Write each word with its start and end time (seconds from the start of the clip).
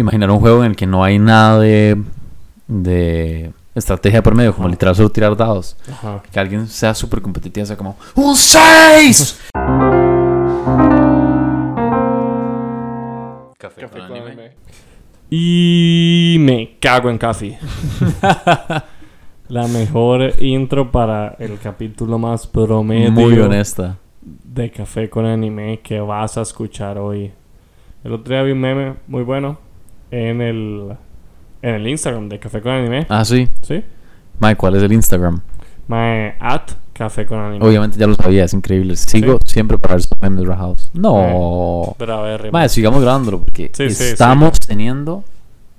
imaginar 0.00 0.30
un 0.30 0.40
juego 0.40 0.64
en 0.64 0.70
el 0.70 0.76
que 0.76 0.86
no 0.86 1.02
hay 1.04 1.18
nada 1.18 1.58
de, 1.58 2.00
de 2.66 3.52
estrategia 3.74 4.22
por 4.22 4.34
medio, 4.34 4.54
como 4.54 4.68
literal 4.68 4.94
solo 4.94 5.10
tirar 5.10 5.36
dados. 5.36 5.76
Ajá. 5.90 6.22
Que 6.30 6.40
alguien 6.40 6.66
sea 6.66 6.94
súper 6.94 7.20
competitivo, 7.20 7.66
sea 7.66 7.76
como 7.76 7.96
¡Un 8.14 8.36
6! 8.36 9.50
Café, 13.58 13.80
Café 13.82 13.88
con 13.88 14.00
anime. 14.02 14.52
Y 15.30 16.36
me 16.40 16.76
cago 16.80 17.10
en 17.10 17.18
café. 17.18 17.58
La 19.48 19.66
mejor 19.66 20.32
intro 20.42 20.90
para 20.90 21.34
el 21.38 21.58
capítulo 21.58 22.18
más 22.18 22.46
promedio 22.46 23.10
Muy 23.10 23.38
honesta. 23.38 23.96
de 24.20 24.70
Café 24.70 25.08
con 25.08 25.24
Anime 25.26 25.80
que 25.82 26.00
vas 26.00 26.36
a 26.38 26.42
escuchar 26.42 26.98
hoy. 26.98 27.32
El 28.04 28.12
otro 28.12 28.34
día 28.34 28.42
vi 28.42 28.52
un 28.52 28.60
meme 28.60 28.94
muy 29.06 29.22
bueno 29.22 29.58
en 30.10 30.40
el, 30.40 30.96
en 31.62 31.74
el 31.74 31.86
Instagram 31.86 32.28
de 32.28 32.38
Café 32.38 32.60
con 32.60 32.72
Anime. 32.72 33.06
Ah, 33.08 33.24
sí. 33.24 33.48
¿Sí? 33.62 33.82
Mike, 34.40 34.56
¿cuál 34.56 34.76
es 34.76 34.82
el 34.82 34.92
Instagram? 34.92 35.40
Mae, 35.88 36.34
at 36.40 36.70
Café 36.92 37.26
con 37.26 37.38
Anime. 37.38 37.64
Obviamente 37.64 37.98
ya 37.98 38.06
lo 38.06 38.14
sabía, 38.14 38.44
es 38.44 38.52
increíble. 38.52 38.96
Sigo 38.96 39.38
siempre 39.44 39.78
para 39.78 39.96
esos 39.96 40.10
memes 40.20 40.46
rajados. 40.46 40.90
No. 40.94 41.94
Pero 41.98 42.14
a 42.14 42.22
ver, 42.22 42.52
Madre, 42.52 42.68
sigamos 42.68 43.02
grabándolo 43.02 43.40
porque 43.40 43.70
Sí, 43.72 43.90
sí, 43.90 44.04
estamos 44.04 44.58
teniendo 44.60 45.24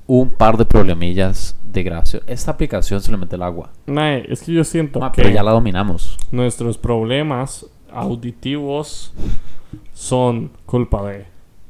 un 0.08 0.30
par 0.32 0.58
de 0.58 0.66
problemillas 0.66 1.56
de 1.72 1.84
gracia. 1.84 2.22
Esta 2.26 2.52
aplicación 2.52 3.00
se 3.02 3.12
le 3.12 3.18
mete 3.18 3.36
el 3.36 3.44
agua. 3.44 3.70
mae, 3.86 4.26
es 4.28 4.42
que 4.42 4.52
yo 4.54 4.64
siento 4.64 5.00
que 5.00 5.22
pero 5.22 5.30
ya 5.30 5.44
la 5.44 5.52
dominamos. 5.52 6.18
nuestros 6.32 6.78
problemas 6.78 7.66
auditivos 7.92 9.14
son 9.94 10.52
culpa 10.66 11.04
de 11.10 11.26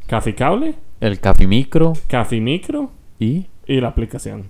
Café 0.08 0.36
Cable, 0.36 0.76
El 1.02 1.20
Café 1.20 1.48
Micro 1.48 1.94
Café 2.08 2.40
Micro 2.42 2.92
y... 3.20 3.46
y 3.68 3.80
la 3.82 3.90
aplicación. 3.90 4.46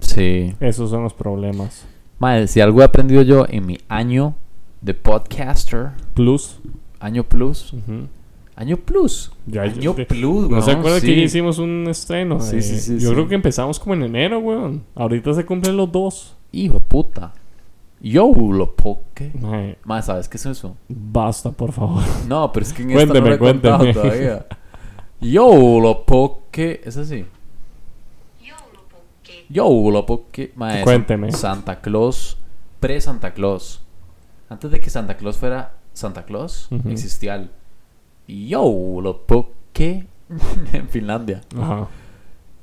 Sí. 0.00 0.54
Esos 0.60 0.90
son 0.90 1.02
los 1.02 1.14
problemas. 1.14 1.86
Madre, 2.18 2.46
si 2.46 2.60
algo 2.60 2.80
he 2.80 2.84
aprendido 2.84 3.22
yo 3.22 3.46
en 3.48 3.66
mi 3.66 3.78
año 3.88 4.34
de 4.80 4.94
podcaster, 4.94 5.90
Plus. 6.14 6.60
año 7.00 7.24
plus, 7.24 7.74
año 8.56 8.76
plus, 8.76 9.32
Ya- 9.46 9.62
año 9.62 9.94
plus, 9.94 10.48
¿No 10.48 10.62
se 10.62 10.70
acuerda 10.72 11.00
sí. 11.00 11.06
que 11.06 11.22
hicimos 11.22 11.58
un 11.58 11.86
estreno? 11.88 12.38
Sí, 12.40 12.56
Eh, 12.58 12.62
sí, 12.62 12.78
sí, 12.78 12.98
Yo 13.00 13.08
sí. 13.08 13.14
creo 13.14 13.28
que 13.28 13.34
empezamos 13.34 13.80
como 13.80 13.94
en 13.94 14.02
enero, 14.04 14.38
weón. 14.38 14.82
Ahorita 14.94 15.32
se 15.34 15.44
cumplen 15.44 15.76
los 15.76 15.90
dos. 15.90 16.36
Hijo 16.52 16.74
de 16.74 16.80
puta. 16.80 17.32
Yo 18.00 18.30
lo 18.32 18.74
poke. 18.76 19.32
Madre, 19.84 20.02
¿sabes 20.02 20.28
qué 20.28 20.36
es 20.36 20.46
eso? 20.46 20.76
basta, 20.88 21.50
por 21.50 21.72
favor. 21.72 22.02
No, 22.28 22.52
pero 22.52 22.64
es 22.66 22.72
que 22.72 22.82
en 22.82 22.90
esta 22.92 23.06
no 23.06 23.12
Cuénteme, 23.12 23.28
lo 23.30 23.34
he 23.34 23.38
cuénteme. 23.38 23.92
todavía. 23.94 24.46
Yo 25.24 25.80
lo 25.80 26.04
poke. 26.04 26.82
Es 26.84 26.96
así. 26.96 27.24
Yo 29.48 29.90
lo 29.90 30.06
poke. 30.06 30.52
Mae, 30.54 30.82
Cuénteme. 30.82 31.32
Santa 31.32 31.80
Claus. 31.80 32.36
Pre-Santa 32.80 33.32
Claus. 33.32 33.80
Antes 34.48 34.70
de 34.70 34.80
que 34.80 34.90
Santa 34.90 35.16
Claus 35.16 35.38
fuera 35.38 35.74
Santa 35.92 36.24
Claus, 36.24 36.68
existía 36.88 37.36
el 37.36 37.50
Yo 38.28 39.00
lo 39.00 39.22
poke 39.22 40.06
en 40.72 40.88
Finlandia. 40.88 41.40
Ajá. 41.58 41.88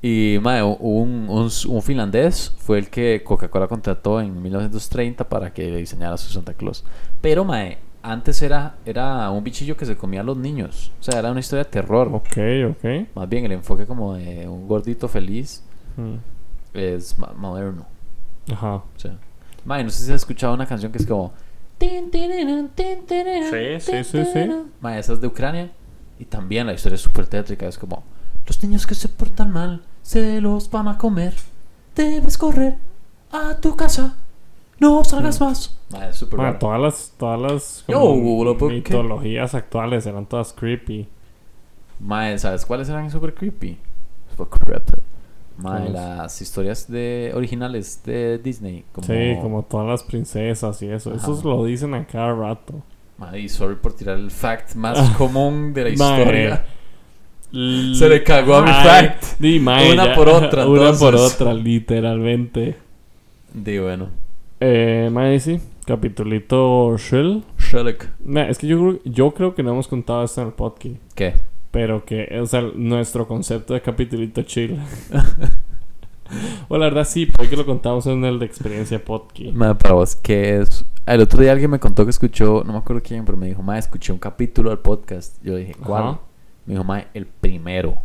Y 0.04 0.39
mae, 0.42 0.64
un, 0.64 1.28
un, 1.30 1.50
un 1.67 1.82
finlandés 1.84 2.56
fue 2.58 2.80
el 2.80 2.89
que 2.89 3.22
Coca-Cola 3.23 3.67
contrató 3.67 4.20
en 4.20 4.42
1930 4.42 5.30
para 5.30 5.54
que 5.54 5.76
diseñara 5.76 6.17
su 6.17 6.34
Santa 6.34 6.56
Claus. 6.56 6.84
Pero 7.22 7.45
mae, 7.45 7.78
antes 8.04 8.42
era, 8.42 8.76
era 8.86 9.30
un 9.32 9.44
bichillo 9.44 9.78
que 9.78 9.86
se 9.86 9.96
comía 9.98 10.22
a 10.22 10.24
los 10.24 10.38
niños. 10.38 10.92
O 11.00 11.04
sea, 11.04 11.20
era 11.20 11.32
una 11.32 11.40
historia 11.40 11.64
de 11.66 11.70
terror. 11.70 12.10
Ok, 12.14 12.38
ok. 12.72 13.16
Más 13.16 13.30
bien 13.30 13.46
el 13.46 13.52
enfoque 13.54 13.86
como 13.86 14.14
de 14.16 14.48
un 14.48 14.68
gordito 14.68 15.08
feliz 15.08 15.64
Mm. 15.98 16.16
es 16.74 17.16
moderno. 17.36 17.86
Ajá. 18.52 18.76
O 18.76 18.84
sea, 18.96 19.18
no 19.66 19.90
sé 19.90 20.06
si 20.06 20.12
has 20.12 20.22
escuchado 20.22 20.54
una 20.54 20.66
canción 20.66 20.92
que 20.92 20.98
es 21.00 21.06
como... 21.06 21.34
Sí, 23.50 23.80
sí, 23.82 24.04
sí, 24.04 24.26
sí. 24.34 24.50
Mae, 24.82 25.00
esa 25.00 25.14
es 25.14 25.22
de 25.22 25.28
Ucrania. 25.28 25.72
Y 26.20 26.26
también 26.26 26.67
la 26.67 26.73
historia 26.73 26.95
es 26.95 27.02
súper 27.02 27.28
tétrica. 27.28 27.67
Es 27.67 27.78
como... 27.78 28.04
Los 28.48 28.61
niños 28.64 28.88
que 28.88 28.95
se 28.95 29.08
portan 29.08 29.52
mal 29.52 29.82
se 30.02 30.40
los 30.42 30.70
van 30.70 30.88
a 30.88 30.98
comer. 30.98 31.34
Debes 31.95 32.38
correr 32.38 32.78
a 33.32 33.56
tu 33.56 33.76
casa. 33.76 34.16
No 34.81 35.03
salgas 35.03 35.39
más. 35.39 35.77
Mae, 35.92 36.09
es 36.09 36.15
súper 36.15 36.37
Mae, 36.39 36.47
raro. 36.47 36.59
todas 36.59 36.81
las, 36.81 37.14
todas 37.17 37.39
las 37.39 37.83
como 37.86 38.15
mitologías 38.67 39.53
actuales 39.55 40.05
eran 40.08 40.25
todas 40.25 40.53
creepy. 40.53 41.08
Mae, 41.99 42.37
¿sabes 42.39 42.65
cuáles 42.65 42.89
eran 42.89 43.09
súper 43.11 43.33
creepy? 43.36 43.77
Super 44.36 44.47
creepy. 44.47 44.93
Mae, 45.58 45.81
¿Cuáles? 45.83 45.93
las 45.93 46.42
historias 46.42 46.89
de 46.92 47.31
originales 47.36 48.02
de 48.03 48.39
Disney. 48.39 48.83
Como, 48.92 49.05
Sí, 49.05 49.37
como 49.42 49.61
todas 49.64 49.87
las 49.87 50.02
princesas 50.03 50.81
y 50.81 50.87
eso. 50.89 51.11
Ajá. 51.11 51.19
Esos 51.19 51.43
lo 51.45 51.63
dicen 51.63 51.93
a 51.93 52.08
cada 52.08 52.33
rato. 52.33 52.81
Mae, 53.19 53.39
y 53.42 53.49
sorry 53.49 53.75
por 53.75 53.93
tirar 53.93 54.17
el 54.17 54.31
fact 54.31 54.73
más 54.73 54.98
Ah. 54.98 55.13
común 55.15 55.73
de 55.75 55.83
la 55.83 55.89
historia. 55.92 56.65
Se 57.52 58.09
le 58.09 58.23
cagó 58.23 58.55
a 58.55 58.61
mi 58.63 58.71
fact. 58.71 59.39
Una 59.93 60.15
por 60.15 60.27
otra, 60.27 60.65
Una 60.67 60.93
por 60.93 61.13
otra, 61.15 61.53
literalmente. 61.53 62.77
De 63.53 63.80
bueno. 63.80 64.09
Eh, 64.61 65.10
mae, 65.11 65.39
sí. 65.39 65.60
Capitulito 65.86 66.95
Shell. 66.98 67.44
Mae, 68.23 68.49
es 68.49 68.58
que 68.60 68.67
yo, 68.67 68.77
creo- 68.80 68.99
yo 69.04 69.32
creo 69.33 69.55
que 69.55 69.64
no 69.64 69.72
hemos 69.72 69.88
contado 69.88 70.23
esto 70.23 70.42
en 70.42 70.48
el 70.48 70.54
podcast. 70.54 70.95
¿Qué? 71.16 71.33
Pero 71.72 72.05
que, 72.05 72.39
o 72.42 72.45
sea, 72.45 72.61
nuestro 72.76 73.27
concepto 73.27 73.73
de 73.73 73.82
capitulito 73.82 74.44
chill. 74.44 74.77
o 76.70 76.77
la 76.77 76.86
verdad 76.86 77.04
sí, 77.05 77.26
porque 77.26 77.58
lo 77.58 77.66
contamos 77.66 78.05
en 78.08 78.23
el 78.23 78.39
de 78.39 78.45
experiencia 78.45 79.04
podcast. 79.04 79.52
Mae, 79.54 79.76
para 79.76 79.95
vos, 79.95 80.16
¿qué 80.16 80.58
es? 80.60 80.86
El 81.05 81.22
otro 81.22 81.42
día 81.42 81.52
alguien 81.52 81.72
me 81.72 81.80
contó 81.80 82.04
que 82.05 82.11
escuchó, 82.11 82.64
no 82.66 82.73
me 82.73 82.80
acuerdo 82.80 83.02
quién, 83.04 83.26
pero 83.26 83.38
me 83.38 83.48
dijo, 83.48 83.64
Mae, 83.64 83.80
escuché 83.80 84.14
un 84.14 84.20
capítulo 84.20 84.70
del 84.70 84.80
podcast. 84.80 85.38
Yo 85.43 85.55
dije, 85.55 85.73
¿cuál? 85.83 86.04
Ajá. 86.04 86.20
Me 86.67 86.73
dijo, 86.76 86.83
Mae, 86.83 87.08
el 87.16 87.26
primero. 87.26 87.98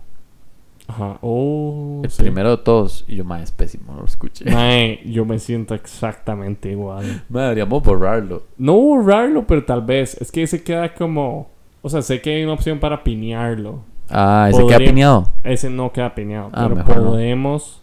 Ajá. 0.89 1.19
Oh, 1.21 2.01
El 2.05 2.11
sí. 2.11 2.23
primero 2.23 2.51
de 2.51 2.63
todos. 2.63 3.05
Y 3.09 3.17
yo, 3.17 3.25
Mae, 3.25 3.43
es 3.43 3.51
pésimo, 3.53 3.93
no 3.93 4.01
lo 4.01 4.05
escuché. 4.05 4.49
Mae, 4.51 5.01
yo 5.05 5.25
me 5.25 5.39
siento 5.39 5.75
exactamente 5.75 6.71
igual. 6.71 7.25
Mae, 7.29 7.43
deberíamos 7.45 7.83
borrarlo. 7.83 8.45
No 8.57 8.77
borrarlo, 8.77 9.47
pero 9.47 9.65
tal 9.65 9.83
vez. 9.83 10.17
Es 10.21 10.31
que 10.31 10.43
ese 10.43 10.63
queda 10.63 10.95
como. 10.95 11.51
O 11.83 11.89
sea, 11.89 12.03
sé 12.03 12.21
que 12.21 12.37
hay 12.37 12.45
una 12.45 12.53
opción 12.55 12.79
para 12.79 13.03
pinearlo. 13.05 13.81
Ah, 14.09 14.47
ese 14.51 14.59
que 14.59 14.75
ha 14.75 14.77
Podría- 14.79 14.91
piñado. 14.91 15.33
Ese 15.43 15.71
no 15.71 15.93
queda 15.93 16.15
pineado. 16.15 16.51
Ah, 16.53 16.65
pero 16.65 16.77
mejor 16.77 16.97
no. 16.99 17.05
podemos. 17.11 17.83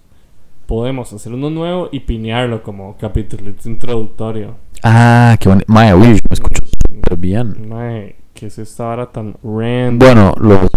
Podemos 0.66 1.12
hacer 1.12 1.34
uno 1.34 1.50
nuevo 1.50 1.90
y 1.91 2.00
pinearlo 2.00 2.64
como 2.64 2.96
capítulo 2.97 3.52
introductorio. 3.66 4.56
Ah, 4.81 5.35
qué 5.40 5.50
bonito. 5.50 5.66
Mae, 5.72 5.94
uy, 5.94 6.08
me 6.08 6.20
escucho 6.31 6.64
súper 6.66 7.18
bien. 7.18 7.68
Mae, 7.68 8.16
que 8.34 8.46
es 8.46 8.58
esta 8.58 8.88
hora 8.88 9.12
tan 9.12 9.35
random? 9.44 10.00
Bueno, 10.00 10.34
los 10.40 10.70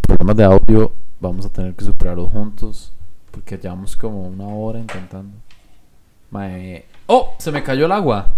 problemas 0.00 0.36
de 0.36 0.44
audio 0.44 0.92
vamos 1.20 1.46
a 1.46 1.48
tener 1.50 1.74
que 1.74 1.84
superarlos 1.84 2.30
juntos. 2.30 2.92
Porque 3.30 3.56
llevamos 3.58 3.96
como 3.96 4.26
una 4.26 4.46
hora 4.46 4.78
intentando. 4.78 5.36
Mae. 6.30 6.84
¡Oh! 7.06 7.34
Se 7.38 7.52
me 7.52 7.62
cayó 7.62 7.86
el 7.86 7.92
agua. 7.92 8.32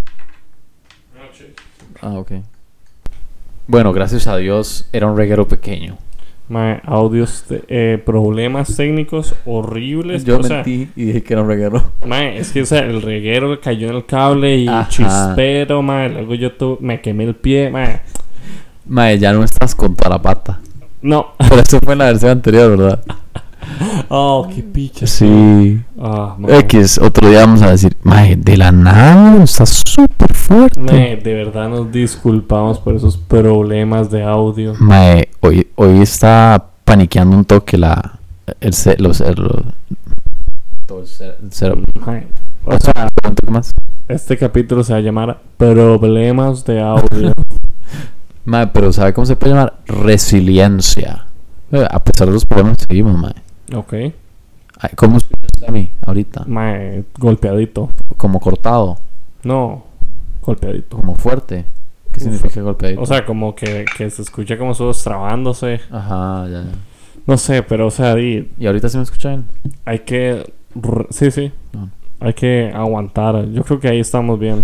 Ah, 2.02 2.18
ok. 2.18 2.32
Bueno, 3.66 3.92
gracias 3.92 4.26
a 4.26 4.36
Dios 4.36 4.88
era 4.92 5.06
un 5.06 5.16
reguero 5.16 5.46
pequeño. 5.46 5.96
Mae, 6.48 6.80
audios, 6.84 7.44
de- 7.48 7.62
eh, 7.68 8.02
problemas 8.04 8.74
técnicos 8.74 9.36
horribles. 9.46 10.24
Yo 10.24 10.38
o 10.40 10.42
sea, 10.42 10.56
mentí 10.56 10.90
y 10.96 11.04
dije 11.04 11.22
que 11.22 11.32
era 11.34 11.42
un 11.42 11.48
reguero. 11.48 11.92
Mae, 12.04 12.38
es 12.38 12.50
que 12.50 12.62
o 12.62 12.66
sea, 12.66 12.80
el 12.80 13.00
reguero 13.02 13.60
cayó 13.60 13.88
en 13.88 13.94
el 13.96 14.06
cable 14.06 14.56
y 14.56 14.66
Ajá. 14.66 14.88
chispero, 14.88 15.80
mae. 15.82 16.08
Luego 16.08 16.34
yo 16.34 16.52
tu- 16.52 16.78
me 16.80 17.00
quemé 17.00 17.24
el 17.24 17.36
pie, 17.36 17.70
mae. 17.70 18.00
Mae, 18.86 19.18
ya 19.20 19.32
no 19.32 19.44
estás 19.44 19.76
con 19.76 19.94
toda 19.94 20.10
la 20.10 20.20
pata. 20.22 20.60
No. 21.02 21.28
Pero 21.38 21.60
eso 21.62 21.78
fue 21.82 21.92
en 21.94 21.98
la 22.00 22.04
versión 22.06 22.30
anterior, 22.32 22.76
¿verdad? 22.76 23.00
Oh, 24.08 24.48
qué 24.54 24.62
picha. 24.62 25.06
Sí. 25.06 25.80
Ah. 26.00 26.36
X, 26.48 26.98
otro 26.98 27.28
día 27.28 27.40
vamos 27.40 27.62
a 27.62 27.70
decir, 27.70 27.96
Mae, 28.02 28.36
de 28.36 28.56
la 28.56 28.72
nada 28.72 29.42
está 29.42 29.64
súper 29.66 30.34
fuerte. 30.34 30.80
Mae, 30.80 31.16
de 31.16 31.34
verdad 31.34 31.68
nos 31.68 31.90
disculpamos 31.92 32.78
por 32.78 32.94
esos 32.94 33.16
problemas 33.16 34.10
de 34.10 34.22
audio. 34.22 34.74
Mae, 34.78 35.28
hoy, 35.40 35.68
hoy 35.76 36.00
está 36.00 36.66
paniqueando 36.84 37.36
un 37.36 37.44
toque 37.44 37.78
la. 37.78 38.18
El, 38.60 38.72
los, 38.98 39.20
el, 39.20 39.34
los- 39.36 39.62
todo 40.86 41.00
el 41.02 41.06
ce- 41.06 41.34
el 41.42 41.52
cerebro. 41.52 41.84
Mae, 42.04 42.26
o 42.64 42.76
sea, 42.78 43.08
más. 43.48 43.72
este 44.08 44.36
capítulo 44.36 44.82
se 44.82 44.92
va 44.92 44.98
a 44.98 45.02
llamar 45.02 45.40
Problemas 45.56 46.64
de 46.64 46.80
audio. 46.80 47.32
Mae, 48.44 48.66
pero 48.68 48.92
¿sabe 48.92 49.12
cómo 49.12 49.26
se 49.26 49.36
puede 49.36 49.52
llamar? 49.54 49.74
Resiliencia. 49.86 51.26
Eh, 51.72 51.86
A 51.90 52.02
pesar 52.02 52.26
de 52.28 52.32
los 52.34 52.44
problemas, 52.46 52.76
seguimos, 52.88 53.16
mae. 53.18 53.34
ok. 53.74 53.92
Ay, 54.82 54.90
¿Cómo 54.96 55.18
escuchas 55.18 55.68
a 55.68 55.70
mí 55.72 55.90
ahorita? 56.06 56.44
Mae, 56.46 57.04
golpeadito. 57.18 57.90
Como 58.16 58.40
cortado, 58.40 58.98
No, 59.44 59.84
golpeadito. 60.42 60.96
como 60.96 61.14
fuerte. 61.16 61.66
¿Qué 62.12 62.18
Uf. 62.18 62.22
significa 62.24 62.62
golpeadito? 62.62 63.02
O 63.02 63.06
sea, 63.06 63.24
como 63.26 63.54
que, 63.54 63.84
que 63.96 64.08
se 64.10 64.22
escucha 64.22 64.56
como 64.58 64.74
sus 64.74 65.02
trabándose. 65.04 65.80
Ajá, 65.90 66.46
ya, 66.48 66.62
ya. 66.62 66.72
No 67.26 67.36
sé, 67.36 67.62
pero 67.62 67.86
o 67.88 67.90
sea, 67.90 68.14
di, 68.14 68.50
¿Y 68.58 68.66
ahorita 68.66 68.88
sí 68.88 68.96
me 68.96 69.02
escuchan? 69.02 69.44
hay 69.84 70.00
que... 70.00 70.50
Sí, 71.10 71.30
sí. 71.30 71.52
No. 71.72 71.90
Hay 72.20 72.32
que 72.32 72.72
aguantar. 72.74 73.46
Yo 73.50 73.62
creo 73.64 73.78
que 73.80 73.88
ahí 73.88 74.00
estamos 74.00 74.38
bien. 74.38 74.62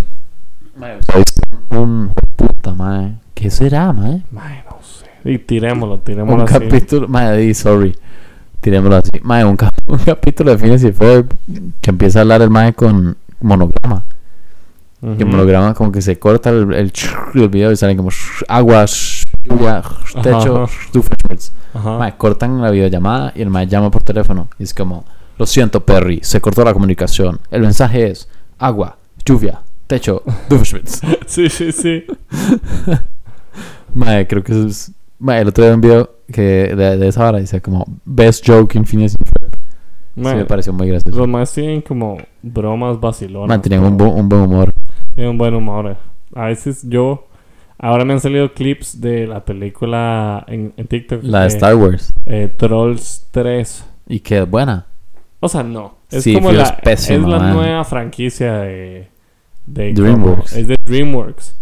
Mae, 0.77 0.99
un 1.71 2.11
puta, 2.37 2.75
mae. 2.75 3.15
¿Qué 3.35 3.51
será, 3.51 3.93
mae? 3.93 4.23
Ay, 4.39 4.61
no 4.71 4.77
sé. 4.83 5.07
Y 5.31 5.39
tirémoslo, 5.39 5.95
Un 5.97 6.01
tirémoslo 6.03 6.45
así. 6.45 6.53
capítulo, 6.55 7.09
di, 7.37 7.55
sorry. 7.55 7.97
Tirémoslo 8.61 8.97
así. 8.97 9.11
Mae, 9.23 9.45
un, 9.45 9.57
cap- 9.57 9.75
un 9.87 9.99
capítulo 9.99 10.51
de 10.53 10.59
Phineas 10.59 10.83
y 10.85 10.93
Ferb 10.93 11.29
que 11.81 11.91
empieza 11.91 12.21
a 12.21 12.23
hablar 12.23 12.43
el 12.43 12.51
mae 12.51 12.73
con 12.75 13.17
monograma. 13.41 14.05
Ujú. 15.03 15.17
Que 15.19 15.25
monograma 15.25 15.75
como 15.75 15.93
que 15.93 16.01
se 16.01 16.19
corta 16.19 16.51
el, 16.51 16.73
el, 16.73 16.93
el 17.35 17.49
video 17.49 17.71
y 17.71 17.77
sale 17.77 17.97
como 17.97 18.09
agua, 18.49 18.87
lluvia, 19.43 19.83
techo. 20.23 20.67
Mae, 21.99 22.17
cortan 22.17 22.61
la 22.63 22.71
videollamada 22.71 23.33
y 23.35 23.43
el 23.43 23.51
mae 23.51 23.67
llama 23.67 23.91
por 23.91 24.03
teléfono. 24.03 24.49
Y 24.59 24.63
es 24.65 24.73
como, 24.73 25.05
lo 25.39 25.47
siento, 25.47 25.85
Perry, 25.85 26.21
se 26.23 26.41
cortó 26.41 26.65
la 26.65 26.73
comunicación. 26.73 27.41
El 27.51 27.61
mensaje 27.63 28.11
es 28.11 28.29
agua, 28.59 28.97
lluvia, 29.25 29.61
techo, 29.87 30.23
Doofenshmirtz. 30.49 31.01
Sí, 31.27 31.49
sí, 31.49 31.73
sí. 31.73 32.05
Mae, 33.95 34.27
creo 34.27 34.43
que 34.43 34.53
eso 34.53 34.67
es... 34.67 34.93
Mae, 35.19 35.41
el 35.41 35.49
otro 35.49 35.65
día 35.65 35.75
un 35.75 35.81
video 35.81 36.11
que 36.31 36.75
de, 36.75 36.97
de 36.99 37.09
esa 37.09 37.27
hora 37.29 37.39
dice 37.39 37.61
como 37.63 37.85
Best 38.05 38.47
joke 38.47 38.75
in 38.77 38.85
Phineas 38.85 39.15
y 39.15 39.25
Ferb. 39.25 39.57
Sí, 40.15 40.23
me 40.23 40.45
pareció 40.45 40.73
muy 40.73 40.89
gracioso. 40.89 41.19
los 41.19 41.29
más 41.29 41.53
tienen 41.53 41.81
como 41.83 42.17
bromas 42.43 42.99
vacilonas. 43.01 43.49
Mae, 43.49 43.59
tenían 43.59 43.85
un, 43.85 43.99
bu- 43.99 44.15
un 44.15 44.29
buen 44.29 44.43
humor. 44.43 44.75
Tienen 45.15 45.31
un 45.33 45.39
buen 45.39 45.55
humor. 45.55 45.91
eh. 45.93 45.97
A 46.35 46.47
veces 46.47 46.83
yo... 46.89 47.27
Ahora 47.79 48.07
me 48.07 48.15
han 48.15 48.21
salido 48.21 48.55
clips 48.55 49.03
de 49.03 49.27
la 49.27 49.45
película 49.45 50.43
en, 50.49 50.73
en 50.79 50.87
TikTok. 50.87 51.23
La 51.23 51.41
de 51.41 51.45
eh, 51.45 51.49
Star 51.49 51.75
Wars. 51.77 52.11
eh, 52.25 52.51
Trolls 52.57 53.29
3. 53.33 53.85
Y 54.09 54.21
que 54.21 54.39
es 54.39 54.49
buena. 54.51 54.87
O 55.41 55.49
sea, 55.49 55.63
no. 55.63 55.97
Es 56.11 56.23
Sí, 56.25 56.33
como 56.33 56.53
la, 56.53 56.63
es 56.63 56.73
pésimo, 56.83 57.27
es 57.27 57.33
la 57.35 57.39
man. 57.39 57.53
nueva 57.55 57.85
franquicia 57.85 58.55
de, 58.61 59.09
de 59.67 59.93
DreamWorks. 59.93 60.53
es 60.57 60.69
de 60.69 60.77
DreamWorks. 60.85 61.59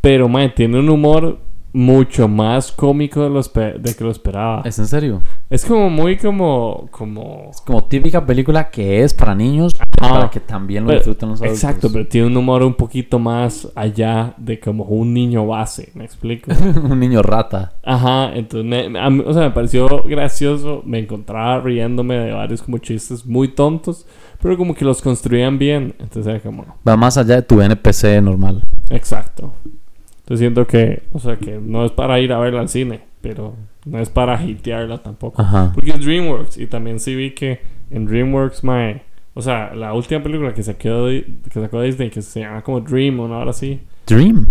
Pero, 0.00 0.28
man, 0.28 0.52
tiene 0.54 0.78
un 0.78 0.88
humor 0.88 1.38
mucho 1.72 2.26
más 2.26 2.72
cómico 2.72 3.22
de, 3.22 3.28
lo 3.28 3.38
espe- 3.40 3.74
de 3.76 3.94
que 3.94 4.02
lo 4.02 4.10
esperaba. 4.10 4.60
Es, 4.60 4.74
¿Es 4.74 4.78
en 4.78 4.86
serio? 4.86 5.22
como 5.68 5.90
muy 5.90 6.16
como... 6.16 6.88
como... 6.90 7.48
Es 7.50 7.60
como 7.60 7.84
típica 7.84 8.24
película 8.24 8.70
que 8.70 9.02
es 9.02 9.12
para 9.12 9.34
niños, 9.34 9.72
Ajá. 10.00 10.14
para 10.14 10.30
que 10.30 10.40
también 10.40 10.84
lo 10.84 10.88
Pero- 10.88 11.00
disfruten 11.00 11.28
los 11.30 11.40
adultos. 11.42 11.62
Exacto, 11.62 11.90
pero 11.92 12.06
tiene 12.06 12.28
un 12.28 12.36
humor 12.36 12.62
un 12.62 12.72
poquito 12.74 13.18
más 13.18 13.68
allá 13.74 14.32
de 14.38 14.58
como 14.58 14.84
un 14.84 15.12
niño 15.12 15.46
base, 15.46 15.90
¿me 15.94 16.04
explico? 16.04 16.50
un 16.82 16.98
niño 16.98 17.20
rata. 17.22 17.74
Ajá, 17.84 18.34
entonces, 18.34 18.64
me- 18.66 18.88
me- 18.88 18.98
a 19.00 19.10
mí- 19.10 19.24
o 19.26 19.32
sea, 19.34 19.42
me 19.42 19.50
pareció 19.50 19.86
gracioso, 20.04 20.82
me 20.86 21.00
encontraba 21.00 21.60
riéndome 21.60 22.14
de 22.16 22.32
varios 22.32 22.62
como 22.62 22.78
chistes 22.78 23.26
muy 23.26 23.48
tontos, 23.48 24.06
pero 24.40 24.56
como 24.56 24.74
que 24.74 24.84
los 24.84 25.02
construían 25.02 25.58
bien, 25.58 25.94
entonces 25.98 26.26
era 26.26 26.40
como... 26.40 26.64
Va 26.86 26.96
más 26.96 27.16
allá 27.16 27.36
de 27.36 27.42
tu 27.42 27.60
NPC 27.60 28.20
normal. 28.22 28.62
Exacto. 28.90 29.54
Entonces 30.18 30.40
siento 30.40 30.66
que, 30.66 31.02
o 31.12 31.18
sea, 31.20 31.36
que 31.36 31.58
no 31.60 31.84
es 31.84 31.92
para 31.92 32.18
ir 32.20 32.32
a 32.32 32.38
verla 32.38 32.60
al 32.60 32.68
cine, 32.68 33.00
pero 33.20 33.54
no 33.84 33.98
es 34.00 34.08
para 34.10 34.42
hitearla 34.44 34.98
tampoco. 34.98 35.40
Ajá. 35.40 35.70
Porque 35.74 35.90
es 35.90 36.00
DreamWorks 36.04 36.58
y 36.58 36.66
también 36.66 36.98
sí 37.00 37.14
vi 37.14 37.30
que 37.32 37.60
en 37.90 38.06
DreamWorks, 38.06 38.64
mae, 38.64 39.02
o 39.34 39.42
sea, 39.42 39.74
la 39.74 39.92
última 39.94 40.22
película 40.22 40.52
que 40.54 40.62
sacó, 40.62 41.06
que 41.08 41.50
sacó 41.52 41.80
Disney, 41.82 42.10
que 42.10 42.22
se 42.22 42.40
llama 42.40 42.62
como 42.62 42.80
Dream 42.80 43.20
o 43.20 43.24
una 43.26 43.38
hora 43.38 43.50
así, 43.50 43.80
Dream. 44.06 44.48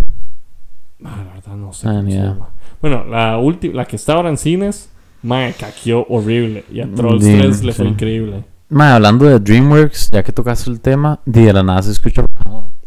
ah, 1.04 1.24
la 1.28 1.34
verdad 1.34 1.56
no 1.58 1.74
sé 1.74 1.88
Ah, 1.90 1.94
cómo 1.98 2.10
se 2.12 2.18
llama. 2.18 2.50
Bueno, 2.82 3.04
la 3.06 3.38
última, 3.38 3.74
la 3.76 3.86
que 3.86 3.96
está 3.98 4.14
ahora 4.14 4.30
en 4.30 4.38
cines, 4.38 4.90
mae, 5.24 5.54
caqueó 5.60 6.06
horrible 6.08 6.64
y 6.72 6.80
a 6.82 6.88
Trolls 6.94 7.24
Dream, 7.24 7.40
3 7.40 7.64
le 7.64 7.74
fue 7.74 7.86
sí. 7.86 7.92
increíble. 7.92 8.44
Mae, 8.70 8.92
hablando 8.94 9.26
de 9.26 9.40
DreamWorks, 9.40 10.10
ya 10.12 10.24
que 10.24 10.32
tocaste 10.32 10.70
el 10.70 10.80
tema, 10.80 11.20
de 11.26 11.54
la 11.54 11.64
nada 11.64 11.82
se 11.84 11.92
escucha. 11.92 12.26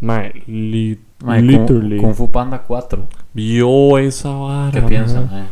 Mae, 0.01 0.33
li- 0.47 0.99
Mae, 1.25 1.41
Kung- 1.41 1.47
literally. 1.51 1.97
Kung 1.99 2.15
Fu 2.15 2.31
Panda 2.31 2.63
4. 2.63 3.07
Vio 3.35 3.99
esa 3.99 4.31
vara. 4.31 4.71
¿Qué 4.73 4.83
piensa? 4.83 5.21
mae. 5.23 5.45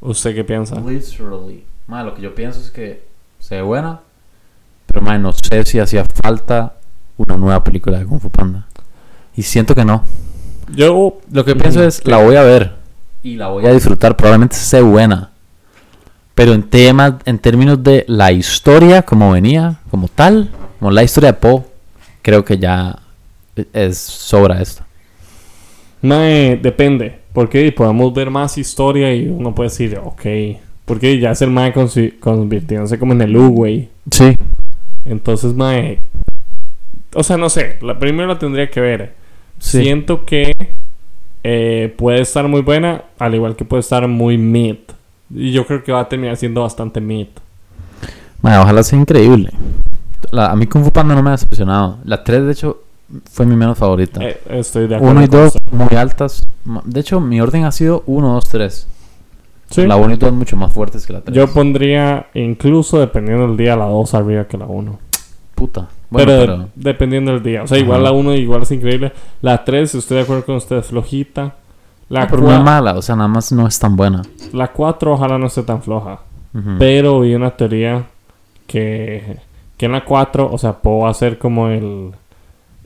¿Usted 0.00 0.34
qué 0.34 0.44
piensa? 0.44 0.76
Literally. 0.80 1.64
Mae, 1.86 2.04
lo 2.04 2.14
que 2.14 2.22
yo 2.22 2.34
pienso 2.34 2.60
es 2.60 2.70
que 2.70 3.04
se 3.38 3.56
ve 3.56 3.62
buena, 3.62 4.00
pero 4.86 5.02
mae, 5.02 5.18
no 5.18 5.32
sé 5.32 5.64
si 5.64 5.78
hacía 5.78 6.04
falta 6.22 6.74
una 7.16 7.36
nueva 7.36 7.62
película 7.64 7.98
de 7.98 8.06
Kung 8.06 8.20
Fu 8.20 8.30
Panda. 8.30 8.66
Y 9.36 9.42
siento 9.42 9.74
que 9.74 9.84
no. 9.84 10.04
Yo 10.74 11.18
Lo 11.32 11.44
que 11.44 11.54
pienso 11.56 11.82
es, 11.82 12.04
la 12.06 12.18
voy 12.22 12.36
a 12.36 12.42
ver 12.42 12.74
y 13.22 13.36
la 13.36 13.48
voy 13.48 13.66
a 13.66 13.72
disfrutar, 13.72 14.16
probablemente 14.16 14.56
sea 14.56 14.82
buena. 14.82 15.30
Pero 16.40 16.54
en 16.54 16.62
temas, 16.62 17.16
en 17.26 17.38
términos 17.38 17.82
de 17.82 18.02
la 18.08 18.32
historia 18.32 19.02
como 19.02 19.32
venía, 19.32 19.78
como 19.90 20.08
tal, 20.08 20.48
como 20.78 20.90
la 20.90 21.02
historia 21.02 21.32
de 21.32 21.38
Poe, 21.38 21.64
creo 22.22 22.46
que 22.46 22.56
ya 22.56 22.98
es 23.74 23.98
sobra 23.98 24.62
esto. 24.62 24.82
Mae, 26.00 26.56
depende. 26.56 27.18
Porque 27.34 27.70
podemos 27.72 28.14
ver 28.14 28.30
más 28.30 28.56
historia 28.56 29.14
y 29.14 29.28
uno 29.28 29.54
puede 29.54 29.68
decir, 29.68 30.00
ok. 30.02 30.22
Porque 30.86 31.18
ya 31.18 31.32
es 31.32 31.42
el 31.42 31.50
Mae 31.50 31.74
convirtiéndose 31.74 32.98
como 32.98 33.12
en 33.12 33.20
el 33.20 33.36
U, 33.36 33.50
güey. 33.50 33.90
Sí. 34.10 34.34
Entonces, 35.04 35.52
Mae. 35.52 35.98
O 37.12 37.22
sea, 37.22 37.36
no 37.36 37.50
sé. 37.50 37.76
La 37.82 37.98
primero 37.98 38.26
la 38.26 38.38
tendría 38.38 38.70
que 38.70 38.80
ver. 38.80 39.12
Sí. 39.58 39.82
Siento 39.82 40.24
que 40.24 40.52
eh, 41.44 41.94
puede 41.98 42.22
estar 42.22 42.48
muy 42.48 42.62
buena, 42.62 43.04
al 43.18 43.34
igual 43.34 43.56
que 43.56 43.66
puede 43.66 43.80
estar 43.80 44.08
muy 44.08 44.38
mid. 44.38 44.76
Y 45.34 45.52
yo 45.52 45.66
creo 45.66 45.82
que 45.84 45.92
va 45.92 46.00
a 46.00 46.08
terminar 46.08 46.36
siendo 46.36 46.62
bastante 46.62 47.00
mid. 47.00 47.28
Mae, 48.42 48.58
ojalá 48.58 48.82
sea 48.82 48.98
increíble. 48.98 49.50
La- 50.32 50.50
a 50.50 50.56
mí 50.56 50.66
Kung 50.66 50.84
Fu 50.84 50.90
Panda 50.92 51.14
no 51.14 51.22
me 51.22 51.30
ha 51.30 51.32
decepcionado. 51.32 51.98
La 52.04 52.24
3, 52.24 52.46
de 52.46 52.52
hecho, 52.52 52.82
fue 53.30 53.46
mi 53.46 53.54
menos 53.56 53.78
favorita. 53.78 54.22
Eh, 54.24 54.40
estoy 54.50 54.86
de 54.88 54.96
acuerdo. 54.96 55.12
1 55.12 55.24
y 55.24 55.28
con 55.28 55.40
2 55.40 55.46
usted. 55.56 55.72
muy 55.72 55.96
altas. 55.96 56.46
De 56.84 57.00
hecho, 57.00 57.20
mi 57.20 57.40
orden 57.40 57.64
ha 57.64 57.72
sido 57.72 58.02
1, 58.06 58.32
2, 58.34 58.44
3. 58.48 58.86
Sí. 59.70 59.86
La 59.86 59.96
1 59.96 60.14
y 60.14 60.16
2 60.16 60.32
mucho 60.32 60.56
más 60.56 60.72
fuertes 60.72 61.06
que 61.06 61.12
la 61.12 61.20
3. 61.20 61.36
Yo 61.36 61.46
pondría, 61.52 62.26
incluso 62.34 62.98
dependiendo 62.98 63.46
del 63.46 63.56
día, 63.56 63.76
la 63.76 63.86
2 63.86 64.14
arriba 64.14 64.44
que 64.46 64.58
la 64.58 64.66
1. 64.66 64.98
Puta. 65.54 65.88
Bueno, 66.08 66.26
pero, 66.26 66.40
pero... 66.56 66.68
dependiendo 66.74 67.30
del 67.32 67.42
día. 67.42 67.62
O 67.62 67.66
sea, 67.68 67.76
Ajá. 67.76 67.84
igual 67.84 68.02
la 68.02 68.10
1 68.12 68.34
igual 68.34 68.62
es 68.62 68.70
increíble. 68.72 69.12
La 69.42 69.64
3, 69.64 69.94
estoy 69.94 70.16
de 70.16 70.22
acuerdo 70.24 70.44
con 70.44 70.56
usted, 70.56 70.82
flojita. 70.82 71.54
La, 72.10 72.26
pero 72.26 72.42
no 72.42 72.52
es 72.52 72.60
mala, 72.60 72.94
o 72.94 73.02
sea, 73.02 73.14
nada 73.16 73.28
más 73.28 73.50
no 73.52 73.66
es 73.66 73.78
tan 73.78 73.96
buena. 73.96 74.22
la 74.52 74.68
4 74.68 75.12
ojalá 75.14 75.38
no 75.38 75.46
esté 75.46 75.62
tan 75.62 75.80
floja. 75.80 76.18
Pero 76.80 77.20
vi 77.20 77.36
una 77.36 77.52
teoría 77.52 78.04
que, 78.66 79.36
que 79.76 79.86
en 79.86 79.92
la 79.92 80.04
4, 80.04 80.50
o 80.52 80.58
sea, 80.58 80.72
Poe 80.72 81.04
va 81.04 81.10
a 81.10 81.14
ser 81.14 81.38
como 81.38 81.68
el, 81.68 82.10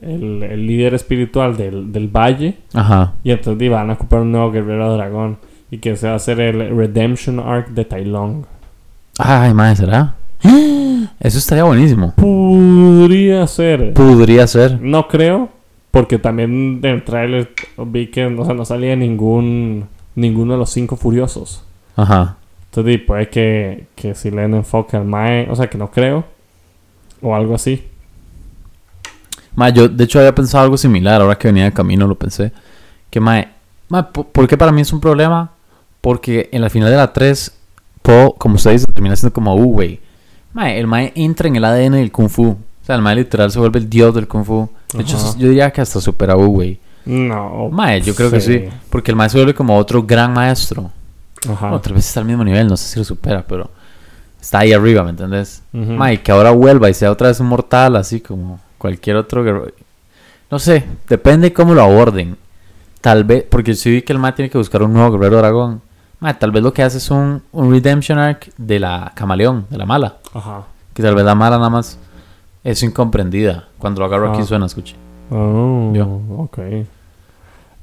el, 0.01 0.43
el 0.43 0.67
líder 0.67 0.93
espiritual 0.93 1.57
del, 1.57 1.91
del 1.91 2.07
valle. 2.07 2.59
Ajá. 2.75 3.13
Y 3.23 3.31
entonces 3.31 3.71
van 3.71 3.89
a 3.89 3.93
ocupar 3.93 4.21
un 4.21 4.31
nuevo 4.31 4.51
guerrero 4.51 4.93
dragón. 4.93 5.37
Y 5.71 5.79
que 5.79 5.95
se 5.97 6.05
va 6.05 6.13
a 6.13 6.17
hacer 6.17 6.39
el 6.39 6.77
Redemption 6.77 7.39
Arc 7.39 7.69
de 7.69 7.85
Tai 7.85 8.05
Long. 8.05 8.45
Ay, 9.17 9.53
madre, 9.55 9.75
¿será? 9.75 10.13
Eso 11.19 11.39
estaría 11.39 11.63
buenísimo. 11.63 12.13
Podría 12.15 13.47
ser. 13.47 13.93
Podría 13.93 14.45
ser. 14.45 14.79
No 14.79 15.07
creo, 15.07 15.49
porque 15.89 16.19
también 16.19 16.79
en 16.83 16.89
el 16.91 17.03
trailer 17.03 17.49
vi 17.77 18.07
que 18.07 18.25
o 18.25 18.45
sea, 18.45 18.53
no 18.53 18.65
salía 18.65 18.95
ningún 18.95 19.87
ninguno 20.15 20.53
de 20.53 20.59
los 20.59 20.69
cinco 20.69 20.95
furiosos. 20.95 21.63
Ajá. 21.95 22.37
Entonces 22.69 23.01
puede 23.05 23.29
que, 23.29 23.87
que 23.95 24.15
si 24.15 24.31
le 24.31 24.41
den 24.41 24.53
enfoque 24.55 24.97
al 24.97 25.05
Mae, 25.05 25.47
o 25.49 25.55
sea 25.55 25.69
que 25.69 25.77
no 25.77 25.91
creo, 25.91 26.25
o 27.21 27.35
algo 27.35 27.55
así. 27.55 27.83
Ma, 29.55 29.69
yo 29.69 29.87
de 29.87 30.03
hecho 30.03 30.19
había 30.19 30.35
pensado 30.35 30.63
algo 30.65 30.77
similar, 30.77 31.21
ahora 31.21 31.37
que 31.37 31.47
venía 31.47 31.63
de 31.65 31.71
camino 31.71 32.07
lo 32.07 32.15
pensé. 32.15 32.51
Que, 33.09 33.19
mae, 33.21 33.47
ma, 33.87 34.11
po- 34.11 34.25
¿por 34.25 34.47
qué 34.47 34.57
para 34.57 34.71
mí 34.73 34.81
es 34.81 34.91
un 34.91 34.99
problema? 34.99 35.51
Porque 36.01 36.49
en 36.51 36.61
la 36.61 36.69
final 36.69 36.89
de 36.91 36.97
la 36.97 37.13
3, 37.13 37.57
Poe, 38.01 38.33
como 38.37 38.55
usted 38.55 38.71
dice, 38.71 38.85
termina 38.93 39.15
siendo 39.15 39.33
como, 39.33 39.55
uh, 39.55 39.71
güey. 39.71 39.99
Mae, 40.53 40.77
el 40.79 40.87
mae 40.87 41.11
entra 41.15 41.47
en 41.47 41.55
el 41.55 41.63
ADN 41.65 41.93
del 41.93 42.11
Kung 42.11 42.29
Fu. 42.29 42.49
O 42.49 42.57
sea, 42.85 42.95
el 42.95 43.01
mae 43.01 43.15
literal 43.15 43.49
se 43.51 43.59
vuelve 43.59 43.79
el 43.79 43.89
dios 43.89 44.13
del 44.13 44.27
Kung 44.27 44.43
Fu. 44.45 44.69
De 44.93 45.01
hecho, 45.01 45.17
yo 45.37 45.47
diría 45.47 45.71
que 45.71 45.81
hasta 45.81 45.99
supera 46.01 46.33
a 46.33 46.37
Wu, 46.37 46.47
güey. 46.47 46.79
No. 47.05 47.69
Mae, 47.71 48.01
yo 48.01 48.15
creo 48.15 48.31
que 48.31 48.41
sí. 48.41 48.65
Porque 48.89 49.11
el 49.11 49.17
mae 49.17 49.29
se 49.29 49.37
vuelve 49.37 49.53
como 49.53 49.77
otro 49.77 50.03
gran 50.03 50.33
maestro. 50.33 50.91
Ajá. 51.49 51.71
Otra 51.71 51.93
vez 51.93 52.07
está 52.07 52.19
al 52.21 52.25
mismo 52.25 52.43
nivel, 52.43 52.67
no 52.67 52.75
sé 52.77 52.87
si 52.87 52.99
lo 52.99 53.05
supera, 53.05 53.43
pero 53.47 53.69
está 54.41 54.59
ahí 54.59 54.73
arriba, 54.73 55.03
¿me 55.03 55.11
entendés? 55.11 55.61
Ujú. 55.73 55.91
Mae, 55.93 56.21
que 56.21 56.31
ahora 56.31 56.51
vuelva 56.51 56.89
y 56.89 56.93
sea 56.93 57.11
otra 57.11 57.27
vez 57.27 57.39
un 57.39 57.47
mortal, 57.47 57.95
así 57.95 58.19
como 58.21 58.59
cualquier 58.77 59.15
otro 59.17 59.43
guerrero. 59.43 59.71
No 60.49 60.59
sé, 60.59 60.85
depende 61.07 61.53
cómo 61.53 61.73
lo 61.73 61.81
aborden. 61.83 62.37
Tal 63.01 63.23
vez, 63.23 63.43
porque 63.49 63.75
si 63.75 63.91
vi 63.91 64.01
que 64.01 64.13
el 64.13 64.19
Mae 64.19 64.31
tiene 64.33 64.49
que 64.49 64.57
buscar 64.57 64.81
un 64.81 64.93
nuevo 64.93 65.11
guerrero 65.17 65.37
dragón. 65.37 65.81
Mae, 66.19 66.33
tal 66.33 66.51
vez 66.51 66.63
lo 66.63 66.73
que 66.73 66.81
hace 66.81 66.97
es 66.97 67.11
un, 67.11 67.43
un 67.51 67.69
redemption 67.71 68.17
arc 68.17 68.49
de 68.57 68.79
la 68.79 69.11
camaleón, 69.15 69.67
de 69.69 69.77
la 69.77 69.85
mala. 69.85 70.17
Ajá. 70.33 70.63
Que 70.93 71.03
tal 71.03 71.13
vez 71.13 71.25
la 71.25 71.35
mala 71.35 71.57
nada 71.57 71.69
más 71.69 71.99
es 72.63 72.81
incomprendida. 72.81 73.67
Cuando 73.77 73.99
lo 73.99 74.05
agarro 74.07 74.31
aquí 74.31 74.41
Ah. 74.41 74.45
suena, 74.45 74.65
escuche. 74.65 74.95
Oh, 75.29 75.91
Yo. 75.93 76.05
ok. 76.37 76.57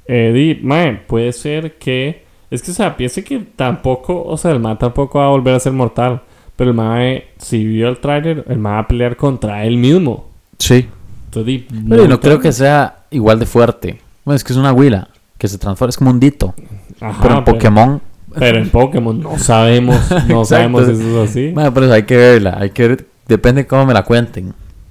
Eh, 0.07 0.33
di, 0.33 0.67
mae, 0.67 0.95
puede 1.07 1.33
ser 1.33 1.79
que 1.79 2.25
Es 2.51 2.63
que, 2.63 2.71
o 2.71 2.75
sea, 2.75 2.97
piense 2.97 3.25
que 3.25 3.39
tampoco, 3.57 4.25
o 4.25 4.37
sea, 4.37 4.51
el 4.51 4.61
mae 4.61 4.77
tampoco 4.77 5.19
va 5.19 5.27
a 5.27 5.31
volver 5.31 5.55
a 5.55 5.61
ser 5.61 5.73
mortal. 5.73 6.23
Pero 6.57 6.71
el 6.71 6.77
mae, 6.77 7.29
si 7.39 7.65
vio 7.65 7.89
el 7.89 7.99
tráiler, 7.99 8.45
el 8.49 8.59
mae 8.59 8.75
va 8.75 8.79
a 8.81 8.89
pelear 8.89 9.17
contra 9.17 9.65
él 9.65 9.79
mismo. 9.79 10.29
Sí. 10.59 10.89
Entonces, 11.25 11.47
di, 11.47 11.67
Pero 11.89 12.07
no 12.07 12.21
creo 12.21 12.39
que 12.39 12.53
sea 12.53 13.05
igual 13.11 13.39
de 13.39 13.47
fuerte. 13.47 14.01
Bueno, 14.25 14.37
es 14.37 14.45
que 14.45 14.53
es 14.53 14.59
una 14.59 14.73
huila 14.73 15.09
que 15.39 15.49
se 15.49 15.59
transforma, 15.59 15.91
es 15.91 15.97
como 15.97 16.11
un 16.11 16.21
dito. 16.21 16.55
Ajá, 17.01 17.19
pero 17.21 17.39
en 17.39 17.45
Pokémon, 17.45 18.01
Pero 18.39 18.59
en 18.59 18.71
Pokémon 18.71 19.21
no 19.21 19.39
sabemos, 19.39 19.99
no 20.29 20.45
sabemos 20.45 20.85
si 20.87 20.93
eso 20.93 21.25
es 21.25 21.31
así. 21.31 21.51
Bueno, 21.51 21.75
por 21.75 21.83
eso 21.83 21.93
hay 21.93 22.05
que 22.05 22.17
verla, 22.17 22.59
hay 22.61 22.71
que 22.71 22.87
ver, 22.87 23.07
depende 23.27 23.63
de 23.63 23.67
cómo 23.67 23.85
me 23.85 23.93
la 23.93 24.05
cuenten. 24.05 24.49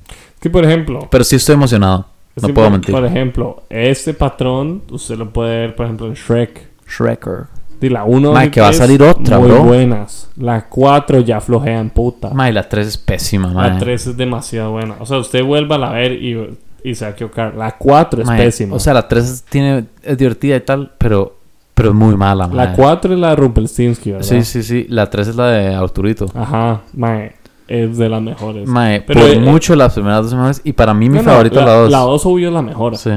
Es 0.09 0.41
que, 0.41 0.49
por 0.49 0.65
ejemplo, 0.65 1.07
Pero 1.09 1.23
sí 1.23 1.37
estoy 1.37 1.55
emocionado, 1.55 2.07
no 2.35 2.53
puedo 2.53 2.67
por, 2.67 2.71
mentir. 2.71 2.95
por 2.95 3.05
ejemplo, 3.05 3.63
este 3.69 4.13
patrón 4.13 4.83
usted 4.91 5.17
lo 5.17 5.29
puede 5.31 5.59
ver, 5.61 5.75
por 5.75 5.85
ejemplo, 5.85 6.07
en 6.07 6.13
Shrek. 6.13 6.69
Shrekker. 6.87 7.47
Y 7.81 7.89
la 7.89 8.03
1 8.03 8.31
Mae, 8.31 8.51
que 8.51 8.61
va 8.61 8.67
a 8.67 8.73
salir 8.73 9.01
otra, 9.01 9.39
muy 9.39 9.49
bro. 9.49 9.63
buenas. 9.63 10.29
La 10.37 10.67
4 10.69 11.21
ya 11.21 11.41
flojea 11.41 11.79
en 11.79 11.89
puta. 11.89 12.29
Mae, 12.29 12.53
la 12.53 12.69
3 12.69 12.85
es 12.87 12.97
pésima, 12.97 13.47
la 13.47 13.53
mae. 13.53 13.79
3 13.79 14.07
es 14.07 14.17
demasiado 14.17 14.71
buena. 14.73 14.95
O 14.99 15.05
sea, 15.07 15.17
usted 15.17 15.43
vuelva 15.43 15.77
a 15.77 15.79
la 15.79 15.89
ver 15.89 16.11
y, 16.11 16.57
y 16.83 16.93
se 16.93 17.05
va 17.05 17.09
a 17.09 17.13
equivocar. 17.15 17.55
La 17.55 17.71
4 17.77 18.21
es 18.21 18.27
Mae, 18.27 18.37
pésima. 18.43 18.75
O 18.75 18.79
sea, 18.79 18.93
la 18.93 19.07
3 19.07 19.23
es, 19.23 19.43
tiene, 19.43 19.85
es 20.03 20.15
divertida 20.15 20.55
y 20.57 20.61
tal, 20.61 20.91
pero, 20.99 21.37
pero 21.73 21.89
es 21.89 21.95
muy 21.95 22.15
mala, 22.15 22.47
mae. 22.47 22.55
la 22.55 22.73
4 22.73 23.13
es 23.15 23.19
la 23.19 23.29
de 23.31 23.35
Rumpelstiltskin, 23.37 24.13
¿verdad? 24.13 24.27
Sí, 24.27 24.43
sí, 24.43 24.61
sí. 24.61 24.85
La 24.87 25.09
3 25.09 25.29
es 25.29 25.35
la 25.35 25.47
de 25.47 25.73
Arturito. 25.73 26.27
Ajá, 26.35 26.81
mae. 26.93 27.33
Es 27.71 27.97
de 27.97 28.09
las 28.09 28.21
mejores. 28.21 28.67
Mae, 28.67 29.01
Pero, 29.01 29.21
por 29.21 29.29
eh, 29.29 29.39
mucho 29.39 29.75
las 29.77 29.93
primeras 29.93 30.23
dos 30.25 30.33
mejores. 30.33 30.61
Y 30.65 30.73
para 30.73 30.93
mí 30.93 31.07
mi 31.07 31.19
No, 31.19 31.23
no, 31.23 31.29
favorita 31.31 31.59
es 31.61 31.65
la 31.65 31.73
2. 31.73 31.91
La 31.91 31.99
2 31.99 32.25
obvio 32.25 32.47
es 32.49 32.53
la 32.53 32.61
mejor. 32.61 32.97
Sí. 32.97 33.11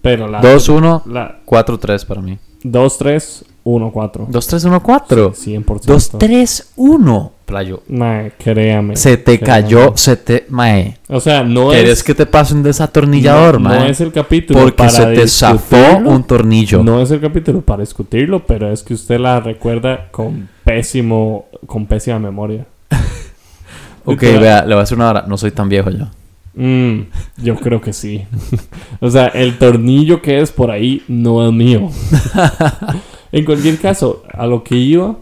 Pero 0.00 0.26
la 0.26 0.40
2-1, 0.40 1.02
La 1.04 1.40
4-3 1.44 2.06
para 2.06 2.22
mí. 2.22 2.38
2, 2.62 2.98
3, 2.98 3.44
1, 3.64 3.90
4. 3.92 4.28
2-3-1-4. 4.30 5.34
100%. 5.34 5.64
2-3-1. 6.16 7.30
Playo. 7.44 7.82
Mae, 7.88 8.32
créame. 8.38 8.96
Se 8.96 9.18
te 9.18 9.38
créame. 9.38 9.62
cayó, 9.64 9.92
se 9.96 10.16
te... 10.16 10.46
Mae. 10.48 10.96
O 11.08 11.20
sea, 11.20 11.42
no 11.42 11.68
¿Quieres 11.68 11.98
es... 11.98 12.02
que 12.02 12.14
te 12.14 12.24
pase 12.24 12.54
un 12.54 12.62
desatornillador, 12.62 13.60
no, 13.60 13.68
no 13.68 13.74
mae? 13.80 13.90
es 13.90 14.00
el 14.00 14.12
capítulo 14.12 14.60
Porque 14.60 14.76
para 14.76 14.90
se 14.90 15.06
te 15.08 15.28
zafó 15.28 15.98
un 15.98 16.22
tornillo. 16.24 16.82
No 16.82 17.02
es 17.02 17.10
el 17.10 17.20
capítulo 17.20 17.60
para 17.60 17.82
discutirlo, 17.82 18.46
pero 18.46 18.72
es 18.72 18.82
que 18.82 18.94
usted 18.94 19.20
la 19.20 19.40
recuerda 19.40 20.08
con 20.10 20.48
pésimo, 20.64 21.46
con 21.66 21.84
pésima 21.86 22.18
memoria. 22.18 22.66
Ok, 24.04 24.22
Literal. 24.22 24.40
vea, 24.40 24.60
le 24.62 24.74
voy 24.74 24.80
a 24.80 24.82
hacer 24.82 24.96
una 24.96 25.10
hora. 25.10 25.24
No 25.26 25.36
soy 25.36 25.50
tan 25.50 25.68
viejo 25.68 25.90
yo. 25.90 26.06
Mm, 26.54 27.02
yo 27.42 27.56
creo 27.56 27.80
que 27.80 27.92
sí. 27.92 28.26
o 29.00 29.10
sea, 29.10 29.28
el 29.28 29.58
tornillo 29.58 30.20
que 30.20 30.40
es 30.40 30.52
por 30.52 30.70
ahí 30.70 31.02
no 31.08 31.46
es 31.46 31.52
mío. 31.52 31.88
en 33.32 33.44
cualquier 33.44 33.78
caso, 33.78 34.24
a 34.32 34.46
lo 34.46 34.64
que 34.64 34.76
iba 34.76 35.16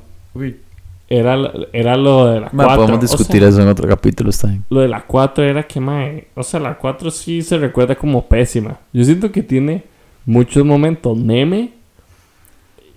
era, 1.09 1.37
era 1.73 1.97
lo 1.97 2.27
de 2.27 2.41
la 2.41 2.51
Mae, 2.53 2.67
4. 2.67 2.77
podemos 2.77 3.01
discutir 3.01 3.43
eso 3.43 3.63
en 3.63 3.69
otro 3.69 3.89
capítulo, 3.89 4.31
está 4.31 4.49
bien. 4.49 4.65
Lo 4.69 4.81
de 4.81 4.89
la 4.89 5.03
4 5.07 5.45
era 5.45 5.63
que, 5.63 5.81
mae, 5.81 6.29
o 6.35 6.43
sea, 6.43 6.61
la 6.61 6.77
4 6.77 7.11
sí 7.11 7.43
se 7.43 7.57
recuerda 7.57 7.95
como 7.95 8.27
pésima. 8.27 8.79
Yo 8.93 9.05
siento 9.05 9.33
que 9.33 9.43
tiene 9.43 9.85
muchos 10.27 10.65
momentos 10.65 11.17
meme 11.17 11.73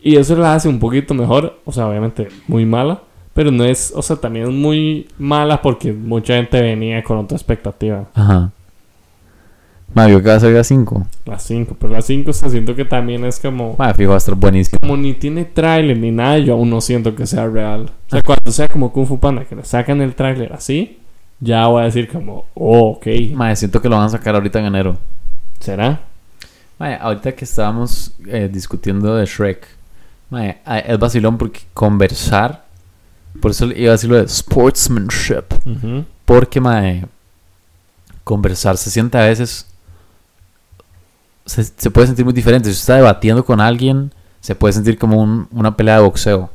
y 0.01 0.17
eso 0.17 0.35
la 0.35 0.55
hace 0.55 0.67
un 0.67 0.79
poquito 0.79 1.13
mejor. 1.13 1.59
O 1.63 1.71
sea, 1.71 1.87
obviamente 1.87 2.27
muy 2.47 2.65
mala, 2.65 3.01
pero 3.41 3.49
no 3.49 3.63
es, 3.63 3.91
o 3.95 4.03
sea, 4.03 4.17
también 4.17 4.45
es 4.49 4.53
muy 4.53 5.07
mala 5.17 5.63
porque 5.63 5.91
mucha 5.91 6.35
gente 6.35 6.61
venía 6.61 7.03
con 7.03 7.17
otra 7.17 7.35
expectativa. 7.35 8.05
Ajá. 8.13 8.51
Mae, 9.95 10.09
vio 10.09 10.21
que 10.21 10.29
va 10.29 10.35
a 10.35 10.39
salir 10.39 10.57
a 10.57 10.63
5. 10.63 11.07
La 11.25 11.39
5, 11.39 11.75
pero 11.79 11.91
la 11.91 12.03
5 12.03 12.29
o 12.29 12.33
sea, 12.33 12.51
siento 12.51 12.75
que 12.75 12.85
también 12.85 13.25
es 13.25 13.39
como... 13.39 13.75
Mae, 13.79 13.95
fijo, 13.95 14.09
va 14.09 14.15
a 14.15 14.17
estar 14.19 14.35
buenísimo. 14.35 14.77
Como 14.79 14.95
ni 14.95 15.15
tiene 15.15 15.45
tráiler 15.45 15.97
ni 15.97 16.11
nada, 16.11 16.37
yo 16.37 16.53
aún 16.53 16.69
no 16.69 16.81
siento 16.81 17.15
que 17.15 17.25
sea 17.25 17.47
real. 17.47 17.89
O 18.07 18.09
sea, 18.11 18.21
cuando 18.21 18.51
sea 18.51 18.67
como 18.67 18.93
Kung 18.93 19.07
Fu 19.07 19.19
Panda, 19.19 19.43
que 19.45 19.55
le 19.55 19.65
sacan 19.65 20.01
el 20.01 20.13
tráiler 20.13 20.53
así, 20.53 20.99
ya 21.39 21.65
voy 21.65 21.81
a 21.81 21.85
decir 21.85 22.07
como, 22.07 22.45
oh, 22.53 22.91
ok, 22.91 23.07
Mae, 23.33 23.55
siento 23.55 23.81
que 23.81 23.89
lo 23.89 23.97
van 23.97 24.05
a 24.05 24.09
sacar 24.09 24.35
ahorita 24.35 24.59
en 24.59 24.65
enero. 24.65 24.97
¿será? 25.59 26.01
Mae, 26.77 26.95
ahorita 26.95 27.31
que 27.31 27.45
estábamos 27.45 28.13
eh, 28.27 28.47
discutiendo 28.53 29.15
de 29.15 29.25
Shrek, 29.25 29.67
ah, 30.31 30.77
es 30.77 30.99
vacilón 30.99 31.39
porque 31.39 31.61
conversar, 31.73 32.65
por 33.39 33.51
eso 33.51 33.65
iba 33.71 33.89
a 33.89 33.91
decirlo 33.93 34.17
de 34.17 34.27
sportsmanship, 34.27 35.45
Ujú. 35.65 36.05
porque 36.25 36.59
mae, 36.59 37.05
conversar 38.23 38.77
se 38.77 38.89
siente 38.91 39.17
a 39.17 39.21
veces, 39.25 39.65
se, 41.45 41.63
se 41.63 41.89
puede 41.91 42.07
sentir 42.07 42.25
muy 42.25 42.33
diferente. 42.33 42.65
Si 42.69 42.73
usted 42.73 42.81
está 42.83 42.95
debatiendo 42.95 43.43
con 43.45 43.59
alguien, 43.61 44.13
se 44.41 44.55
puede 44.55 44.73
sentir 44.73 44.97
como 44.97 45.21
un- 45.21 45.47
una 45.51 45.75
pelea 45.75 45.95
de 45.97 46.01
boxeo, 46.03 46.49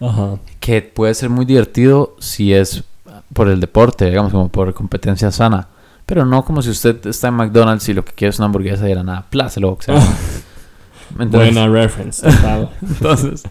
Ajá. 0.00 0.38
que 0.60 0.82
puede 0.82 1.14
ser 1.14 1.30
muy 1.30 1.44
divertido 1.44 2.14
si 2.20 2.52
es 2.54 2.84
por 3.32 3.48
el 3.48 3.60
deporte, 3.60 4.06
digamos, 4.06 4.32
como 4.32 4.48
por 4.48 4.72
competencia 4.74 5.30
sana. 5.30 5.68
Pero 6.06 6.24
no 6.24 6.44
como 6.44 6.60
si 6.62 6.70
usted 6.70 7.06
está 7.06 7.28
en 7.28 7.34
McDonald's 7.34 7.88
y 7.88 7.94
lo 7.94 8.04
que 8.04 8.12
quiere 8.12 8.30
es 8.30 8.38
una 8.38 8.46
hamburguesa 8.46 8.84
y 8.86 8.88
de 8.88 8.94
la 8.96 9.04
nada, 9.04 9.26
plácelo 9.30 9.70
boxeo. 9.70 9.94
¿Me 11.16 11.24
entiendes? 11.24 11.54
Buena 11.54 11.68
reference. 11.72 12.26
Entonces, 12.82 13.42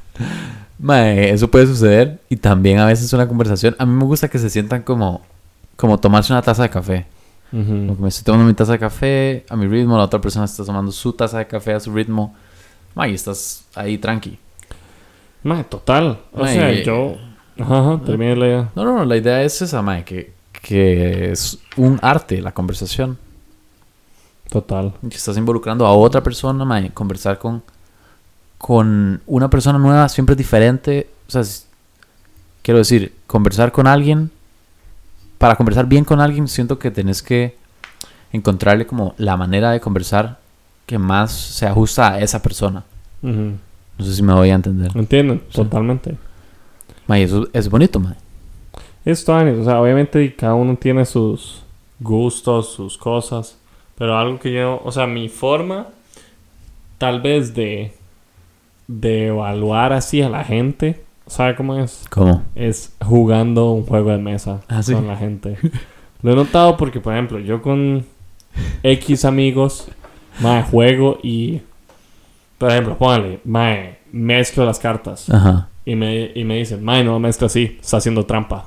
mae, 0.80 1.30
eso 1.32 1.50
puede 1.50 1.68
suceder 1.68 2.20
y 2.30 2.38
también 2.38 2.80
a 2.80 2.86
veces 2.86 3.12
una 3.14 3.28
conversación. 3.28 3.76
A 3.80 3.86
mí 3.86 3.94
me 3.94 4.06
gusta 4.06 4.28
que 4.30 4.40
se 4.40 4.50
sientan 4.50 4.82
como, 4.84 5.22
como 5.76 5.98
tomarse 6.00 6.34
una 6.34 6.42
taza 6.42 6.64
de 6.64 6.70
café. 6.70 7.06
Como 7.52 7.64
Ujú. 7.64 7.96
que 7.96 8.02
me 8.04 8.08
estoy 8.10 8.24
tomando 8.24 8.46
mi 8.46 8.54
taza 8.54 8.74
de 8.74 8.80
café 8.80 9.46
a 9.50 9.56
mi 9.56 9.68
ritmo, 9.68 9.98
la 9.98 10.04
otra 10.04 10.22
persona 10.22 10.46
está 10.46 10.64
tomando 10.64 10.92
su 10.92 11.14
taza 11.14 11.40
de 11.40 11.48
café 11.48 11.74
a 11.74 11.80
su 11.80 11.94
ritmo. 11.94 12.36
Mae, 12.96 13.14
estás 13.14 13.66
ahí 13.76 13.98
tranqui. 13.98 14.38
Mae, 15.44 15.64
total. 15.64 16.20
O 16.32 16.42
Mae, 16.42 16.54
sea, 16.54 16.84
yo. 16.84 17.16
Ajá, 17.60 18.00
termine 18.06 18.36
la 18.36 18.48
idea. 18.48 18.70
No, 18.76 18.84
no, 18.86 18.98
no, 19.00 19.06
la 19.06 19.18
idea 19.18 19.42
es 19.44 19.62
esa, 19.62 19.82
mae, 19.82 20.04
que, 20.04 20.32
que 20.62 21.32
es 21.32 21.60
un 21.76 22.00
arte 22.02 22.42
la 22.42 22.52
conversación. 22.52 23.18
Total. 24.50 24.94
Que 25.08 25.16
estás 25.16 25.38
involucrando 25.38 25.86
a 25.86 25.92
otra 25.94 26.22
persona, 26.24 26.66
mae, 26.66 26.90
conversar 26.92 27.38
con, 27.40 27.64
con 28.60 29.22
una 29.26 29.50
persona 29.50 29.80
nueva 29.80 30.08
siempre 30.10 30.34
es 30.34 30.38
diferente. 30.38 31.10
O 31.28 31.32
sea, 31.32 31.42
es- 31.42 31.66
quiero 32.62 32.78
decir, 32.78 33.14
conversar 33.26 33.72
con 33.72 33.88
alguien, 33.88 34.30
para 35.40 35.56
conversar 35.56 35.88
bien 35.88 36.04
con 36.06 36.20
alguien, 36.22 36.48
siento 36.48 36.78
que 36.78 36.92
tenés 36.92 37.24
que 37.24 37.56
encontrarle 38.32 38.86
como 38.86 39.16
la 39.18 39.36
manera 39.38 39.72
de 39.72 39.80
conversar 39.80 40.38
que 40.86 41.00
más 41.00 41.32
se 41.32 41.66
ajusta 41.66 42.14
a 42.14 42.20
esa 42.20 42.42
persona. 42.42 42.84
No 43.22 44.06
sé 44.06 44.14
si 44.16 44.22
me 44.22 44.34
voy 44.34 44.50
a 44.50 44.56
entender. 44.56 44.92
¿Entienden? 44.96 45.42
Sí. 45.50 45.56
Totalmente. 45.56 46.16
Mae, 47.08 47.24
eso 47.24 47.48
es 47.54 47.70
bonito, 47.70 48.00
mae. 48.00 48.16
Esto, 49.06 49.34
o 49.36 49.64
sea, 49.64 49.82
obviamente 49.82 50.36
cada 50.36 50.54
uno 50.54 50.76
tiene 50.76 51.06
sus 51.06 51.64
gustos, 52.00 52.74
sus 52.74 52.98
cosas. 52.98 53.58
Pero 53.98 54.18
algo 54.18 54.40
que 54.40 54.54
yo, 54.54 54.82
o 54.84 54.92
sea, 54.92 55.08
mi 55.08 55.28
forma, 55.30 55.88
tal 56.98 57.22
vez 57.22 57.54
de, 57.54 57.94
de 58.92 59.28
evaluar 59.28 59.94
así 59.94 60.20
a 60.24 60.30
la 60.30 60.44
gente, 60.44 61.04
¿sabe 61.28 61.56
cómo 61.56 61.76
es? 61.78 62.06
¿Cómo? 62.10 62.42
Es 62.56 62.96
jugando 63.06 63.72
un 63.72 63.86
juego 63.86 64.10
de 64.10 64.18
mesa 64.18 64.62
Ah, 64.68 64.82
¿sí? 64.82 64.94
con 64.94 65.06
la 65.08 65.16
gente. 65.16 65.58
Lo 66.24 66.32
he 66.34 66.36
notado 66.36 66.76
porque, 66.76 67.00
por 67.00 67.14
ejemplo, 67.14 67.38
yo 67.40 67.62
con 67.62 68.04
X 68.82 69.26
amigos, 69.26 69.88
mae, 70.42 70.64
juego 70.64 71.20
y, 71.22 71.62
por 72.58 72.72
ejemplo, 72.72 72.98
póngale, 72.98 73.40
mae, 73.46 74.00
mezclo 74.12 74.66
las 74.66 74.80
cartas. 74.80 75.30
Ajá. 75.30 75.68
Y 75.86 75.96
me, 75.96 76.32
y 76.34 76.44
me 76.44 76.58
dicen, 76.58 76.84
mae, 76.84 77.04
no 77.04 77.20
mezcla 77.20 77.46
así, 77.46 77.78
está 77.80 77.98
haciendo 77.98 78.26
trampa. 78.26 78.66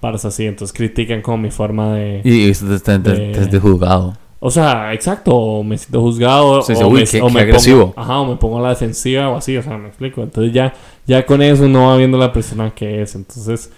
Paras 0.00 0.24
así, 0.24 0.44
entonces 0.46 0.76
critican 0.76 1.22
como 1.22 1.38
mi 1.38 1.50
forma 1.50 1.94
de... 1.94 2.20
Y, 2.24 2.48
y 2.48 2.52
te, 2.52 2.78
te, 2.80 2.98
te- 2.98 2.98
de- 2.98 3.32
te 3.32 3.40
has 3.40 3.50
de 3.50 3.58
juzgado. 3.60 4.16
O 4.42 4.50
sea, 4.50 4.94
exacto, 4.94 5.34
o 5.36 5.62
me 5.62 5.76
siento 5.76 6.00
juzgado, 6.00 6.62
Sí, 6.62 6.74
sí, 6.74 6.82
o, 6.82 6.88
uy, 6.88 7.00
me, 7.00 7.06
qué- 7.06 7.20
o 7.22 7.26
qué 7.28 7.34
me 7.34 7.40
agresivo. 7.42 7.92
Pongo, 7.92 8.00
ajá, 8.00 8.20
o 8.20 8.26
me 8.26 8.36
pongo 8.36 8.58
a 8.58 8.62
la 8.62 8.68
defensiva 8.70 9.28
o 9.28 9.36
así, 9.36 9.56
o 9.56 9.62
sea, 9.62 9.76
me 9.76 9.88
explico. 9.88 10.22
Entonces 10.22 10.52
ya, 10.52 10.72
ya 11.06 11.26
con 11.26 11.42
eso 11.42 11.64
uno 11.64 11.88
va 11.88 11.96
viendo 11.98 12.16
la 12.18 12.32
persona 12.32 12.70
que 12.74 13.02
es. 13.02 13.14
Entonces, 13.14 13.70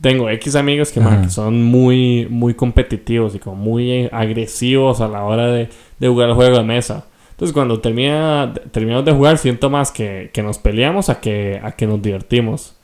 tengo 0.00 0.28
X 0.30 0.54
amigos 0.54 0.92
que, 0.92 1.00
man, 1.00 1.22
que 1.24 1.30
son 1.30 1.62
muy, 1.64 2.26
muy 2.30 2.54
competitivos 2.54 3.34
y 3.34 3.38
como 3.40 3.56
muy 3.56 3.90
eh, 3.90 4.10
agresivos 4.12 5.00
a 5.00 5.08
la 5.08 5.24
hora 5.24 5.46
de, 5.48 5.68
de 5.98 6.08
jugar 6.08 6.28
el 6.28 6.34
juego 6.36 6.58
de 6.58 6.64
mesa. 6.64 7.06
Entonces, 7.32 7.52
cuando 7.52 7.80
termina, 7.80 8.54
terminamos 8.70 9.04
de 9.04 9.12
jugar, 9.12 9.38
siento 9.38 9.68
más 9.68 9.90
que, 9.90 10.30
que 10.32 10.42
nos 10.44 10.58
peleamos 10.58 11.08
a 11.08 11.20
que, 11.20 11.60
a 11.62 11.72
que 11.72 11.86
nos 11.88 12.00
divertimos. 12.00 12.76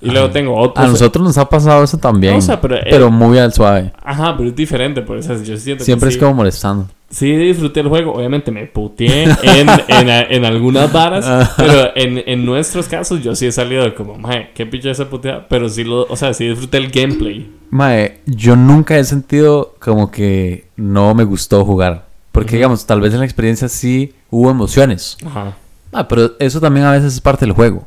Y 0.00 0.10
luego 0.10 0.30
tengo 0.30 0.54
otros. 0.54 0.84
A 0.84 0.88
nosotros 0.88 1.24
nos 1.24 1.38
ha 1.38 1.48
pasado 1.48 1.82
eso 1.82 1.96
también. 1.96 2.34
No, 2.34 2.38
o 2.38 2.42
sea, 2.42 2.60
pero, 2.60 2.76
eh, 2.76 2.86
pero 2.90 3.10
muy 3.10 3.38
al 3.38 3.52
suave. 3.52 3.92
Ajá, 4.02 4.36
pero 4.36 4.50
es 4.50 4.56
diferente, 4.56 5.00
por 5.02 5.16
eso 5.16 5.34
yo 5.42 5.56
siento 5.56 5.84
Siempre 5.84 6.08
que 6.08 6.10
es 6.10 6.14
sí. 6.14 6.20
como 6.20 6.34
molestando. 6.34 6.88
Sí 7.08 7.34
disfruté 7.36 7.80
el 7.80 7.88
juego, 7.88 8.12
obviamente 8.12 8.50
me 8.50 8.66
puteé 8.66 9.24
en, 9.24 9.68
en, 9.88 10.08
en 10.08 10.44
algunas 10.44 10.92
varas, 10.92 11.24
Ajá. 11.26 11.52
pero 11.56 11.90
en, 11.94 12.22
en 12.26 12.44
nuestros 12.44 12.88
casos 12.88 13.22
yo 13.22 13.34
sí 13.36 13.46
he 13.46 13.52
salido 13.52 13.94
como, 13.94 14.16
mae, 14.18 14.50
qué 14.54 14.66
picha 14.66 14.90
esa 14.90 15.08
puteada, 15.08 15.46
pero 15.48 15.68
sí 15.68 15.84
lo, 15.84 16.02
o 16.02 16.16
sea, 16.16 16.34
sí 16.34 16.48
disfruté 16.48 16.78
el 16.78 16.90
gameplay. 16.90 17.48
Mae, 17.70 18.20
yo 18.26 18.56
nunca 18.56 18.98
he 18.98 19.04
sentido 19.04 19.76
como 19.78 20.10
que 20.10 20.66
no 20.76 21.14
me 21.14 21.24
gustó 21.24 21.64
jugar. 21.64 22.06
Porque, 22.32 22.48
Ujú. 22.50 22.56
digamos, 22.56 22.86
tal 22.86 23.00
vez 23.00 23.14
en 23.14 23.20
la 23.20 23.24
experiencia 23.24 23.68
sí 23.68 24.12
hubo 24.30 24.50
emociones. 24.50 25.16
Ajá. 25.24 25.56
Ah, 25.92 26.06
pero 26.08 26.32
eso 26.38 26.60
también 26.60 26.84
a 26.84 26.92
veces 26.92 27.14
es 27.14 27.20
parte 27.20 27.46
del 27.46 27.54
juego. 27.54 27.86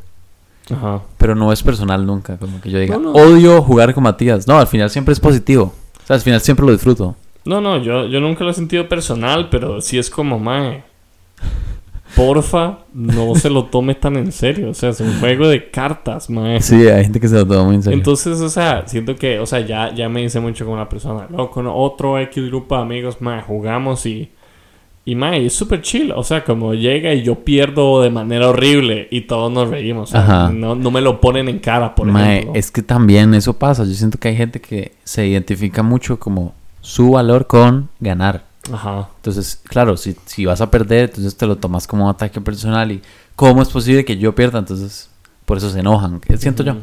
Ajá. 0.71 1.01
Pero 1.17 1.35
no 1.35 1.51
es 1.51 1.61
personal 1.63 2.05
nunca, 2.05 2.37
como 2.37 2.59
que 2.61 2.69
yo 2.69 2.79
diga, 2.79 2.97
No, 2.97 3.11
no. 3.11 3.11
odio 3.13 3.61
jugar 3.61 3.93
con 3.93 4.03
Matías. 4.03 4.47
No, 4.47 4.57
al 4.59 4.67
final 4.67 4.89
siempre 4.89 5.13
es 5.13 5.19
positivo. 5.19 5.73
O 6.03 6.07
sea, 6.07 6.15
al 6.15 6.21
final 6.21 6.41
siempre 6.41 6.65
lo 6.65 6.71
disfruto. 6.71 7.15
No, 7.45 7.61
no, 7.61 7.77
yo, 7.77 8.05
yo 8.07 8.19
nunca 8.19 8.43
lo 8.43 8.51
he 8.51 8.53
sentido 8.53 8.87
personal, 8.89 9.49
pero 9.49 9.81
sí 9.81 9.97
es 9.97 10.09
como, 10.09 10.37
mae. 10.39 10.83
Porfa, 12.15 12.79
no 12.91 13.35
se 13.35 13.49
lo 13.49 13.65
tome 13.65 13.93
tan 13.95 14.17
en 14.17 14.31
serio. 14.31 14.71
O 14.71 14.73
sea, 14.73 14.89
es 14.89 14.99
un 14.99 15.19
juego 15.19 15.47
de 15.47 15.69
cartas, 15.69 16.29
mae. 16.29 16.59
Sí, 16.61 16.87
hay 16.87 17.03
gente 17.03 17.19
que 17.19 17.27
se 17.27 17.35
lo 17.35 17.45
toma 17.45 17.63
muy 17.65 17.75
en 17.75 17.83
serio. 17.83 17.97
Entonces, 17.97 18.41
o 18.41 18.49
sea, 18.49 18.83
siento 18.87 19.15
que, 19.15 19.39
o 19.39 19.45
sea, 19.45 19.59
ya, 19.61 19.93
ya 19.93 20.09
me 20.09 20.23
hice 20.23 20.39
mucho 20.39 20.65
con 20.65 20.73
una 20.73 20.89
persona. 20.89 21.27
Luego 21.29 21.51
con 21.51 21.67
otro 21.67 22.17
X 22.19 22.47
grupo 22.47 22.75
de 22.75 22.81
amigos, 22.81 23.21
mae, 23.21 23.41
jugamos 23.41 24.05
y. 24.05 24.31
Y 25.09 25.15
mae, 25.15 25.47
es 25.47 25.53
súper 25.53 25.81
chill. 25.81 26.11
O 26.11 26.23
sea, 26.23 26.43
como 26.43 26.75
llega 26.75 27.11
y 27.15 27.23
yo 27.23 27.43
pierdo 27.43 28.03
de 28.03 28.11
manera 28.11 28.47
horrible 28.49 29.07
y 29.09 29.21
todos 29.21 29.51
nos 29.51 29.67
reímos. 29.67 30.13
Ajá. 30.13 30.49
no, 30.49 30.75
no 30.75 30.91
me 30.91 31.01
lo 31.01 31.19
ponen 31.19 31.49
en 31.49 31.57
cara, 31.57 31.95
por 31.95 32.05
Mae, 32.05 32.35
ejemplo. 32.37 32.59
es 32.59 32.69
que 32.69 32.83
también 32.83 33.33
eso 33.33 33.53
pasa. 33.53 33.85
Yo 33.85 33.93
siento 33.95 34.19
que 34.19 34.27
hay 34.27 34.35
gente 34.35 34.61
que 34.61 34.91
se 35.03 35.25
identifica 35.25 35.81
mucho 35.81 36.19
como 36.19 36.53
su 36.81 37.11
valor 37.11 37.47
con 37.47 37.89
ganar. 37.99 38.43
Ajá. 38.71 39.09
Entonces, 39.15 39.59
claro, 39.63 39.97
si, 39.97 40.15
si 40.25 40.45
vas 40.45 40.61
a 40.61 40.69
perder, 40.69 41.09
entonces 41.09 41.35
te 41.35 41.47
lo 41.47 41.55
tomas 41.55 41.87
como 41.87 42.03
un 42.05 42.11
ataque 42.11 42.39
personal 42.39 42.91
y 42.91 43.01
¿cómo 43.35 43.63
es 43.63 43.69
posible 43.69 44.05
que 44.05 44.17
yo 44.17 44.35
pierda? 44.35 44.59
Entonces, 44.59 45.09
por 45.45 45.57
eso 45.57 45.71
se 45.71 45.79
enojan. 45.79 46.19
¿Qué 46.19 46.37
Siento 46.37 46.61
yo. 46.61 46.75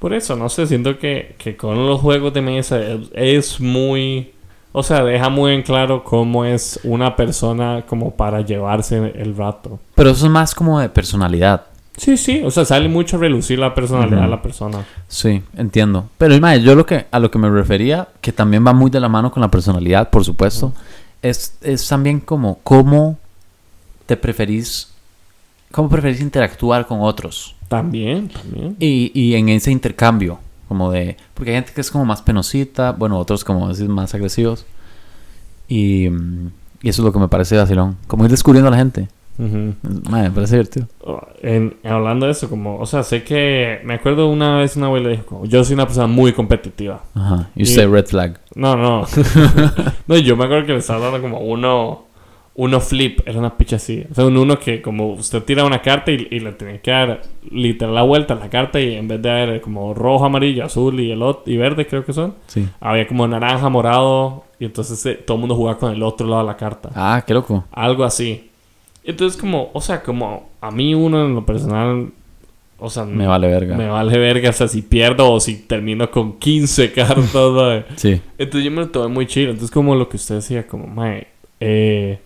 Por 0.00 0.12
eso, 0.12 0.34
no 0.34 0.48
sé, 0.48 0.66
siento 0.66 0.98
que, 0.98 1.36
que 1.38 1.56
con 1.56 1.86
los 1.86 2.00
juegos 2.00 2.34
de 2.34 2.42
mesa 2.42 2.80
es, 2.82 2.98
es 3.14 3.60
muy... 3.60 4.33
O 4.76 4.82
sea, 4.82 5.04
deja 5.04 5.28
muy 5.28 5.52
en 5.52 5.62
claro 5.62 6.02
cómo 6.02 6.44
es 6.44 6.80
una 6.82 7.14
persona 7.14 7.84
como 7.86 8.10
para 8.10 8.40
llevarse 8.40 9.12
el 9.14 9.36
rato. 9.36 9.78
Pero 9.94 10.10
eso 10.10 10.26
es 10.26 10.32
más 10.32 10.52
como 10.52 10.80
de 10.80 10.88
personalidad. 10.88 11.66
Sí, 11.96 12.16
sí, 12.16 12.42
o 12.44 12.50
sea, 12.50 12.64
sale 12.64 12.88
mucho 12.88 13.16
a 13.16 13.20
relucir 13.20 13.56
la 13.56 13.72
personalidad 13.72 14.22
de 14.22 14.28
la 14.28 14.42
persona. 14.42 14.84
Sí, 15.06 15.40
entiendo. 15.56 16.08
Pero 16.18 16.36
mae, 16.40 16.60
yo 16.60 16.74
lo 16.74 16.84
que 16.84 17.06
a 17.08 17.20
lo 17.20 17.30
que 17.30 17.38
me 17.38 17.48
refería, 17.48 18.08
que 18.20 18.32
también 18.32 18.66
va 18.66 18.72
muy 18.72 18.90
de 18.90 18.98
la 18.98 19.08
mano 19.08 19.30
con 19.30 19.42
la 19.42 19.48
personalidad, 19.48 20.10
por 20.10 20.24
supuesto, 20.24 20.72
es, 21.22 21.56
es 21.62 21.86
también 21.86 22.18
como 22.18 22.58
cómo 22.64 23.16
te 24.06 24.16
preferís, 24.16 24.92
cómo 25.70 25.88
preferís 25.88 26.20
interactuar 26.20 26.84
con 26.88 27.00
otros. 27.00 27.54
También, 27.68 28.28
también. 28.28 28.74
Y, 28.80 29.12
y 29.14 29.36
en 29.36 29.50
ese 29.50 29.70
intercambio, 29.70 30.40
como 30.68 30.90
de... 30.90 31.16
Porque 31.34 31.50
hay 31.50 31.56
gente 31.56 31.72
que 31.72 31.80
es 31.80 31.90
como 31.90 32.04
más 32.04 32.22
penosita, 32.22 32.92
bueno, 32.92 33.18
otros 33.18 33.44
como 33.44 33.68
decir 33.68 33.88
más 33.88 34.14
agresivos. 34.14 34.66
Y, 35.68 36.06
y 36.06 36.88
eso 36.88 37.02
es 37.02 37.04
lo 37.04 37.12
que 37.12 37.18
me 37.18 37.28
parece 37.28 37.56
vacilón. 37.56 37.96
Como 38.06 38.24
ir 38.24 38.30
descubriendo 38.30 38.68
a 38.68 38.70
la 38.72 38.76
gente. 38.78 39.08
Ujú. 39.38 39.74
Mae, 40.10 40.24
me 40.24 40.30
parece 40.30 40.54
divertido. 40.56 40.86
En, 41.42 41.76
hablando 41.84 42.26
de 42.26 42.32
eso, 42.32 42.48
como, 42.48 42.78
o 42.78 42.86
sea, 42.86 43.02
sé 43.02 43.24
que 43.24 43.80
me 43.84 43.94
acuerdo 43.94 44.28
una 44.28 44.58
vez 44.58 44.76
una 44.76 44.86
abuela 44.86 45.08
dijo, 45.08 45.24
como, 45.26 45.44
yo 45.46 45.64
soy 45.64 45.74
una 45.74 45.86
persona 45.86 46.06
muy 46.06 46.32
competitiva. 46.32 47.02
Ajá. 47.14 47.48
Y 47.56 47.60
Y- 47.60 47.62
usted 47.64 47.88
red 47.88 48.06
flag. 48.06 48.38
No, 48.54 48.76
no. 48.76 49.06
no, 50.06 50.16
yo 50.18 50.36
me 50.36 50.44
acuerdo 50.44 50.66
que 50.66 50.72
le 50.72 50.78
estaba 50.78 51.00
dando 51.10 51.20
como 51.20 51.38
uno, 51.40 52.04
uno 52.56 52.80
flip, 52.80 53.20
era 53.26 53.38
una 53.38 53.56
picha 53.56 53.76
así. 53.76 54.04
O 54.10 54.14
sea, 54.14 54.26
un 54.26 54.36
uno 54.36 54.58
que 54.58 54.80
como 54.80 55.12
usted 55.14 55.42
tira 55.42 55.64
una 55.64 55.82
carta 55.82 56.12
y, 56.12 56.28
y 56.30 56.38
le 56.40 56.52
tiene 56.52 56.80
que 56.80 56.90
dar 56.92 57.22
literal 57.50 57.94
la 57.94 58.02
vuelta 58.02 58.34
a 58.34 58.36
la 58.36 58.48
carta 58.48 58.80
y 58.80 58.94
en 58.94 59.08
vez 59.08 59.20
de 59.20 59.30
haber 59.30 59.60
como 59.60 59.92
rojo, 59.92 60.24
amarillo, 60.24 60.64
azul 60.64 61.00
y, 61.00 61.10
el 61.10 61.20
ot- 61.20 61.42
y 61.46 61.56
verde 61.56 61.86
creo 61.86 62.04
que 62.04 62.12
son, 62.12 62.34
Sí. 62.46 62.64
había 62.80 63.08
como 63.08 63.26
naranja, 63.26 63.68
morado 63.68 64.44
y 64.60 64.66
entonces 64.66 65.04
eh, 65.06 65.14
todo 65.14 65.36
el 65.36 65.40
mundo 65.40 65.56
jugaba 65.56 65.78
con 65.78 65.92
el 65.92 66.02
otro 66.02 66.28
lado 66.28 66.42
de 66.42 66.46
la 66.46 66.56
carta. 66.56 66.90
Ah, 66.94 67.24
qué 67.26 67.34
loco. 67.34 67.64
Algo 67.72 68.04
así. 68.04 68.50
Entonces 69.02 69.38
como, 69.40 69.70
o 69.72 69.80
sea, 69.80 70.02
como 70.02 70.48
a 70.60 70.70
mí 70.70 70.94
uno 70.94 71.26
en 71.26 71.34
lo 71.34 71.44
personal, 71.44 72.08
o 72.78 72.88
sea, 72.88 73.04
Me 73.04 73.26
vale 73.26 73.48
verga. 73.48 73.76
me 73.76 73.88
vale 73.88 74.16
verga, 74.16 74.50
o 74.50 74.52
sea, 74.52 74.68
si 74.68 74.80
pierdo 74.82 75.30
o 75.32 75.40
si 75.40 75.56
termino 75.66 76.08
con 76.10 76.38
15 76.38 76.92
cartas, 76.92 77.24
¿sabes? 77.32 77.84
Sí. 77.96 78.20
Entonces 78.38 78.64
yo 78.64 78.70
me 78.70 78.82
lo 78.82 78.88
tomé 78.90 79.08
muy 79.12 79.26
chido. 79.26 79.50
Entonces 79.50 79.72
como 79.72 79.96
lo 79.96 80.08
que 80.08 80.16
usted 80.18 80.36
decía, 80.36 80.66
como, 80.68 80.86
mae, 80.86 81.26
eh, 81.60 82.18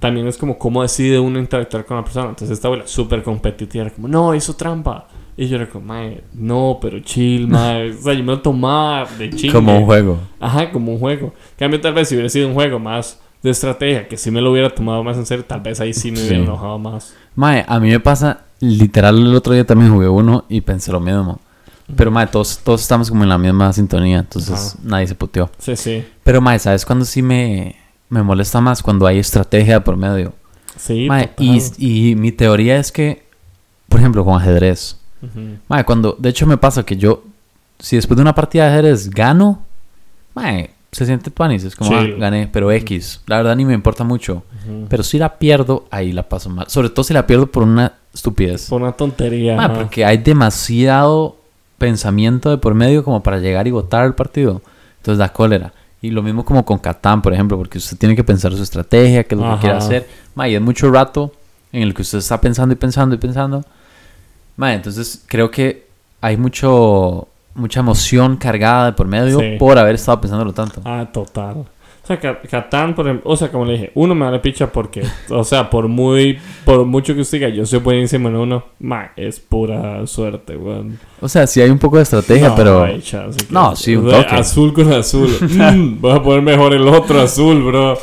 también 0.00 0.26
es 0.26 0.36
como 0.36 0.58
cómo 0.58 0.82
decide 0.82 1.20
uno 1.20 1.38
interactuar 1.38 1.84
con 1.84 1.96
la 1.98 2.02
persona. 2.02 2.30
Entonces 2.30 2.50
esta 2.50 2.66
abuela 2.68 2.86
súper 2.86 3.22
competitiva, 3.22 3.84
era 3.84 3.94
como, 3.94 4.08
no, 4.08 4.34
hizo 4.34 4.54
trampa. 4.54 5.06
Y 5.36 5.46
yo 5.48 5.56
era 5.56 5.68
como, 5.68 5.86
mae, 5.86 6.22
no, 6.34 6.78
pero 6.82 6.98
chill, 7.00 7.46
mae. 7.48 7.90
o 7.92 8.02
sea, 8.02 8.12
yo 8.14 8.24
me 8.24 8.32
lo 8.32 8.40
tomaba 8.40 9.06
de 9.18 9.30
chingue. 9.30 9.52
Como 9.52 9.78
un 9.78 9.84
juego. 9.84 10.18
Ajá, 10.40 10.70
como 10.72 10.92
un 10.92 10.98
juego. 10.98 11.26
En 11.52 11.58
cambio, 11.58 11.80
tal 11.80 11.94
vez 11.94 12.08
si 12.08 12.14
hubiera 12.14 12.28
sido 12.28 12.48
un 12.48 12.54
juego 12.54 12.78
más 12.80 13.20
de 13.42 13.50
estrategia, 13.50 14.06
que 14.08 14.16
si 14.18 14.30
me 14.30 14.40
lo 14.40 14.50
hubiera 14.52 14.68
tomado 14.68 15.02
más 15.04 15.16
en 15.16 15.24
serio, 15.24 15.44
tal 15.46 15.60
vez 15.60 15.80
ahí 15.80 15.94
sí 15.94 16.10
me 16.10 16.18
hubiera 16.18 16.36
Sí. 16.36 16.42
enojado 16.42 16.78
más. 16.78 17.14
Mae, 17.36 17.64
a 17.66 17.80
mí 17.80 17.88
me 17.88 18.00
pasa, 18.00 18.40
literal, 18.60 19.18
el 19.18 19.34
otro 19.34 19.54
día 19.54 19.64
también 19.64 19.92
jugué 19.92 20.08
uno 20.08 20.44
y 20.48 20.60
pensé 20.60 20.92
lo 20.92 21.00
mismo. 21.00 21.38
Pero, 21.96 22.10
mae, 22.10 22.26
todos, 22.26 22.58
todos 22.62 22.82
estamos 22.82 23.08
como 23.08 23.22
en 23.24 23.30
la 23.30 23.38
misma 23.38 23.72
sintonía, 23.72 24.18
entonces 24.18 24.74
Ajá. 24.74 24.82
nadie 24.84 25.06
se 25.06 25.14
puteó. 25.14 25.50
Sí, 25.58 25.74
sí. 25.74 26.04
Pero, 26.22 26.40
mae, 26.40 26.58
¿sabes 26.58 26.84
cuándo 26.84 27.04
sí 27.06 27.22
me, 27.22 27.76
me 28.10 28.22
molesta 28.22 28.60
más? 28.60 28.82
Cuando 28.82 29.06
hay 29.06 29.18
estrategia 29.18 29.82
por 29.82 29.96
medio. 29.96 30.34
Sí, 30.76 31.06
Mae, 31.08 31.30
y, 31.38 31.60
y 32.10 32.14
mi 32.16 32.32
teoría 32.32 32.76
es 32.78 32.90
que, 32.92 33.24
por 33.88 34.00
ejemplo, 34.00 34.24
con 34.24 34.34
ajedrez. 34.40 34.96
Mae, 35.68 35.84
cuando, 35.84 36.16
de 36.18 36.28
hecho 36.30 36.46
me 36.46 36.56
pasa 36.56 36.82
que 36.84 36.96
yo, 36.96 37.22
si 37.78 37.96
después 37.96 38.16
de 38.16 38.22
una 38.22 38.34
partida 38.34 38.64
de 38.64 38.70
ajedrez 38.70 39.10
gano, 39.10 39.64
mae, 40.34 40.70
se 40.92 41.06
siente 41.06 41.30
tuanis, 41.30 41.62
es 41.64 41.76
como, 41.76 41.90
Sí. 41.90 41.96
ah, 41.96 42.18
gané, 42.18 42.48
pero 42.52 42.72
X. 42.72 43.20
La 43.26 43.36
verdad 43.36 43.54
ni 43.56 43.64
me 43.64 43.74
importa 43.74 44.02
mucho. 44.04 44.42
Pero 44.88 45.02
si 45.02 45.18
la 45.18 45.38
pierdo, 45.38 45.86
ahí 45.90 46.12
la 46.12 46.28
paso 46.28 46.48
mal. 46.50 46.66
Sobre 46.68 46.88
todo 46.90 47.04
si 47.04 47.14
la 47.14 47.26
pierdo 47.26 47.46
por 47.46 47.62
una 47.62 47.92
estupidez. 48.12 48.66
Fue 48.68 48.78
una 48.78 48.92
tontería. 48.92 49.70
Porque 49.74 50.04
hay 50.04 50.18
demasiado 50.18 51.36
pensamiento 51.78 52.50
de 52.50 52.58
por 52.58 52.74
medio 52.74 53.04
como 53.04 53.22
para 53.22 53.38
llegar 53.38 53.66
y 53.68 53.70
votar 53.70 54.04
el 54.04 54.14
partido. 54.14 54.62
Entonces 54.98 55.18
da 55.18 55.32
cólera. 55.32 55.72
Y 56.02 56.10
lo 56.10 56.22
mismo 56.22 56.44
como 56.44 56.64
con 56.64 56.78
Catán, 56.78 57.20
por 57.20 57.32
ejemplo, 57.34 57.58
porque 57.58 57.78
usted 57.78 57.96
tiene 57.98 58.16
que 58.16 58.24
pensar 58.24 58.52
su 58.52 58.62
estrategia, 58.62 59.24
qué 59.24 59.34
es 59.34 59.38
lo 59.40 59.46
que 59.46 59.52
Ajá. 59.52 59.60
quiere 59.60 59.76
hacer. 59.76 60.08
Ma, 60.34 60.48
y 60.48 60.54
es 60.54 60.60
mucho 60.62 60.90
rato 60.90 61.32
en 61.72 61.82
el 61.82 61.92
que 61.94 62.02
usted 62.02 62.18
está 62.18 62.40
pensando 62.40 62.72
y 62.72 62.76
pensando 62.76 63.14
y 63.14 63.18
pensando. 63.18 63.62
Ma, 64.56 64.72
entonces 64.74 65.22
creo 65.26 65.50
que 65.50 65.86
hay 66.20 66.36
mucho 66.36 67.26
mucha 67.54 67.80
emoción 67.80 68.36
cargada 68.36 68.86
de 68.86 68.92
por 68.92 69.06
medio 69.08 69.40
Sí. 69.40 69.56
por 69.58 69.76
haber 69.76 69.96
estado 69.96 70.20
pensándolo 70.20 70.52
tanto. 70.54 70.80
Ah, 70.84 71.06
total. 71.12 71.64
O 72.10 72.12
sea, 72.12 72.18
Ca- 72.18 72.40
Catán, 72.50 72.96
por 72.96 73.06
ejemplo, 73.06 73.30
o 73.30 73.36
sea, 73.36 73.52
como 73.52 73.64
le 73.64 73.74
dije, 73.74 73.92
uno 73.94 74.16
me 74.16 74.24
vale 74.24 74.40
picha 74.40 74.66
porque, 74.72 75.04
o 75.30 75.44
sea, 75.44 75.70
por 75.70 75.86
muy, 75.86 76.38
por 76.64 76.84
mucho 76.84 77.14
que 77.14 77.20
usted 77.20 77.38
diga, 77.38 77.48
yo 77.50 77.64
soy 77.64 77.78
buenísimo 77.78 78.28
en 78.28 78.34
uno, 78.34 78.64
ma, 78.80 79.12
es 79.14 79.38
pura 79.38 80.04
suerte, 80.08 80.56
weón. 80.56 80.98
O 81.20 81.28
sea, 81.28 81.46
sí 81.46 81.60
hay 81.60 81.70
un 81.70 81.78
poco 81.78 81.98
de 81.98 82.02
estrategia, 82.02 82.48
No, 82.48 82.56
pero... 82.56 82.82
hay 82.82 83.00
chance 83.00 83.38
No, 83.48 83.76
sí, 83.76 83.94
un 83.94 84.10
toque. 84.10 84.34
Azul 84.34 84.72
con 84.72 84.92
azul. 84.92 85.30
Mm, 85.40 86.00
voy 86.00 86.12
a 86.12 86.20
poner 86.20 86.42
mejor 86.42 86.72
el 86.74 86.88
otro 86.88 87.20
azul, 87.20 87.62
bro. 87.62 87.96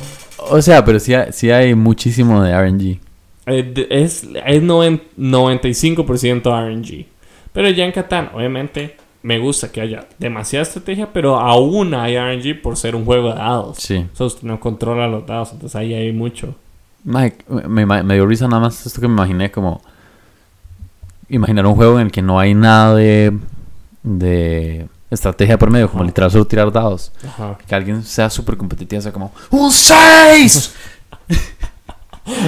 O 0.51 0.61
sea, 0.61 0.85
pero 0.85 0.99
sí 1.01 1.13
hay, 1.13 1.33
sí 1.33 1.51
hay 1.51 1.75
muchísimo 1.75 2.41
de 2.41 2.53
RNG. 2.57 2.99
Eh, 3.47 3.87
es 3.89 4.23
es 4.45 4.63
noven- 4.63 5.01
95% 5.17 6.43
RNG. 6.49 7.05
Pero 7.51 7.69
ya 7.71 7.85
en 7.85 7.91
Catán, 7.91 8.29
obviamente, 8.33 8.95
me 9.23 9.39
gusta 9.39 9.71
que 9.71 9.81
haya 9.81 10.05
demasiada 10.19 10.63
estrategia, 10.63 11.11
pero 11.11 11.37
aún 11.39 11.93
hay 11.93 12.17
RNG 12.17 12.61
por 12.61 12.77
ser 12.77 12.95
un 12.95 13.03
juego 13.05 13.29
de 13.29 13.35
dados. 13.35 13.77
Sí. 13.79 14.05
O 14.13 14.15
sea, 14.15 14.25
usted 14.27 14.43
no 14.43 14.59
controla 14.59 15.07
los 15.07 15.25
dados, 15.25 15.51
entonces 15.53 15.75
ahí 15.75 15.93
hay 15.93 16.11
mucho. 16.13 16.55
Mike, 17.03 17.45
me, 17.67 17.85
me- 17.85 18.03
me 18.03 18.13
dio 18.15 18.25
risa 18.25 18.47
nada 18.47 18.61
más 18.61 18.85
esto 18.85 19.01
que 19.01 19.07
me 19.07 19.13
imaginé 19.13 19.51
como... 19.51 19.81
Imaginar 21.29 21.65
un 21.65 21.75
juego 21.75 21.99
en 21.99 22.05
el 22.07 22.11
que 22.11 22.21
no 22.21 22.39
hay 22.39 22.53
nada 22.53 22.95
de... 22.95 23.37
De 24.03 24.87
estrategia 25.09 25.57
por 25.57 25.69
medio, 25.71 25.87
como 25.89 26.01
Ajá. 26.03 26.07
literal 26.07 26.31
solo 26.31 26.45
tirar 26.47 26.71
dados. 26.71 27.11
Ajá. 27.25 27.57
Que 27.67 27.75
alguien 27.75 28.03
sea 28.03 28.29
súper 28.29 28.55
competitivo, 28.57 29.01
sea 29.01 29.11
como... 29.11 29.33
¡Un 29.49 29.71
6! 29.71 30.75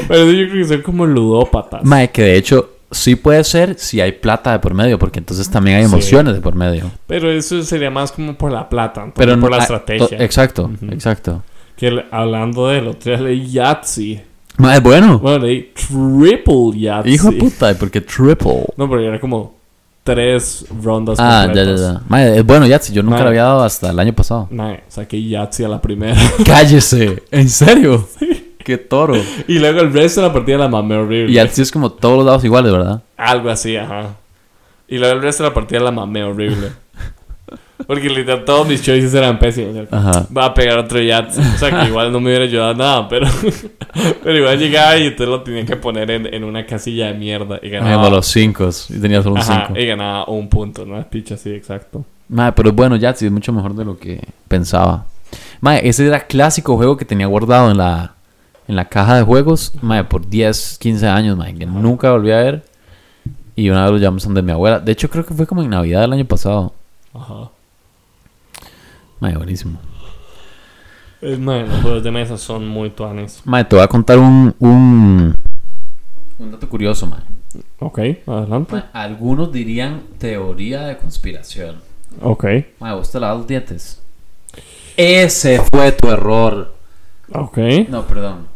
Pero 0.08 0.32
yo 0.32 0.50
creo 0.50 0.64
que 0.64 0.74
son 0.74 0.82
como 0.82 1.06
ludópatas. 1.06 1.84
Mike, 1.84 2.12
que 2.12 2.22
de 2.24 2.38
hecho 2.38 2.70
sí 2.92 3.16
puede 3.16 3.44
ser 3.44 3.76
si 3.78 4.02
hay 4.02 4.14
plata 4.14 4.52
de 4.52 4.60
por 4.60 4.74
medio, 4.74 4.98
porque 5.00 5.20
entonces 5.20 5.50
también 5.50 5.78
hay 5.78 5.84
Sí. 5.86 5.92
emociones 5.94 6.34
de 6.34 6.42
por 6.42 6.56
medio. 6.56 6.92
Pero 7.08 7.32
eso 7.32 7.62
sería 7.64 7.90
más 7.92 8.12
como 8.12 8.36
por 8.36 8.52
la 8.52 8.68
plata, 8.70 9.02
entonces, 9.04 9.26
Pero 9.28 9.40
por 9.40 9.52
la 9.52 9.58
ah, 9.58 9.62
estrategia. 9.62 10.08
to- 10.18 10.24
exacto, 10.24 10.64
Ujú. 10.74 10.92
exacto. 10.92 11.44
Que 11.78 12.04
hablando 12.12 12.68
de 12.68 12.82
lo 12.82 12.92
otro 12.92 13.16
leí 13.18 13.50
Yahtzee. 13.52 14.26
Ma, 14.58 14.76
es 14.76 14.84
bueno. 14.84 15.20
Bueno, 15.20 15.46
leí 15.46 15.72
Triple 15.74 16.78
Yahtzee. 16.80 17.12
Hijo 17.14 17.32
de 17.32 17.38
puta, 17.38 17.74
porque 17.80 18.02
triple. 18.02 18.66
No, 18.76 18.90
pero 18.90 19.02
era 19.02 19.20
como 19.20 19.56
tres 20.04 20.66
rondas 20.84 21.18
Ah, 21.20 21.46
ya, 21.48 21.54
ya, 21.54 21.64
completas. 21.66 21.80
ya. 21.82 22.02
Ma, 22.10 22.24
es 22.26 22.46
bueno, 22.46 22.66
Yahtzee. 22.68 22.94
Yo 22.94 23.02
nunca 23.04 23.18
Ma. 23.20 23.24
lo 23.24 23.30
había 23.30 23.44
dado 23.44 23.64
hasta 23.64 23.92
el 23.92 24.00
año 24.00 24.12
pasado. 24.14 24.48
Mae, 24.52 24.84
saqué 24.90 25.24
Yahtzee 25.26 25.66
a 25.66 25.70
la 25.70 25.82
primera. 25.82 26.20
Cállese. 26.46 27.24
¿En 27.32 27.48
serio? 27.48 28.06
Qué 28.64 28.78
toro. 28.78 29.16
y 29.48 29.60
luego 29.60 29.82
el 29.82 29.94
resto 29.94 30.22
de 30.22 30.28
la 30.28 30.34
partida 30.34 30.58
la 30.58 30.68
mamé 30.68 30.96
horrible. 30.96 31.32
Y 31.32 31.36
Yahtzee 31.36 31.64
es 31.64 31.72
como 31.72 31.92
todos 31.92 32.18
los 32.18 32.26
dados 32.26 32.44
iguales, 32.44 32.72
¿verdad? 32.72 33.02
Algo 33.18 33.50
así, 33.50 33.76
ajá. 33.76 34.16
Y 34.88 34.98
luego 34.98 35.16
el 35.16 35.22
resto 35.22 35.44
de 35.44 35.50
la 35.50 35.54
partida 35.54 35.80
la 35.80 35.92
mamé 35.92 36.24
horrible. 36.24 36.72
Porque 37.88 38.10
literal 38.10 38.44
todos 38.44 38.68
mis 38.68 38.84
choices 38.84 39.14
eran 39.14 39.40
pésimos. 39.40 39.72
O 39.72 39.74
sea, 39.74 39.88
Ajá. 39.98 40.28
Va 40.36 40.46
a 40.46 40.54
pegar 40.54 40.78
otro 40.78 41.02
Yats. 41.02 41.38
O 41.38 41.58
sea, 41.58 41.72
que 41.72 41.88
igual 41.88 42.12
no 42.12 42.20
me 42.20 42.28
hubiera 42.28 42.44
ayudado 42.44 42.74
nada, 42.76 43.08
pero... 43.08 43.26
pero 44.24 44.38
igual 44.38 44.60
llegaba 44.60 44.98
y 44.98 45.04
entonces 45.08 45.28
lo 45.28 45.42
tenía 45.42 45.66
que 45.66 45.78
poner 45.78 46.12
en, 46.12 46.32
en 46.32 46.44
una 46.44 46.66
casilla 46.66 47.08
de 47.08 47.14
mierda. 47.14 47.58
Y 47.64 47.68
Ay, 47.68 47.72
ganaba... 47.72 48.10
los 48.10 48.28
cinco. 48.28 48.70
Y 48.90 49.00
tenía 49.00 49.24
solo 49.24 49.36
un 49.36 49.42
Ajá, 49.42 49.68
cinco. 49.68 49.80
y 49.80 49.86
ganaba 49.86 50.26
un 50.28 50.50
punto, 50.50 50.86
¿no? 50.86 51.02
Picha 51.10 51.36
así, 51.36 51.52
exacto. 51.52 52.04
Mae, 52.28 52.52
pero 52.52 52.74
bueno, 52.74 52.96
ya 52.96 53.14
sí 53.16 53.26
es 53.26 53.32
mucho 53.32 53.54
mejor 53.54 53.74
de 53.74 53.86
lo 53.86 53.98
que 53.98 54.22
pensaba. 54.48 55.06
Mae, 55.62 55.88
ese 55.88 56.06
era 56.06 56.28
clásico 56.28 56.76
juego 56.76 56.98
que 56.98 57.06
tenía 57.06 57.28
guardado 57.28 57.72
en 57.72 57.78
la, 57.78 58.14
en 58.70 58.76
la 58.76 58.86
caja 58.86 59.16
de 59.18 59.24
juegos, 59.24 59.74
mae, 59.82 60.04
por 60.04 60.30
10, 60.30 60.78
15 60.80 61.08
años, 61.08 61.36
mae, 61.36 61.56
que 61.56 61.66
nunca 61.66 62.12
volví 62.12 62.32
a 62.32 62.38
ver. 62.38 62.66
Y 63.56 63.68
una 63.72 63.82
vez 63.82 63.94
lo 63.94 63.98
llevamos 63.98 64.24
donde 64.24 64.44
mi 64.44 64.52
abuela. 64.52 64.80
De 64.80 64.92
hecho, 64.92 65.10
creo 65.10 65.26
que 65.26 65.34
fue 65.34 65.48
como 65.48 65.64
en 65.64 65.72
Navidad 65.72 66.02
del 66.02 66.14
año 66.14 66.26
pasado. 66.26 66.72
Ajá. 67.12 67.50
Mae, 69.20 69.36
buenísimo. 69.36 69.80
Es, 71.20 71.40
man, 71.40 71.68
los 71.68 71.82
juegos 71.82 72.04
de 72.04 72.12
mesa 72.12 72.38
son 72.38 72.68
muy 72.68 72.92
tuanes. 72.92 73.42
Mae, 73.44 73.66
te 73.66 73.76
voy 73.76 73.84
a 73.84 73.88
contar 73.88 74.20
un, 74.20 74.54
un, 74.60 75.36
un 76.38 76.52
dato 76.52 76.70
curioso, 76.70 77.08
mae. 77.08 77.22
Ok, 77.80 78.00
adelante. 78.28 78.84
Algunos 78.94 79.52
dirían 79.52 80.04
teoría 80.20 80.82
de 80.82 80.98
conspiración. 80.98 81.78
Ok, 82.22 82.46
Mae, 82.80 82.94
vos 82.94 83.12
te 83.12 83.20
lavas 83.20 83.40
los 83.40 83.48
dientes. 83.48 84.00
Ese 84.96 85.60
fue 85.72 85.92
tu 85.92 86.12
error. 86.12 86.76
ok, 87.34 87.58
No, 87.90 88.06
perdón. 88.06 88.48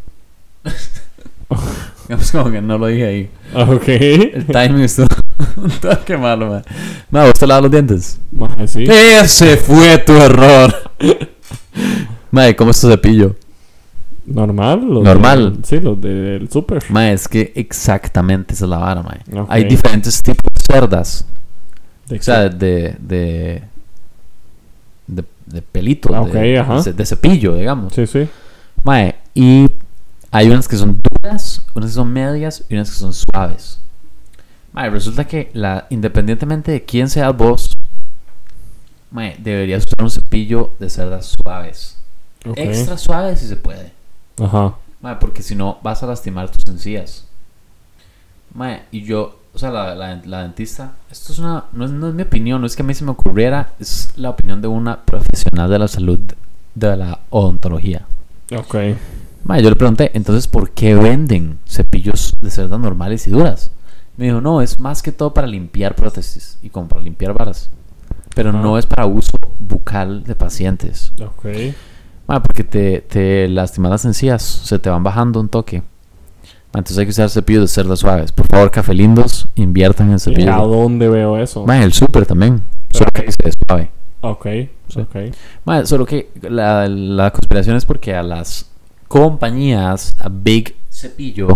Es 2.09 2.31
como 2.31 2.51
que 2.51 2.61
no 2.61 2.77
lo 2.77 2.87
dije 2.87 3.05
ahí. 3.05 3.29
ok. 3.55 3.87
El 3.87 4.45
timing 4.45 4.81
estuvo 4.81 5.07
un 5.57 5.69
toque 5.71 6.17
malo, 6.17 6.49
man. 6.49 6.63
No, 7.09 7.21
¿vos 7.25 7.33
te 7.33 7.47
lavas 7.47 7.63
los 7.63 7.71
dientes? 7.71 8.19
Maje, 8.31 8.67
sí. 8.67 8.83
Ese 8.83 9.55
fue 9.57 9.97
tu 9.99 10.11
error. 10.13 10.73
Mae, 12.31 12.55
¿cómo 12.55 12.71
es 12.71 12.81
tu 12.81 12.89
cepillo? 12.89 13.35
Normal. 14.25 14.81
los 14.87 15.03
Normal. 15.03 15.61
de- 15.61 15.67
sí, 15.67 15.79
los 15.79 15.99
del 16.01 16.49
super. 16.51 16.83
Mae, 16.89 17.13
es 17.13 17.27
que 17.27 17.51
exactamente 17.55 18.53
esa 18.53 18.65
es 18.65 18.69
la 18.69 18.77
vara, 18.77 19.01
mae. 19.03 19.19
Ok. 19.41 19.47
Hay 19.49 19.63
diferentes 19.65 20.21
tipos 20.21 20.51
de 20.53 20.73
cerdas. 20.73 21.25
De 22.07 22.17
O 22.17 22.21
sea, 22.21 22.49
de... 22.49 22.95
De, 22.99 23.63
de, 25.07 25.23
de 25.45 25.61
pelitos. 25.61 26.11
Ah, 26.13 26.25
de, 26.25 26.59
ajá. 26.59 26.81
de- 26.81 26.93
de 26.93 27.05
cepillo, 27.05 27.55
digamos. 27.55 27.93
Sí, 27.93 28.05
sí. 28.07 28.27
Mae, 28.83 29.15
y 29.33 29.69
hay 30.33 30.49
unas 30.49 30.67
que 30.67 30.75
son 30.75 30.99
duras, 30.99 31.61
unas 31.75 31.91
que 31.91 31.93
son 31.93 32.11
medias 32.11 32.63
y 32.67 32.73
unas 32.73 32.89
que 32.89 32.97
son 32.97 33.13
suaves. 33.13 33.79
Mae, 34.71 34.89
resulta 34.89 35.27
que 35.27 35.51
la, 35.53 35.85
independientemente 35.91 36.71
de 36.71 36.83
quién 36.83 37.07
seas 37.07 37.37
vos, 37.37 37.77
mae, 39.11 39.37
deberías 39.37 39.83
usar 39.85 40.03
un 40.03 40.09
cepillo 40.09 40.71
de 40.79 40.89
cerdas 40.89 41.35
suaves. 41.39 41.97
Extra 42.55 42.97
suaves 42.97 43.39
si 43.39 43.47
se 43.47 43.55
puede. 43.57 43.91
Ajá. 44.41 44.75
Mae, 45.01 45.17
porque 45.17 45.43
si 45.43 45.53
no 45.53 45.77
vas 45.83 46.01
a 46.01 46.07
lastimar 46.07 46.49
tus 46.49 46.65
encías. 46.65 47.25
Mae, 48.55 48.85
y 48.91 49.03
yo, 49.03 49.39
o 49.53 49.59
sea, 49.59 49.69
la, 49.69 49.93
la, 49.93 50.19
la 50.25 50.41
dentista, 50.41 50.93
esto 51.11 51.31
es 51.31 51.37
una, 51.37 51.65
no 51.73 51.85
es, 51.85 51.91
no 51.91 52.07
es 52.07 52.15
mi 52.15 52.23
opinión, 52.23 52.59
no 52.59 52.65
es 52.65 52.75
que 52.75 52.81
a 52.81 52.85
mí 52.85 52.95
se 52.95 53.05
me 53.05 53.11
ocurriera, 53.11 53.73
es 53.79 54.11
la 54.15 54.31
opinión 54.31 54.63
de 54.63 54.67
una 54.67 54.99
profesional 55.01 55.69
de 55.69 55.77
la 55.77 55.87
salud, 55.87 56.19
de 56.73 56.97
la 56.97 57.19
odontología. 57.29 58.07
Ok. 58.51 58.75
Ma, 59.43 59.59
yo 59.59 59.69
le 59.69 59.75
pregunté, 59.75 60.11
entonces, 60.13 60.47
¿por 60.47 60.71
qué 60.71 60.95
venden 60.95 61.59
cepillos 61.67 62.33
de 62.41 62.49
cerdas 62.49 62.79
normales 62.79 63.27
y 63.27 63.31
duras? 63.31 63.71
Me 64.15 64.25
dijo, 64.25 64.41
no, 64.41 64.61
es 64.61 64.79
más 64.79 65.01
que 65.01 65.11
todo 65.11 65.33
para 65.33 65.47
limpiar 65.47 65.95
prótesis 65.95 66.57
y 66.61 66.69
como 66.69 66.87
para 66.87 67.01
limpiar 67.01 67.33
varas. 67.33 67.69
Pero 68.35 68.51
no 68.51 68.77
es 68.77 68.85
para 68.85 69.05
uso 69.05 69.37
bucal 69.59 70.23
de 70.23 70.35
pacientes. 70.35 71.11
Ok. 71.21 71.45
Ma, 72.27 72.41
porque 72.41 72.63
te, 72.63 73.01
te 73.01 73.47
lastimas 73.49 73.91
las 73.91 74.05
encías, 74.05 74.41
se 74.41 74.79
te 74.79 74.89
van 74.89 75.03
bajando 75.03 75.39
un 75.39 75.49
toque. 75.49 75.83
Entonces 76.67 76.97
hay 76.97 77.05
que 77.05 77.11
usar 77.11 77.29
cepillos 77.29 77.61
de 77.63 77.67
cerdas 77.67 77.99
suaves. 77.99 78.31
Por 78.31 78.47
favor, 78.47 78.71
café 78.71 78.93
lindos, 78.93 79.49
inviertan 79.55 80.07
en 80.07 80.13
¿Y 80.13 80.15
a 80.15 80.19
cepillos. 80.19 80.55
dónde 80.69 81.09
veo 81.09 81.37
eso? 81.37 81.65
Ma, 81.65 81.83
el 81.83 81.93
súper 81.93 82.25
también. 82.25 82.63
Solo 82.91 83.09
que 83.13 83.23
dice 83.23 83.51
suave. 83.67 83.91
Ok. 84.21 84.47
Sí. 84.87 84.99
Ok. 85.01 85.15
Ma, 85.65 85.85
solo 85.85 86.05
que 86.05 86.31
la, 86.41 86.87
la 86.87 87.29
conspiración 87.31 87.75
es 87.75 87.85
porque 87.85 88.15
a 88.15 88.23
las 88.23 88.71
compañías, 89.13 90.15
a 90.19 90.27
Big 90.27 90.75
Cepillo, 90.89 91.47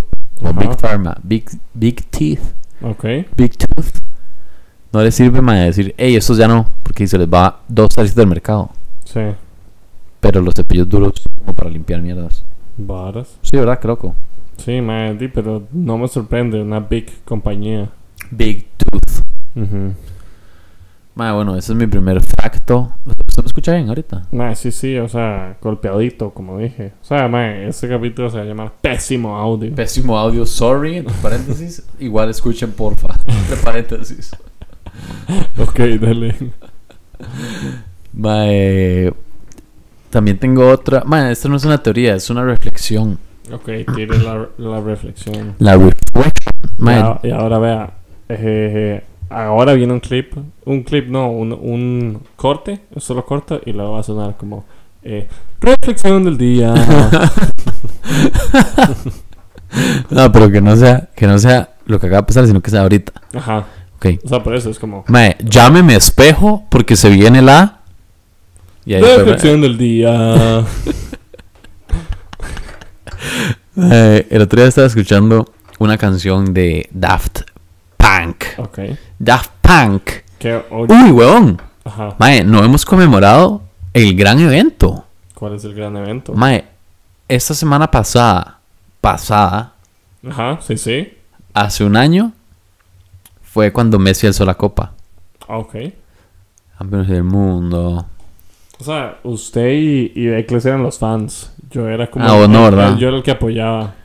o 0.42 0.48
Ajá. 0.48 0.60
Big 0.60 0.78
Pharma, 0.80 1.18
Big, 1.24 1.46
Big 1.74 2.06
Teeth, 2.12 2.42
Ok. 2.84 3.04
Big 3.36 3.58
Tooth, 3.58 4.02
no 4.94 5.02
les 5.02 5.16
sirve 5.16 5.42
más 5.42 5.66
decir, 5.66 5.96
hey, 5.98 6.16
estos 6.16 6.38
ya 6.38 6.48
no, 6.48 6.68
porque 6.84 7.08
se 7.08 7.18
les 7.18 7.28
va 7.28 7.62
dos 7.68 7.90
tarjetas 7.90 8.16
del 8.16 8.28
mercado. 8.28 8.70
Sí. 9.06 9.22
Pero 10.20 10.42
los 10.42 10.54
cepillos 10.56 10.88
duros 10.88 11.14
son 11.16 11.34
como 11.40 11.56
para 11.56 11.72
limpiar 11.72 12.00
mierdas. 12.02 12.44
Varas. 12.78 13.40
Sí, 13.42 13.58
¿verdad? 13.58 13.80
Loco. 13.84 14.14
Sí, 14.58 14.80
di, 15.20 15.28
pero 15.28 15.64
no 15.72 15.98
me 15.98 16.08
sorprende 16.08 16.62
una 16.62 16.80
big 16.80 17.24
compañía. 17.24 17.90
Big 18.30 18.68
Tooth. 18.78 19.24
Ujú. 19.56 19.94
Ma, 21.18 21.34
bueno, 21.34 21.58
ese 21.58 21.72
es 21.72 21.76
mi 21.76 21.88
primer 21.88 22.22
facto. 22.22 22.92
¿Usted 23.04 23.42
me 23.42 23.48
escucha 23.48 23.74
bien 23.74 23.90
ahorita? 23.90 24.28
Ma, 24.32 24.54
sí, 24.54 24.72
sí, 24.72 25.00
o 25.00 25.10
sea, 25.10 25.58
golpeadito, 25.60 26.30
como 26.30 26.60
dije. 26.60 26.94
O 27.02 27.06
sea, 27.06 27.28
ma, 27.28 27.56
este 27.56 27.90
capítulo 27.90 28.30
se 28.30 28.38
va 28.38 28.44
a 28.44 28.46
llamar 28.46 28.74
Pésimo 28.82 29.36
Audio. 29.36 29.74
Pésimo 29.74 30.16
audio, 30.16 30.46
sorry, 30.46 30.98
entre 30.98 31.16
paréntesis. 31.16 31.82
Igual 32.00 32.30
escuchen, 32.30 32.72
porfa, 32.72 33.08
entre 33.26 33.58
paréntesis. 33.64 34.30
ok, 35.58 35.80
dale. 36.00 36.36
Ma, 38.14 38.44
eh, 38.46 39.12
también 40.12 40.38
tengo 40.38 40.70
otra. 40.70 41.04
Ma, 41.04 41.32
esto 41.32 41.50
no 41.50 41.56
es 41.56 41.66
una 41.66 41.82
teoría, 41.82 42.14
es 42.14 42.30
una 42.30 42.44
reflexión. 42.44 43.18
Ok, 43.52 43.70
tire 43.96 44.20
la, 44.20 44.50
la 44.60 44.82
reflexión. 44.82 45.56
La 45.58 45.78
reflection. 45.78 46.76
Ma, 46.78 47.20
y 47.24 47.32
ahora 47.32 47.58
vea, 47.58 47.94
eh, 48.30 49.04
ahora 49.30 49.74
viene 49.74 49.94
un 49.94 50.00
clip, 50.00 50.34
un 50.66 50.84
clip 50.84 51.08
no, 51.08 51.30
un, 51.32 51.52
un 51.54 52.22
corte, 52.36 52.82
solo 52.98 53.26
corta 53.26 53.60
y 53.66 53.74
luego 53.74 53.94
va 53.94 54.00
a 54.00 54.04
sonar 54.04 54.36
como 54.38 54.66
eh, 55.04 55.28
reflexión 55.60 56.24
del 56.26 56.38
día. 56.38 56.74
no, 60.10 60.32
pero 60.32 60.52
que 60.52 60.62
no 60.62 60.76
sea, 60.76 61.10
que 61.16 61.28
no 61.28 61.38
sea 61.40 61.70
lo 61.86 62.00
que 62.00 62.08
acaba 62.08 62.22
de 62.22 62.28
pasar, 62.28 62.48
sino 62.48 62.62
que 62.62 62.72
sea 62.72 62.82
ahorita. 62.82 63.12
Ajá, 63.34 63.66
Ok. 63.98 64.06
o 64.24 64.28
sea, 64.28 64.44
por 64.44 64.56
eso 64.56 64.70
es 64.70 64.78
como 64.80 65.04
Mae, 65.08 65.36
llámeme 65.44 65.96
espejo 65.96 66.66
porque 66.70 66.96
se 66.96 67.10
viene 67.10 67.42
la. 67.42 67.80
Y 68.86 68.94
ahí 68.94 69.02
reflexión 69.02 69.62
del 69.62 69.78
día. 69.78 70.64
el 74.30 74.42
otro 74.42 74.60
día 74.60 74.70
estaba 74.70 74.88
escuchando 74.88 75.52
una 75.80 75.98
canción 75.98 76.54
de 76.54 76.88
Daft 76.92 77.42
Punk. 77.98 78.46
ok, 78.58 78.80
Daft 79.20 79.52
Punk. 79.62 80.10
Uy, 80.70 81.12
weón. 81.12 81.62
ajá, 81.84 82.16
Mae, 82.20 82.44
no 82.44 82.64
hemos 82.64 82.86
conmemorado 82.86 83.62
el 83.94 84.16
gran 84.16 84.40
evento. 84.40 85.06
¿cuál 85.34 85.56
es 85.56 85.64
el 85.66 85.74
gran 85.74 85.96
evento? 85.98 86.34
Mae, 86.34 86.66
esta 87.28 87.54
semana 87.54 87.90
pasada, 87.90 88.60
pasada, 89.02 89.74
Ajá, 90.28 90.60
sí, 90.62 90.78
sí, 90.78 91.14
hace 91.54 91.84
un 91.84 91.96
año, 91.96 92.32
fue 93.42 93.72
cuando 93.72 93.98
Messi 94.00 94.28
alzó 94.28 94.46
la 94.46 94.56
copa. 94.56 94.94
ok. 95.48 95.76
Campeones 96.78 97.08
del 97.08 97.24
mundo. 97.24 98.06
O 98.80 98.84
sea, 98.84 99.18
usted 99.24 99.72
y, 99.74 100.12
y 100.16 100.28
Beckles 100.28 100.64
eran 100.68 100.84
los 100.84 101.00
fans. 101.00 101.52
Yo 101.72 101.88
era 101.90 102.12
como. 102.12 102.24
Ah, 102.24 102.48
no, 102.48 102.68
el- 102.68 102.76
¿verdad? 102.76 102.98
yo 102.98 103.08
era 103.08 103.18
el 103.18 103.24
que 103.24 103.32
apoyaba. 103.32 103.96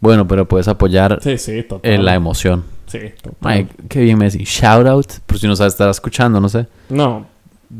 Bueno, 0.00 0.28
pero 0.28 0.46
puedes 0.46 0.68
apoyar 0.68 1.18
Sí, 1.22 1.38
sí, 1.38 1.62
total. 1.62 1.90
en 1.90 2.04
la 2.04 2.14
emoción. 2.14 2.64
Sí. 2.88 2.98
Mae, 3.40 3.68
qué 3.88 4.00
bien 4.00 4.18
Messi. 4.18 4.44
Shout 4.44 4.86
out, 4.86 5.06
por 5.26 5.38
si 5.38 5.46
no 5.46 5.54
sabes, 5.54 5.74
estar 5.74 5.88
escuchando, 5.88 6.40
no 6.40 6.48
sé. 6.48 6.66
No, 6.88 7.26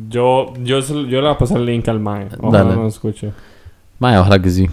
yo, 0.08 0.52
yo, 0.62 0.80
yo 0.80 0.94
le 1.02 1.20
voy 1.20 1.30
a 1.30 1.38
pasar 1.38 1.56
el 1.58 1.66
link 1.66 1.88
al 1.88 1.98
Mae. 1.98 2.28
Ojalá 2.40 2.64
Dale. 2.64 2.76
no 2.76 2.82
lo 2.82 2.88
escuche. 2.88 3.32
Mae, 3.98 4.18
ojalá 4.18 4.38
que 4.40 4.50
sí. 4.50 4.68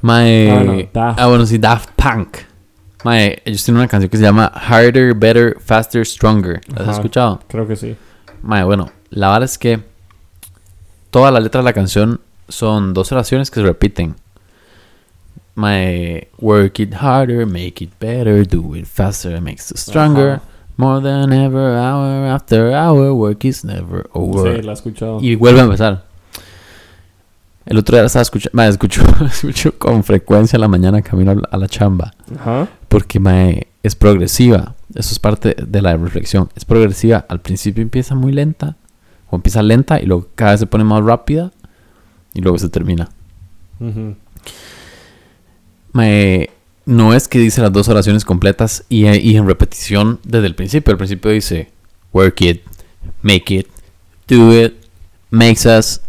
Mae. 0.00 0.50
Ah, 0.50 0.64
no. 0.64 1.14
Ah, 1.18 1.26
bueno, 1.26 1.46
sí, 1.46 1.58
Daft 1.58 1.90
Punk. 1.96 2.38
Mae, 3.04 3.42
ellos 3.44 3.64
tienen 3.64 3.80
una 3.80 3.88
canción 3.88 4.10
que 4.10 4.16
se 4.16 4.22
llama 4.24 4.46
Harder, 4.46 5.14
Better, 5.14 5.56
Faster, 5.60 6.04
Stronger. 6.04 6.60
¿La 6.68 6.76
has 6.76 6.82
Ajá. 6.82 6.92
escuchado? 6.92 7.40
Creo 7.48 7.66
que 7.66 7.76
sí. 7.76 7.96
Mae, 8.42 8.64
bueno, 8.64 8.90
la 9.10 9.28
verdad 9.28 9.44
es 9.44 9.58
que 9.58 9.80
toda 11.10 11.30
la 11.30 11.40
letra 11.40 11.60
de 11.60 11.64
la 11.64 11.72
canción 11.72 12.20
son 12.48 12.94
dos 12.94 13.12
oraciones 13.12 13.50
que 13.50 13.60
se 13.60 13.66
repiten. 13.66 14.16
Mae, 15.58 16.28
work 16.38 16.78
it 16.78 16.94
harder, 16.94 17.44
make 17.44 17.82
it 17.82 17.90
better, 17.98 18.44
do 18.46 18.76
it 18.76 18.86
faster, 18.86 19.34
it 19.34 19.42
makes 19.42 19.72
us 19.72 19.80
stronger. 19.80 20.34
Ajá. 20.34 20.42
More 20.76 21.00
than 21.02 21.32
ever, 21.32 21.76
hour 21.76 22.28
after 22.28 22.72
hour, 22.72 23.12
work 23.12 23.44
is 23.44 23.64
never 23.64 24.08
over. 24.12 24.56
Sí, 24.56 24.62
la 24.62 24.70
he 24.70 24.74
escuchado. 24.74 25.18
Y 25.20 25.34
vuelve 25.34 25.60
a 25.60 25.64
empezar. 25.64 26.04
El 27.66 27.76
otro 27.78 27.96
día 27.96 28.02
la 28.02 28.06
estaba 28.06 28.22
escuchando, 28.22 28.62
escucho, 28.62 29.02
escucho 29.26 29.76
con 29.78 30.04
frecuencia 30.04 30.56
en 30.56 30.60
la 30.60 30.68
mañana 30.68 31.02
camino 31.02 31.32
a 31.32 31.34
la- 31.34 31.64
a 31.64 31.68
chamba. 31.68 32.12
Ajá. 32.38 32.68
Porque 32.86 33.18
mae, 33.18 33.66
es 33.82 33.96
progresiva. 33.96 34.74
Eso 34.94 35.10
es 35.12 35.18
parte 35.18 35.56
de 35.60 35.82
la 35.82 35.96
reflexión. 35.96 36.48
Es 36.54 36.64
progresiva. 36.64 37.26
Al 37.28 37.40
principio 37.40 37.82
empieza 37.82 38.14
muy 38.14 38.32
lenta. 38.32 38.76
O 39.30 39.36
empieza 39.36 39.62
lenta 39.62 40.00
y 40.00 40.06
luego 40.06 40.28
cada 40.36 40.52
vez 40.52 40.60
se 40.60 40.66
pone 40.66 40.84
más 40.84 41.04
rápida. 41.04 41.50
Y 42.32 42.40
luego 42.40 42.56
se 42.58 42.68
termina. 42.68 43.08
Ujú. 43.80 44.14
No 45.92 47.12
es 47.14 47.28
que 47.28 47.38
dice 47.38 47.60
las 47.60 47.72
dos 47.72 47.88
oraciones 47.88 48.24
completas 48.24 48.84
y, 48.88 49.06
y 49.06 49.36
en 49.36 49.46
repetición 49.46 50.20
desde 50.24 50.46
el 50.46 50.54
principio. 50.54 50.92
Al 50.92 50.98
principio 50.98 51.30
dice 51.30 51.70
work 52.12 52.40
it, 52.40 52.62
make 53.22 53.54
it, 53.54 53.66
do 54.26 54.52
it, 54.58 54.74
makes 55.30 55.66
us 55.68 56.00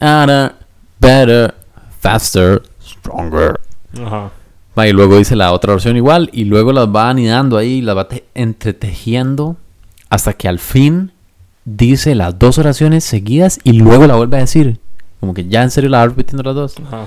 harder, 0.00 0.52
better, 1.00 1.54
faster, 2.00 2.62
stronger. 2.82 3.58
Ajá. 4.04 4.30
Va, 4.78 4.88
y 4.88 4.92
luego 4.92 5.16
dice 5.18 5.36
la 5.36 5.52
otra 5.52 5.72
oración 5.72 5.96
igual 5.96 6.28
y 6.32 6.44
luego 6.44 6.72
las 6.72 6.88
va 6.88 7.08
anidando 7.08 7.56
ahí, 7.56 7.80
las 7.80 7.96
va 7.96 8.08
te- 8.08 8.24
entretejiendo 8.34 9.56
hasta 10.10 10.32
que 10.32 10.48
al 10.48 10.58
fin 10.58 11.12
dice 11.64 12.14
las 12.14 12.38
dos 12.38 12.58
oraciones 12.58 13.04
seguidas 13.04 13.58
y 13.64 13.72
luego 13.74 14.06
la 14.06 14.16
vuelve 14.16 14.36
a 14.36 14.40
decir. 14.40 14.80
Como 15.20 15.32
que 15.32 15.46
ya 15.48 15.62
en 15.62 15.70
serio 15.70 15.88
la 15.90 15.98
va 15.98 16.08
repitiendo 16.08 16.42
las 16.42 16.54
dos. 16.54 16.74
Ajá. 16.86 17.06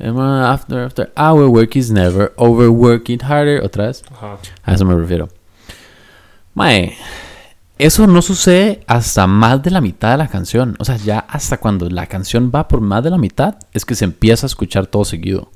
After, 0.00 0.84
after, 0.84 1.12
our 1.16 1.48
work 1.48 1.74
is 1.74 1.90
never 1.90 2.32
over, 2.36 2.70
working 2.70 3.18
harder. 3.20 3.62
Otra 3.64 3.86
vez. 3.86 4.04
Ajá. 4.10 4.38
A 4.62 4.74
eso 4.74 4.84
me 4.84 4.94
refiero. 4.94 5.28
Mae, 6.54 6.96
eso 7.78 8.06
no 8.06 8.22
sucede 8.22 8.84
hasta 8.86 9.26
más 9.26 9.62
de 9.62 9.70
la 9.70 9.80
mitad 9.80 10.12
de 10.12 10.18
la 10.18 10.28
canción. 10.28 10.76
O 10.78 10.84
sea, 10.84 10.96
ya 10.96 11.18
hasta 11.18 11.58
cuando 11.58 11.88
la 11.90 12.06
canción 12.06 12.52
va 12.54 12.68
por 12.68 12.80
más 12.80 13.02
de 13.02 13.10
la 13.10 13.18
mitad 13.18 13.56
es 13.72 13.84
que 13.84 13.96
se 13.96 14.04
empieza 14.04 14.46
a 14.46 14.48
escuchar 14.48 14.86
todo 14.86 15.04
seguido. 15.04 15.50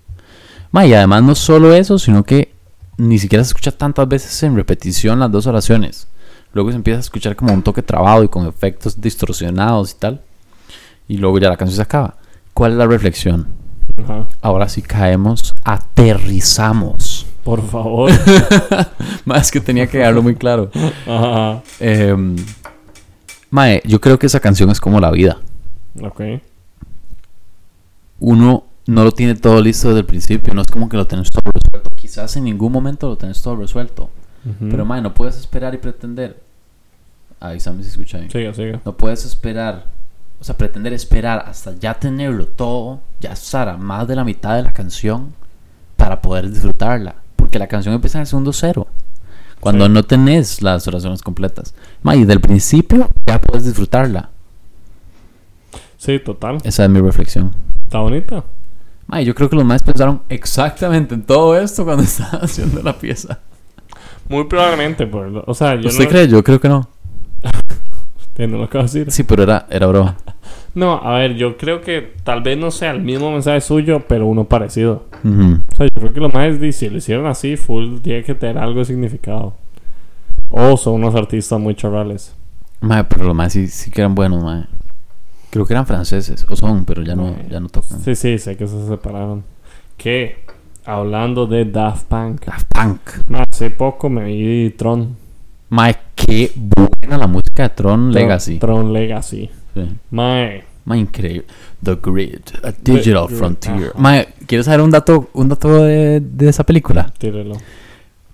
Mae, 0.73 0.89
y 0.89 0.95
además 0.95 1.23
no 1.23 1.35
solo 1.35 1.73
eso, 1.73 1.99
sino 1.99 2.25
que 2.25 2.53
ni 2.97 3.19
siquiera 3.19 3.45
se 3.45 3.49
escucha 3.49 3.71
tantas 3.71 4.09
veces 4.09 4.43
en 4.43 4.57
repetición 4.57 5.21
las 5.21 5.31
dos 5.31 5.47
oraciones. 5.47 6.09
Luego 6.53 6.71
se 6.71 6.77
empieza 6.77 6.99
a 6.99 7.01
escuchar 7.01 7.37
como 7.37 7.53
un 7.53 7.63
toque 7.63 7.83
trabado 7.83 8.25
y 8.25 8.29
con 8.29 8.47
efectos 8.47 9.01
distorsionados 9.01 9.93
y 9.93 9.95
tal. 9.95 10.21
Y 11.07 11.17
luego 11.19 11.39
ya 11.39 11.49
la 11.49 11.57
canción 11.57 11.77
se 11.77 11.83
acaba. 11.83 12.17
¿Cuál 12.55 12.73
es 12.73 12.79
la 12.79 12.87
reflexión? 12.87 13.62
Ajá. 14.03 14.29
Ahora 14.41 14.69
sí 14.69 14.83
caemos, 14.83 15.55
aterrizamos. 15.65 17.27
Por 17.45 17.67
favor. 17.67 18.11
Más 19.25 19.51
que 19.51 19.61
tenía 19.61 19.87
que 19.87 19.99
darlo 19.99 20.23
muy 20.23 20.37
claro. 20.37 20.71
Ajá. 21.07 21.63
Em, 21.81 22.37
mae, 23.51 23.83
yo 23.85 24.01
creo 24.01 24.19
que 24.19 24.27
esa 24.27 24.41
canción 24.41 24.71
es 24.71 24.81
como 24.81 25.01
la 25.01 25.11
vida. 25.11 25.39
Ok. 26.01 26.21
Uno 28.21 28.65
no 28.87 29.05
lo 29.05 29.13
tiene 29.13 29.35
todo 29.35 29.61
listo 29.61 29.89
desde 29.89 30.01
el 30.01 30.07
principio. 30.07 30.55
No 30.55 30.63
es 30.63 30.69
como 30.69 30.89
que 30.89 30.97
lo 30.97 31.07
tenés 31.07 31.31
todo 31.31 31.51
resuelto. 31.53 31.91
Quizás 31.97 32.37
en 32.37 32.45
ningún 32.45 32.73
momento 32.73 33.09
lo 33.09 33.17
tenés 33.17 33.43
todo 33.43 33.57
resuelto. 33.57 34.11
Pero 34.59 34.85
mae, 34.85 35.01
no 35.01 35.15
puedes 35.15 35.37
esperar 35.37 35.73
y 35.75 35.79
pretender. 35.79 36.41
Avísame 37.39 37.83
si 37.83 37.91
escucha 37.91 38.19
bien. 38.19 38.31
Siga, 38.31 38.55
siga. 38.55 38.81
No 38.85 38.97
puedes 38.97 39.25
esperar. 39.25 39.87
O 40.43 40.45
sea, 40.45 40.57
pretender 40.59 40.93
esperar 40.93 41.45
hasta 41.47 41.73
ya 41.79 41.95
tenerlo 41.95 42.47
todo. 42.47 42.99
Ya 43.21 43.31
estar 43.31 43.69
a 43.69 43.77
más 43.77 44.09
de 44.09 44.17
la 44.17 44.25
mitad 44.25 44.57
de 44.57 44.65
la 44.65 44.73
canción. 44.73 45.33
Para 45.97 46.21
poder 46.21 46.51
disfrutarla. 46.51 47.15
Porque 47.37 47.61
la 47.61 47.69
canción 47.69 47.95
empieza 47.95 48.19
en 48.19 48.23
el 48.23 48.27
segundo 48.27 48.53
cero. 48.53 48.89
Cuando 49.61 49.87
Sí. 49.87 49.93
no 49.93 50.03
tenés 50.03 50.61
las 50.63 50.89
oraciones 50.89 51.23
completas. 51.23 51.75
Ma, 52.03 52.17
y 52.17 52.21
desde 52.23 52.33
el 52.33 52.41
principio 52.41 53.09
ya 53.25 53.41
puedes 53.41 53.65
disfrutarla. 53.67 54.31
Sí, 55.97 56.19
total. 56.19 56.59
Esa 56.65 56.83
es 56.85 56.91
mi 56.91 57.01
reflexión. 57.01 57.55
Está 57.85 58.01
bonita. 58.01 58.43
Ma, 59.07 59.23
y 59.23 59.25
yo 59.25 59.37
creo 59.37 59.49
que 59.49 59.55
los 59.55 59.65
maestros 59.65 59.93
pensaron 59.95 60.23
exactamente 60.29 61.15
en 61.15 61.23
todo 61.23 61.57
esto 61.57 61.85
cuando 61.85 62.03
estaban 62.03 62.41
haciendo 62.45 62.83
la 62.83 62.99
pieza. 62.99 63.39
Muy 64.29 64.45
probablemente, 64.45 65.07
por 65.07 65.29
lo- 65.29 65.45
o 65.47 65.55
sea, 65.55 65.77
yo 65.77 65.89
¿Usted 65.89 66.05
no, 66.05 66.11
cree? 66.11 66.27
Yo 66.27 66.43
creo 66.43 66.61
que 66.61 66.69
no. 66.69 66.89
lo 68.37 68.67
decir. 68.67 69.11
Sí, 69.11 69.23
pero 69.25 69.43
era, 69.43 69.67
era 69.71 69.87
broma. 69.87 70.17
No, 70.75 70.95
a 71.03 71.19
ver, 71.19 71.35
yo 71.35 71.59
creo 71.59 71.83
que 71.83 72.15
tal 72.25 72.43
vez 72.43 72.57
no 72.57 72.71
sea 72.71 72.93
el 72.93 73.03
mismo 73.03 73.31
mensaje 73.31 73.61
suyo, 73.61 74.05
pero 74.09 74.27
uno 74.27 74.45
parecido. 74.45 75.05
Ujú. 75.23 75.61
O 75.71 75.77
sea, 75.77 75.87
yo 75.87 76.01
creo 76.01 76.13
que 76.15 76.21
los 76.21 76.33
más 76.33 76.75
si 76.75 76.89
lo 76.89 76.97
hicieron 76.97 77.27
así, 77.27 77.59
full 77.59 77.99
tiene 78.01 78.23
que 78.23 78.35
tener 78.35 78.57
algo 78.57 78.79
de 78.79 78.87
significado. 78.87 79.55
O 80.49 80.79
son 80.79 80.95
unos 80.95 81.15
artistas 81.15 81.61
muy 81.61 81.75
charrales. 81.75 82.35
Ma, 82.81 83.07
pero 83.07 83.25
los 83.25 83.35
más 83.35 83.53
sí, 83.53 83.69
sí 83.69 83.91
que 83.91 84.01
eran 84.01 84.15
buenos, 84.15 84.43
ma. 84.43 84.67
Creo 85.51 85.67
que 85.67 85.75
eran 85.75 85.87
franceses. 85.87 86.47
O 86.49 86.57
son, 86.57 86.87
pero 86.87 87.03
ya 87.03 87.15
no, 87.15 87.37
ya 87.51 87.61
no 87.61 87.69
tocan. 87.69 88.01
Sí, 88.01 88.15
sí, 88.15 88.39
sé 88.39 88.57
que 88.57 88.67
se 88.67 88.87
separaron. 88.87 89.45
Que, 89.99 90.45
hablando 90.87 91.47
de 91.47 91.67
Daft 91.67 92.07
Punk, 92.07 92.47
Daft 92.47 92.67
Punk. 92.73 93.01
hace 93.51 93.71
poco 93.71 94.09
me 94.09 94.25
vi 94.25 94.71
Tron. 94.71 95.22
Ma, 95.73 95.91
qué 96.15 96.53
buena 96.55 97.17
la 97.17 97.27
música 97.27 97.63
de 97.63 97.69
Tron 97.71 98.13
Legacy. 98.13 98.59
Tron 98.59 98.93
Legacy. 98.93 99.49
Sí. 99.75 99.89
Mae, 100.11 100.65
Ma, 100.85 100.97
increíble. 100.99 101.47
The 101.83 101.97
Grid, 102.03 102.41
a 102.63 102.73
Digital 102.73 103.29
Frontier. 103.31 103.75
ajá. 103.91 103.93
Ma, 103.99 104.23
¿quieres 104.47 104.67
saber 104.67 104.81
un 104.83 104.91
dato, 104.91 105.31
un 105.33 105.49
dato 105.49 105.83
de, 105.85 106.21
de 106.21 106.49
esa 106.49 106.65
película? 106.65 107.11
tírelo. 107.17 107.57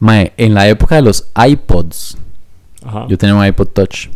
Ma, 0.00 0.22
en 0.36 0.54
la 0.54 0.68
época 0.68 0.96
de 0.96 1.02
los 1.02 1.28
iPods, 1.36 2.18
Ajá. 2.84 3.06
yo 3.08 3.16
tenía 3.16 3.34
un 3.36 3.44
iPod 3.46 3.68
Touch. 3.68 4.08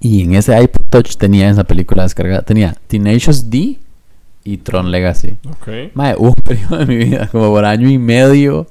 Y 0.00 0.22
en 0.22 0.34
ese 0.36 0.58
iPod 0.58 0.86
Touch 0.88 1.16
tenía 1.16 1.50
esa 1.50 1.64
película 1.64 2.04
descargada. 2.04 2.40
Tenía 2.42 2.74
Tenacious 2.86 3.50
D 3.50 3.78
y 4.44 4.56
Tron 4.58 4.90
Legacy. 4.90 5.36
Ok. 5.46 5.92
Mae, 5.94 6.14
hubo 6.16 6.28
un 6.28 6.34
periodo 6.44 6.78
de 6.78 6.86
mi 6.86 6.96
vida, 6.96 7.28
como 7.28 7.50
por 7.50 7.64
año 7.66 7.90
y 7.90 7.98
medio, 7.98 8.66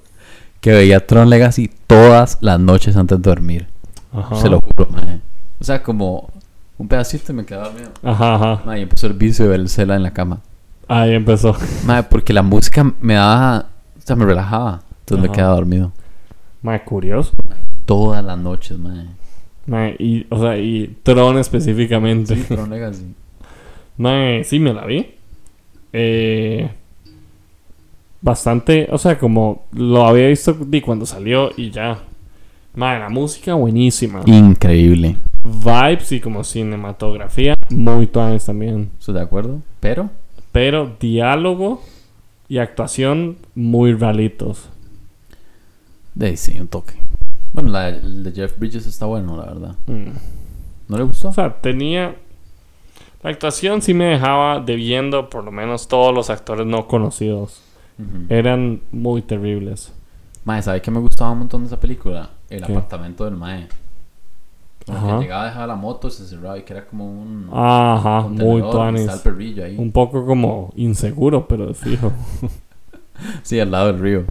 que 0.61 0.71
veía 0.71 1.05
Tron 1.05 1.29
Legacy 1.29 1.69
todas 1.87 2.37
las 2.41 2.59
noches 2.59 2.95
antes 2.95 3.21
de 3.21 3.29
dormir. 3.29 3.67
Ajá. 4.11 4.35
Se 4.35 4.49
lo 4.49 4.59
juro, 4.59 4.89
mae. 4.91 5.19
O 5.59 5.63
sea, 5.63 5.83
como 5.83 6.29
un 6.77 6.87
pedacito 6.87 7.31
y 7.31 7.35
me 7.35 7.45
quedaba 7.45 7.65
dormido. 7.65 7.91
Ajá, 8.03 8.35
ajá. 8.35 8.61
Mae, 8.65 8.79
y 8.79 8.83
empezó 8.83 9.07
el 9.07 9.13
vicio 9.13 9.45
de 9.45 9.51
ver 9.51 9.59
el 9.59 9.69
Cela 9.69 9.95
en 9.95 10.03
la 10.03 10.11
cama. 10.11 10.41
Ahí 10.87 11.13
empezó. 11.13 11.55
Mae, 11.85 12.03
porque 12.03 12.33
la 12.33 12.41
música 12.41 12.83
me 12.99 13.15
daba, 13.15 13.67
o 13.97 14.01
sea, 14.01 14.15
me 14.15 14.25
relajaba. 14.25 14.81
Entonces 15.01 15.29
me 15.29 15.35
quedaba 15.35 15.55
dormido. 15.55 15.91
Mae, 16.61 16.83
curioso. 16.83 17.33
Todas 17.85 18.23
las 18.23 18.37
noches, 18.37 18.77
mae. 18.77 19.07
Mae, 19.65 19.95
y, 19.99 20.25
o 20.29 20.39
sea, 20.41 20.57
y 20.57 20.97
Tron 21.03 21.37
específicamente. 21.37 22.35
Sí, 22.35 22.43
Tron 22.43 22.69
Legacy. 22.69 23.05
Mae, 23.97 24.43
sí, 24.45 24.59
me 24.59 24.73
la 24.73 24.85
vi. 24.85 25.13
Eh, 25.91 26.69
bastante, 28.21 28.87
o 28.91 28.97
sea, 28.97 29.17
como 29.17 29.65
lo 29.71 30.05
había 30.05 30.27
visto 30.27 30.53
de 30.53 30.81
cuando 30.81 31.05
salió 31.05 31.51
y 31.55 31.71
ya. 31.71 31.99
Mae, 32.75 32.99
la 32.99 33.09
música 33.09 33.55
buenísima. 33.55 34.21
Increíble. 34.25 35.17
Vibes 35.43 36.11
y 36.11 36.19
como 36.19 36.43
cinematografía 36.43 37.55
muy 37.69 38.07
tuanes 38.07 38.45
también. 38.45 38.91
¿Estoy 38.99 39.15
de 39.15 39.21
acuerdo? 39.21 39.61
Pero, 39.79 40.09
Pero 40.51 40.95
diálogo 40.99 41.81
y 42.47 42.57
actuación 42.57 43.37
muy 43.55 43.93
ralitos. 43.93 44.69
de 46.15 46.27
ahí 46.27 46.37
sí, 46.37 46.59
un 46.59 46.67
toque. 46.67 46.93
Bueno, 47.53 47.69
la 47.71 47.89
el 47.89 48.23
de 48.23 48.31
Jeff 48.31 48.57
Bridges 48.57 48.85
está 48.85 49.05
bueno, 49.05 49.37
la 49.37 49.45
verdad. 49.45 49.75
Mm. 49.87 50.11
¿No 50.87 50.97
le 50.97 51.03
gustó? 51.03 51.29
O 51.29 51.33
sea, 51.33 51.61
tenía... 51.61 52.15
La 53.21 53.31
actuación 53.31 53.81
sí 53.81 53.93
me 53.93 54.05
dejaba 54.05 54.61
debiendo 54.61 55.29
por 55.29 55.43
lo 55.43 55.51
menos 55.51 55.87
todos 55.87 56.13
los 56.13 56.29
actores 56.29 56.65
no 56.65 56.87
conocidos. 56.87 57.61
Eran 58.29 58.81
muy 58.91 59.21
terribles. 59.21 59.93
Mae, 60.45 60.61
¿sabe 60.61 60.81
qué 60.81 60.89
me 60.89 60.99
gustaba 60.99 61.31
un 61.31 61.39
montón 61.39 61.61
de 61.61 61.67
esa 61.67 61.79
película? 61.79 62.29
El 62.49 62.65
¿Qué? 62.65 62.71
apartamento 62.71 63.25
del 63.25 63.35
Mae. 63.35 63.67
Que 64.85 64.93
llegaba, 64.93 65.45
dejaba 65.45 65.67
la 65.67 65.75
moto, 65.75 66.09
se 66.09 66.25
cerraba 66.25 66.57
y 66.57 66.63
que 66.63 66.73
era 66.73 66.85
como 66.85 67.05
un. 67.05 67.49
Ajá, 67.53 68.21
un 68.21 68.35
muy 68.35 68.61
tuanis. 68.61 69.09
Un 69.77 69.91
poco 69.91 70.25
como 70.25 70.71
inseguro, 70.75 71.47
pero 71.47 71.67
de 71.67 71.73
fijo. 71.73 72.11
Sí, 73.43 73.59
al 73.59 73.69
lado 73.69 73.87
del 73.87 73.99
río. 73.99 74.23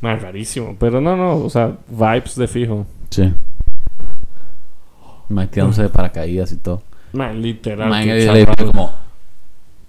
Más 0.00 0.20
rarísimo. 0.20 0.74
Pero 0.80 1.00
no, 1.00 1.16
no, 1.16 1.36
o 1.36 1.48
sea, 1.48 1.78
vibes 1.88 2.34
de 2.34 2.48
fijo. 2.48 2.84
Sí. 3.08 3.32
Mae 5.28 5.46
tirándose 5.46 5.82
de 5.82 5.88
paracaídas 5.88 6.50
y 6.50 6.56
todo. 6.56 6.82
Man, 7.12 7.40
literal. 7.40 7.92
El 8.08 8.46
como. 8.72 9.03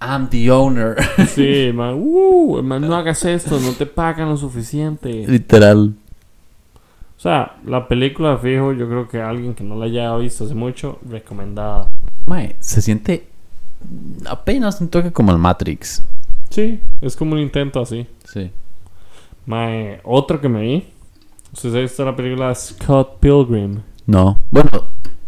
I'm 0.00 0.28
the 0.28 0.50
owner. 0.50 0.96
Sí, 1.28 1.72
man, 1.72 1.94
uh, 1.98 2.62
man, 2.62 2.82
no 2.82 2.94
hagas 2.94 3.24
esto, 3.24 3.58
no 3.60 3.72
te 3.72 3.86
pagan 3.86 4.28
lo 4.28 4.36
suficiente. 4.36 5.26
Literal. 5.26 5.94
O 7.16 7.20
sea, 7.20 7.56
la 7.64 7.88
película 7.88 8.36
fijo, 8.38 8.72
yo 8.72 8.88
creo 8.88 9.08
que 9.08 9.22
alguien 9.22 9.54
que 9.54 9.64
no 9.64 9.76
la 9.76 9.86
haya 9.86 10.14
visto 10.16 10.44
hace 10.44 10.54
mucho, 10.54 10.98
recomendada. 11.08 11.88
Mae, 12.26 12.56
se 12.60 12.82
siente 12.82 13.26
apenas 14.26 14.80
un 14.80 14.88
toque 14.88 15.12
como 15.12 15.32
el 15.32 15.38
Matrix. 15.38 16.02
Sí, 16.50 16.80
es 17.00 17.16
como 17.16 17.32
un 17.32 17.40
intento 17.40 17.80
así. 17.80 18.06
Sí. 18.24 18.50
Mae, 19.46 20.00
otro 20.04 20.40
que 20.40 20.48
me 20.48 20.60
vi. 20.60 20.84
¿Usted 21.52 21.74
ha 21.74 21.80
visto 21.80 22.04
la 22.04 22.14
película 22.14 22.54
Scott 22.54 23.18
Pilgrim? 23.18 23.80
No. 24.06 24.36
Bueno, 24.50 24.70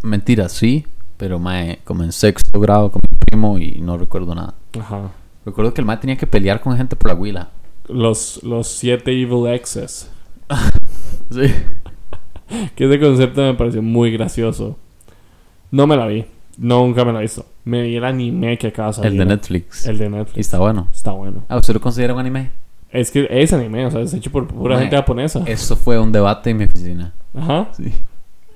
mentira, 0.02 0.48
sí. 0.48 0.84
Pero 1.18 1.38
mae, 1.38 1.80
como 1.84 2.02
en 2.04 2.12
sexto 2.12 2.58
grado 2.60 2.90
con 2.90 3.02
mi 3.10 3.16
primo 3.18 3.58
y 3.58 3.80
no 3.82 3.98
recuerdo 3.98 4.34
nada. 4.34 4.54
Ajá. 4.80 5.10
Recuerdo 5.44 5.74
que 5.74 5.80
el 5.82 5.86
mae 5.86 5.98
tenía 5.98 6.16
que 6.16 6.26
pelear 6.26 6.60
con 6.60 6.76
gente 6.76 6.96
por 6.96 7.10
la 7.10 7.14
huila. 7.16 7.50
Los, 7.88 8.42
los 8.42 8.68
siete 8.68 9.12
Evil 9.12 9.46
Exes. 9.52 10.10
Sí. 11.30 11.52
Que 12.74 12.86
ese 12.86 12.98
concepto 12.98 13.42
me 13.42 13.52
pareció 13.52 13.82
muy 13.82 14.10
gracioso. 14.10 14.78
No 15.70 15.86
me 15.86 15.96
la 15.98 16.06
vi. 16.06 16.24
Nunca 16.56 17.04
me 17.04 17.12
la 17.12 17.18
he 17.18 17.22
visto. 17.22 17.44
Me 17.64 17.82
vi 17.82 17.96
el 17.96 18.04
anime 18.04 18.56
que 18.56 18.68
acaba 18.68 18.88
de 18.88 18.94
salir. 18.94 19.12
El 19.12 19.18
de 19.18 19.24
Netflix. 19.26 19.86
El 19.86 19.98
de 19.98 20.06
Y 20.06 20.08
Netflix. 20.08 20.38
está 20.38 20.58
bueno. 20.58 20.88
Está 20.90 21.12
bueno. 21.12 21.44
Ah, 21.50 21.58
¿usted 21.58 21.74
lo 21.74 21.80
considera 21.80 22.14
un 22.14 22.20
anime? 22.20 22.50
Es 22.90 23.10
que 23.10 23.28
es 23.30 23.52
anime, 23.52 23.84
o 23.84 23.90
sea, 23.90 24.00
es 24.00 24.14
hecho 24.14 24.32
por 24.32 24.46
pura 24.48 24.76
Mae, 24.76 24.84
gente 24.84 24.96
japonesa. 24.96 25.42
Esto 25.44 25.76
fue 25.76 25.98
un 25.98 26.10
debate 26.10 26.48
en 26.48 26.56
mi 26.56 26.64
oficina. 26.64 27.12
Ajá. 27.34 27.68
Sí. 27.76 27.92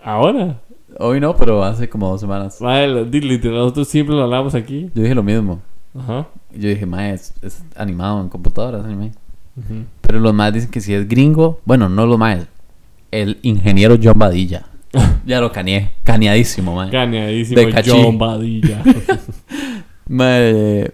Ahora. 0.03 0.62
Hoy 0.99 1.21
no, 1.21 1.37
pero 1.37 1.63
hace 1.65 1.89
como 1.89 2.09
dos 2.11 2.21
semanas. 2.21 2.59
Di- 3.11 3.21
literal, 3.21 3.59
nosotros 3.59 3.89
siempre 3.89 4.15
lo 4.15 4.23
hablamos 4.25 4.55
aquí. 4.55 4.91
Yo 4.95 5.03
dije 5.03 5.15
lo 5.15 5.23
mismo. 5.23 5.61
Ajá. 5.99 6.29
Yo 6.55 6.69
dije, 6.69 6.87
mae, 6.87 7.13
es, 7.15 7.35
es 7.43 7.63
animado 7.77 8.21
en 8.21 8.29
computadora, 8.29 8.79
es 8.79 8.85
anime. 8.85 9.13
Ujú. 9.57 9.85
Pero 10.01 10.21
los 10.21 10.33
más 10.35 10.53
dicen 10.53 10.71
que 10.71 10.81
si 10.81 10.95
es 10.95 11.07
gringo, 11.09 11.61
bueno, 11.65 11.89
no 11.89 12.07
los 12.07 12.19
más, 12.19 12.47
el 13.11 13.39
ingeniero 13.43 13.97
John 14.03 14.19
Badilla. 14.19 14.65
ya 15.27 15.41
lo 15.41 15.53
caneé, 15.53 15.93
caneadísimo, 16.05 16.75
mae. 16.75 16.91
Ganeadísimo 16.91 17.61
De 17.61 17.71
cachí. 17.71 17.91
John 17.91 18.19
Badilla. 18.19 18.83
Mae, 20.09 20.91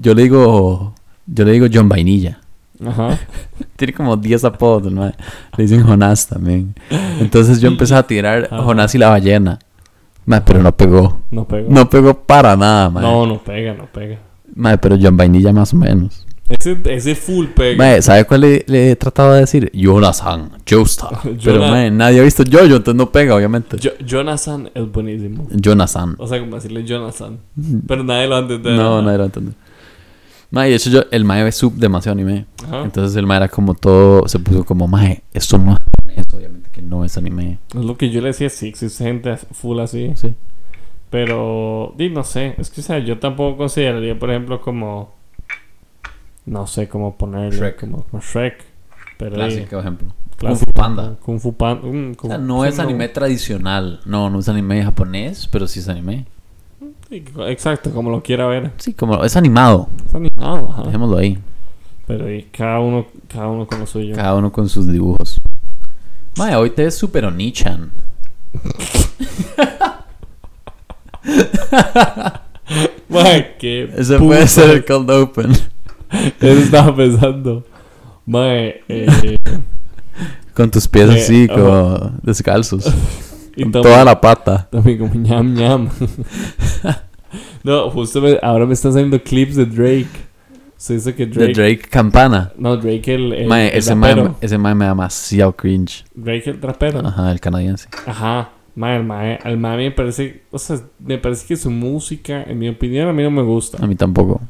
yo 0.00 0.14
le 0.14 0.22
digo, 0.22 0.94
yo 1.26 1.44
le 1.44 1.52
digo 1.52 1.66
John 1.72 1.88
Vainilla. 1.88 2.39
Ajá. 2.86 3.18
Tiene 3.76 3.92
como 3.92 4.16
10 4.16 4.44
apodos, 4.44 4.92
mae. 4.92 5.14
Le 5.56 5.64
dicen 5.64 5.82
Jonás 5.84 6.26
también. 6.26 6.74
Entonces 7.20 7.60
yo 7.60 7.68
empecé 7.68 7.94
a 7.94 8.02
tirar 8.06 8.48
Ajá. 8.50 8.62
Jonás 8.62 8.94
y 8.94 8.98
la 8.98 9.08
ballena. 9.10 9.58
Mae, 10.26 10.40
pero 10.42 10.62
no 10.62 10.76
pegó. 10.76 11.20
No. 11.30 11.46
No 11.68 11.88
pegó 11.90 12.14
para 12.14 12.56
nada, 12.56 12.90
mae. 12.90 13.02
No, 13.02 13.26
no 13.26 13.38
pega, 13.42 13.74
no 13.74 13.86
pega. 13.86 14.18
Mae, 14.54 14.78
pero 14.78 14.96
John 15.00 15.16
Vainilla 15.16 15.52
más 15.52 15.72
o 15.72 15.76
menos. 15.76 16.26
Ese, 16.48 16.76
ese 16.86 17.14
full 17.14 17.46
pega. 17.46 17.76
Mae, 17.78 18.02
¿sabe 18.02 18.24
cuál 18.24 18.40
le, 18.40 18.64
le 18.66 18.90
he 18.90 18.96
tratado 18.96 19.34
de 19.34 19.40
decir? 19.40 19.70
Jonathan, 19.72 20.50
Joestar. 20.68 21.18
Pero 21.44 21.60
mae, 21.60 21.92
nadie 21.92 22.18
ha 22.18 22.24
visto 22.24 22.42
Jojo, 22.44 22.64
entonces 22.64 22.96
no 22.96 23.12
pega, 23.12 23.36
obviamente. 23.36 23.76
Jo- 23.80 23.96
Jonathan 24.04 24.68
es 24.74 24.90
buenísimo. 24.90 25.46
Jonathan. 25.52 26.16
O 26.18 26.26
sea, 26.26 26.40
como 26.40 26.56
decirle 26.56 26.82
Jonathan. 26.84 27.38
Pero 27.86 28.02
nadie 28.02 28.24
lo 28.26 28.30
va 28.32 28.38
a 28.38 28.40
entender. 28.42 28.72
No, 28.72 29.00
nadie 29.00 29.18
lo 29.18 29.24
entiende. 29.26 29.52
Mae, 30.50 30.68
de 30.70 30.76
hecho 30.76 30.90
yo, 30.90 31.04
el 31.10 31.24
mae 31.24 31.44
ve 31.44 31.52
sub 31.52 31.74
demasiado 31.74 32.14
anime. 32.18 32.46
Ajá. 32.64 32.82
Entonces 32.82 33.16
el 33.16 33.26
mae 33.26 33.36
era 33.38 33.48
como 33.48 33.74
todo, 33.74 34.26
se 34.28 34.38
puso 34.38 34.64
como, 34.64 34.88
mae, 34.88 35.22
esto 35.32 35.58
no 35.58 35.72
es 35.72 35.78
japonés, 35.78 36.26
obviamente 36.34 36.70
que 36.70 36.82
no 36.82 37.04
es 37.04 37.16
anime. 37.16 37.58
Es 37.68 37.84
lo 37.84 37.96
que 37.96 38.10
yo 38.10 38.20
le 38.20 38.28
decía, 38.28 38.50
sí, 38.50 38.68
existe 38.68 39.04
gente 39.04 39.36
full 39.36 39.78
así. 39.78 40.12
Sí. 40.16 40.34
Pero, 41.10 41.92
di, 41.96 42.08
no 42.10 42.22
sé. 42.24 42.54
Es 42.58 42.70
que, 42.70 42.80
o 42.80 42.84
sea, 42.84 42.98
yo 43.00 43.18
tampoco 43.18 43.56
consideraría, 43.56 44.18
por 44.18 44.30
ejemplo, 44.30 44.60
como. 44.60 45.12
No 46.46 46.66
sé 46.66 46.88
cómo 46.88 47.16
ponerle. 47.16 47.56
Shrek. 47.58 47.80
Como, 47.80 48.04
como 48.04 48.22
Shrek. 48.22 48.64
Pero, 49.18 49.34
Clásico 49.34 49.78
ejemplo. 49.80 50.14
clásico. 50.36 50.46
Kung 50.46 50.56
Fu 50.58 50.72
Panda. 50.72 51.16
Kung 51.20 51.40
Fu 51.40 51.52
Panda. 51.54 51.86
mm, 51.86 52.12
O 52.22 52.26
sea, 52.28 52.38
no 52.38 52.64
es 52.64 52.78
anime 52.78 53.08
tradicional. 53.08 54.00
No, 54.04 54.30
no 54.30 54.38
es 54.38 54.48
anime 54.48 54.82
japonés, 54.82 55.48
pero 55.48 55.66
sí 55.66 55.80
es 55.80 55.88
anime. 55.88 56.26
Sí, 57.10 57.24
exacto, 57.48 57.90
como 57.90 58.10
lo 58.10 58.22
quiera 58.22 58.46
ver. 58.46 58.70
Sí, 58.78 58.94
como 58.94 59.22
es 59.24 59.36
animado. 59.36 59.88
Es 60.06 60.14
animado, 60.14 60.70
ajá. 60.72 60.82
Dejémoslo 60.84 61.16
ahí. 61.18 61.38
Pero 62.06 62.26
di, 62.26 62.42
cada 62.44 62.78
uno, 62.80 63.06
cada 63.28 63.48
uno 63.48 63.66
con 63.66 63.80
lo 63.80 63.86
suyo. 63.86 64.14
Cada 64.14 64.34
uno 64.36 64.52
con 64.52 64.68
sus 64.68 64.86
dibujos. 64.86 65.40
Mae, 66.36 66.54
hoy 66.54 66.70
te 66.70 66.84
ves 66.84 66.94
super 66.96 67.24
onichan. 67.24 67.90
Mae, 73.08 73.56
qué 73.58 73.90
Ese 73.96 74.14
puta. 74.16 74.26
puede 74.26 74.46
ser 74.46 74.70
el 74.70 74.84
cold 74.84 75.10
open. 75.10 75.52
Eso 76.40 76.60
estaba 76.60 76.94
pensando. 76.94 77.64
Mae, 78.26 78.82
eh. 78.88 79.36
Con 80.54 80.70
tus 80.70 80.86
pies 80.88 81.08
Eh, 81.10 81.20
así, 81.22 81.48
como 81.48 82.12
descalzos. 82.22 82.84
Y 83.56 83.62
con 83.64 83.72
toda 83.72 84.04
la 84.04 84.20
pata. 84.20 84.68
También 84.70 84.98
como 84.98 85.14
ñam 85.14 85.54
ñam. 85.54 85.88
no, 87.64 87.90
justo 87.90 88.20
me- 88.20 88.38
ahora 88.42 88.66
me 88.66 88.74
están 88.74 88.92
saliendo 88.92 89.22
clips 89.22 89.56
de 89.56 89.66
Drake. 89.66 90.08
Se 90.76 90.94
dice 90.94 91.14
que 91.14 91.26
De 91.26 91.32
Drake. 91.34 91.52
Drake 91.52 91.88
Campana. 91.90 92.52
No, 92.56 92.76
Drake 92.76 93.14
el. 93.14 93.32
el, 93.34 93.46
Mae, 93.48 93.68
el 93.68 93.78
ese 93.78 93.94
mae, 93.94 94.14
rapero. 94.14 94.36
ese 94.40 94.56
mae 94.58 94.74
me 94.74 94.84
da 94.86 94.92
demasiado 94.92 95.52
cringe. 95.54 96.04
Drake 96.14 96.48
el 96.50 96.60
rapero. 96.62 97.00
Ajá, 97.06 97.30
el 97.30 97.38
canadiense. 97.40 97.88
Ajá. 98.06 98.50
Mae, 98.76 98.96
el 98.96 99.04
mae, 99.04 99.38
el 99.44 99.58
mae 99.58 99.76
me 99.76 99.90
parece. 99.90 100.42
O 100.50 100.58
sea, 100.58 100.80
me 101.00 101.18
parece 101.18 101.46
que 101.46 101.56
su 101.56 101.70
música, 101.70 102.42
en 102.44 102.58
mi 102.58 102.68
opinión, 102.68 103.08
a 103.08 103.12
mí 103.12 103.22
no 103.22 103.30
me 103.30 103.42
gusta. 103.42 103.82
A 103.82 103.86
mí 103.86 103.94
tampoco. 103.94 104.40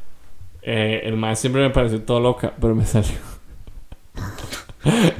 Eh, 0.61 1.01
el 1.03 1.17
mae 1.17 1.35
siempre 1.35 1.61
me 1.63 1.71
pareció 1.71 2.01
todo 2.01 2.19
loca, 2.21 2.53
pero 2.61 2.75
me 2.75 2.85
salió. 2.85 3.11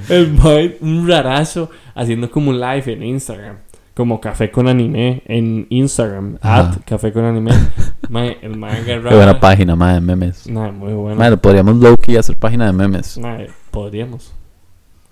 el 0.10 0.32
mae, 0.34 0.78
un 0.82 1.08
rarazo, 1.08 1.70
haciendo 1.94 2.30
como 2.32 2.52
un 2.52 2.60
live 2.62 2.94
en 2.94 3.04
Instagram. 3.04 3.58
Como 4.02 4.20
café 4.20 4.50
con 4.50 4.68
anime 4.68 5.22
en 5.28 5.68
Instagram. 5.70 6.40
Ajá. 6.42 6.72
At 6.72 6.78
café 6.88 7.14
con 7.14 7.24
anime. 7.24 7.52
mae, 8.10 8.36
el 8.42 8.58
mae 8.58 8.80
agarraba. 8.80 9.10
Qué 9.12 9.16
buena 9.16 9.40
página, 9.40 9.76
mae, 9.76 9.94
de 9.94 10.02
memes. 10.02 10.50
Nah, 10.50 10.72
muy 10.72 10.92
bueno. 10.94 11.18
Mae, 11.20 11.38
podríamos 11.38 11.76
low-key 11.76 12.18
hacer 12.18 12.36
página 12.36 12.66
de 12.66 12.74
memes. 12.74 13.20
Mae, 13.20 13.52
podríamos. 13.70 14.34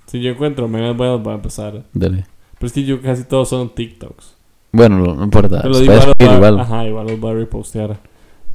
Si 0.07 0.19
yo 0.19 0.31
encuentro 0.31 0.67
memes 0.67 0.97
buenos, 0.97 1.21
voy 1.21 1.33
a 1.33 1.35
empezar. 1.35 1.83
Dele. 1.93 2.25
Pero 2.57 2.65
es 2.65 2.73
que 2.73 2.83
yo 2.83 2.99
casi 2.99 3.25
todos 3.25 3.49
son 3.49 3.69
TikToks. 3.69 4.35
Bueno, 4.71 4.97
no, 4.97 5.23
importa. 5.23 5.61
Pero 5.61 5.75
se 5.75 5.83
igual, 5.83 5.99
va- 6.19 6.33
igual. 6.33 6.59
Ajá, 6.59 6.87
igual 6.87 7.05
los 7.05 7.19
voy 7.19 7.31
a 7.31 7.35
repostear. 7.35 7.97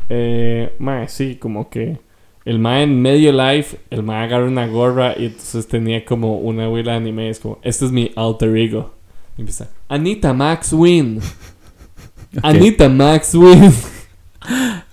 Eh, 0.09 0.75
mae, 0.81 1.07
sí, 1.07 1.37
como 1.37 1.70
que 1.70 2.01
el 2.44 2.59
mae 2.59 2.83
en 2.83 3.01
medio 3.01 3.31
live, 3.31 3.66
el 3.88 4.03
mae 4.03 4.25
agarra 4.25 4.47
una 4.47 4.66
gorra 4.66 5.14
y 5.16 5.27
entonces 5.27 5.68
tenía 5.68 6.05
como 6.05 6.38
una 6.38 6.68
huila 6.68 6.90
de 6.90 6.99
anime. 6.99 7.31
Es 7.31 7.38
como, 7.38 7.61
este 7.62 7.85
es 7.85 7.92
mi 7.92 8.11
alter 8.16 8.57
ego. 8.57 8.93
Empieza, 9.37 9.68
Anita 9.88 10.33
Max 10.33 10.73
Win. 10.73 11.20
Anita 12.42 12.88
Max 12.88 13.35
Win. 13.35 13.73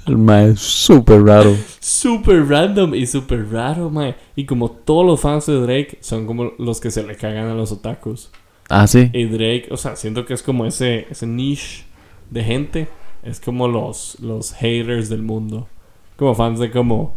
El 0.08 0.18
mae 0.18 0.52
es 0.52 0.60
súper 0.60 1.24
raro. 1.24 1.56
super 1.80 2.44
random 2.48 2.96
y 2.96 3.06
super 3.06 3.52
raro, 3.52 3.90
mae. 3.90 4.16
Y 4.36 4.46
como 4.46 4.72
todos 4.72 5.06
los 5.06 5.22
fans 5.22 5.46
de 5.46 5.60
Drake 5.60 5.98
son 6.02 6.26
como 6.26 6.54
los 6.58 6.80
que 6.80 6.90
se 6.90 7.04
le 7.04 7.16
cagan 7.16 7.48
a 7.48 7.54
los 7.54 7.72
otakus. 7.72 8.32
Ah, 8.70 8.88
sí. 8.88 9.10
Y 9.14 9.26
Drake, 9.26 9.68
o 9.70 9.78
sea, 9.78 9.96
siento 9.96 10.26
que 10.26 10.34
es 10.34 10.42
como 10.42 10.66
ese, 10.66 11.06
ese 11.10 11.28
niche 11.28 11.84
de 12.30 12.44
gente. 12.44 12.88
Es 13.22 13.40
como 13.40 13.68
los, 13.68 14.18
los 14.22 14.54
haters 14.54 15.10
del 15.10 15.22
mundo. 15.22 15.68
Como 16.16 16.34
fans 16.34 16.60
de 16.60 16.72
como 16.72 17.14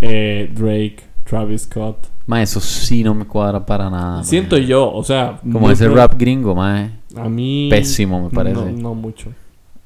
eh, 0.00 0.50
Drake, 0.52 1.04
Travis 1.24 1.62
Scott. 1.62 2.08
Mae, 2.26 2.42
eso 2.42 2.60
sí 2.60 3.04
no 3.04 3.14
me 3.14 3.24
cuadra 3.24 3.64
para 3.64 3.88
nada. 3.88 4.16
mae. 4.16 4.24
Siento 4.24 4.58
yo, 4.58 4.92
o 4.92 5.04
sea... 5.04 5.40
Como 5.40 5.70
ese 5.70 5.88
rap 5.88 6.14
gringo, 6.18 6.54
mae. 6.54 6.90
A 7.16 7.28
mí... 7.28 7.68
Pésimo, 7.70 8.24
me 8.24 8.30
parece. 8.30 8.56
No, 8.56 8.70
no 8.72 8.94
mucho. 8.94 9.32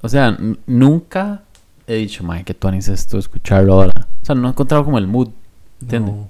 O 0.01 0.09
sea, 0.09 0.37
nunca 0.67 1.43
he 1.87 1.97
dicho, 1.97 2.25
mae, 2.25 2.45
que 2.45 2.55
tú 2.55 2.69
es 2.69 2.89
esto, 2.89 3.19
escucharlo 3.19 3.75
ahora. 3.75 4.07
O 4.23 4.25
sea, 4.25 4.35
no 4.35 4.49
he 4.49 4.51
encontrado 4.51 4.85
como 4.85 4.97
el 4.97 5.07
mood. 5.07 5.29
¿Entiende? 5.83 6.13
No. 6.13 6.29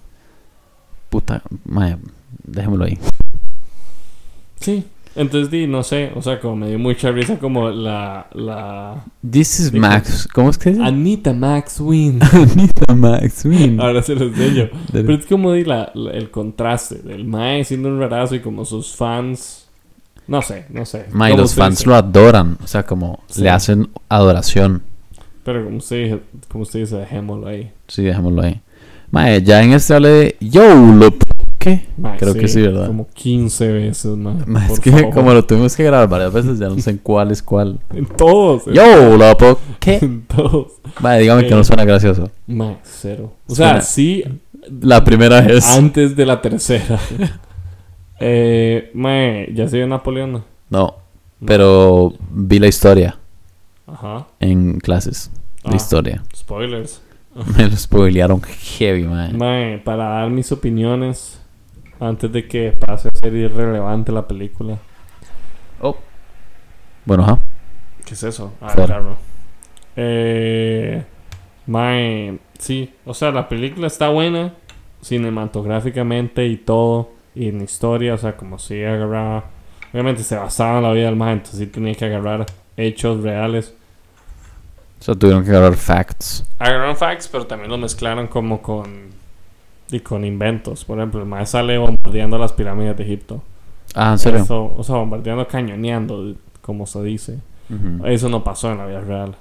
Puta, 1.09 1.42
mae, 1.64 1.96
dejémoslo 2.44 2.85
ahí. 2.85 2.99
Sí. 4.61 4.85
Entonces, 5.16 5.51
di, 5.51 5.66
no 5.66 5.83
sé, 5.83 6.12
o 6.14 6.23
sea, 6.23 6.38
como 6.38 6.57
me 6.57 6.68
dio 6.68 6.79
mucha 6.79 7.11
risa 7.11 7.37
como 7.38 7.68
la... 7.70 8.29
la... 8.33 9.05
This 9.29 9.59
is 9.61 9.73
Max. 9.73 10.29
¿Cómo 10.33 10.51
es 10.51 10.57
que 10.59 10.70
dice? 10.70 10.83
Anita 10.83 11.33
Max 11.33 11.81
Win. 11.81 12.20
Anita 12.33 12.94
Max 12.94 13.44
Win. 13.44 13.81
Ahora 13.81 14.03
se 14.03 14.14
lo 14.14 14.27
enseño. 14.27 14.68
Pero 14.92 15.12
es 15.14 15.27
como 15.27 15.53
di 15.53 15.64
la, 15.64 15.90
la- 15.94 16.12
el 16.12 16.31
contraste 16.31 16.96
del 17.01 17.25
Mae 17.25 17.64
siendo 17.64 17.88
un 17.88 17.99
rarazo 17.99 18.37
y 18.37 18.40
como 18.40 18.64
sus 18.64 18.94
fans. 18.94 19.66
No 20.29 20.42
sé, 20.42 20.66
no 20.70 20.87
sé. 20.87 21.07
Mae, 21.11 21.37
los 21.37 21.55
fans 21.57 21.79
dice. 21.79 21.88
lo 21.90 21.96
adoran. 21.96 22.57
O 22.62 22.66
sea, 22.68 22.85
como 22.85 23.18
Sí. 23.27 23.42
le 23.42 23.51
hacen 23.51 23.88
adoración. 24.09 24.83
Pero 25.42 25.64
como 25.64 25.79
usted, 25.79 26.20
como 26.49 26.62
usted 26.62 26.81
dice, 26.81 26.96
dejémoslo 26.96 27.49
ahí. 27.49 27.73
Sí, 27.88 28.05
dejémoslo 28.05 28.42
ahí. 28.42 28.61
Mae, 29.11 29.42
ya 29.42 29.61
en 29.61 29.73
este 29.73 29.92
hable 29.94 30.09
de 30.09 30.37
Yo, 30.40 30.73
lo 30.77 31.11
¿Qué? 31.61 31.87
Mae, 31.99 32.16
Creo 32.18 32.33
que 32.35 32.49
sí, 32.49 32.62
¿verdad? 32.62 32.87
Como 32.87 33.07
15 33.07 33.68
veces, 33.70 34.11
por 34.23 34.62
es 34.73 34.81
que 34.81 34.90
favor. 34.90 35.11
como 35.14 35.33
lo 35.35 35.44
tuvimos 35.44 35.77
que 35.77 35.85
grabar 35.85 36.09
varias 36.09 36.33
veces, 36.33 36.59
ya 36.59 36.68
no 36.70 36.79
sé 36.79 36.90
en 36.90 36.96
cuál 36.99 37.31
es 37.31 37.42
cuál. 37.42 37.79
En 37.94 38.07
todos. 38.07 38.66
en- 38.66 38.73
Yo, 38.73 39.16
lo 39.18 39.59
¿Qué? 39.79 39.99
En 40.03 40.23
todos. 40.23 40.73
Mae, 41.01 41.20
dígame 41.20 41.42
que 41.42 41.49
Eh. 41.53 41.57
no 41.57 41.62
suena 41.62 41.85
gracioso. 41.85 42.31
Mae, 42.46 42.79
cero. 42.83 43.35
O 43.46 43.55
sea, 43.55 43.68
Suena- 43.68 43.81
sí, 43.83 44.25
La 44.81 45.05
primera 45.05 45.42
vez. 45.42 45.66
antes 45.68 46.16
de 46.16 46.25
la 46.27 46.40
tercera. 46.40 46.99
eh, 48.20 48.91
mae, 48.95 49.53
ya 49.55 49.68
se 49.68 49.76
vio 49.76 49.87
Napoleón. 49.87 50.43
No, 50.70 50.95
pero 51.45 52.12
vi 52.30 52.59
la 52.59 52.68
historia 52.68 53.18
Ajá. 53.87 54.26
en 54.41 54.78
clases 54.80 55.30
de 55.64 55.72
Ah. 55.72 55.76
historia. 55.76 56.22
Spoilers. 56.35 57.03
Me 57.57 57.68
lo 57.68 57.76
spoilearon 57.76 58.41
heavy, 58.43 59.05
mae. 59.05 59.32
Mae, 59.32 59.78
para 59.78 60.05
dar 60.09 60.30
mis 60.30 60.51
opiniones 60.53 61.39
antes 62.01 62.32
de 62.32 62.48
que 62.48 62.72
pase 62.72 63.09
a 63.09 63.18
ser 63.18 63.34
irrelevante 63.34 64.11
la 64.11 64.26
película. 64.26 64.78
Oh. 65.80 65.96
Bueno, 67.05 67.22
ajá. 67.24 67.38
¿Qué 68.05 68.14
es 68.14 68.22
eso? 68.22 68.53
Ah, 68.61 68.70
Fuera. 68.70 68.86
claro. 68.86 69.16
Eh, 69.96 71.05
mae, 71.66 72.38
sí, 72.59 72.94
o 73.05 73.14
sea, 73.14 73.30
la 73.30 73.48
película 73.48 73.86
está 73.86 74.09
buena 74.09 74.55
cinematográficamente 75.03 76.46
y 76.46 76.57
todo. 76.57 77.11
y 77.34 77.48
en 77.48 77.61
historia, 77.61 78.14
o 78.14 78.18
sea, 78.18 78.36
como 78.36 78.59
si 78.59 78.82
agarraba... 78.84 79.44
Obviamente 79.92 80.22
se 80.24 80.36
basaba 80.36 80.78
en 80.78 80.84
la 80.84 80.92
vida 80.92 81.07
del 81.07 81.16
mae, 81.16 81.32
entonces 81.34 81.59
sí 81.61 81.66
tenía 81.66 81.94
que 81.94 82.05
agarrar 82.05 82.46
hechos 82.76 83.22
reales. 83.22 83.74
O 85.01 85.03
sea, 85.03 85.14
tuvieron 85.14 85.44
que 85.44 85.51
agarrar 85.51 85.74
facts. 85.74 86.44
Agarraron 86.59 86.96
facts, 86.96 87.28
pero 87.28 87.46
también 87.46 87.70
lo 87.70 87.78
mezclaron 87.78 88.26
como 88.26 88.61
con... 88.62 89.11
Y 89.91 90.01
con 90.01 90.24
inventos. 90.24 90.84
Por 90.84 90.99
ejemplo, 90.99 91.20
el 91.20 91.26
mae 91.26 91.47
sale 91.47 91.78
bombardeando 91.78 92.38
las 92.38 92.53
pirámides 92.53 92.97
de 92.97 93.05
Egipto. 93.05 93.43
Ah, 93.95 94.12
en 94.12 94.18
serio. 94.18 94.41
Eso, 94.41 94.72
o 94.76 94.84
sea, 94.84 94.97
bombardeando, 94.97 95.47
cañoneando, 95.49 96.34
como 96.61 96.86
se 96.86 97.03
dice. 97.03 97.38
Eso 98.05 98.28
no 98.28 98.43
pasó 98.43 98.70
en 98.72 98.78
la 98.78 98.86
vida 98.86 99.01
real. 99.01 99.36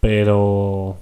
Pero. 0.00 0.96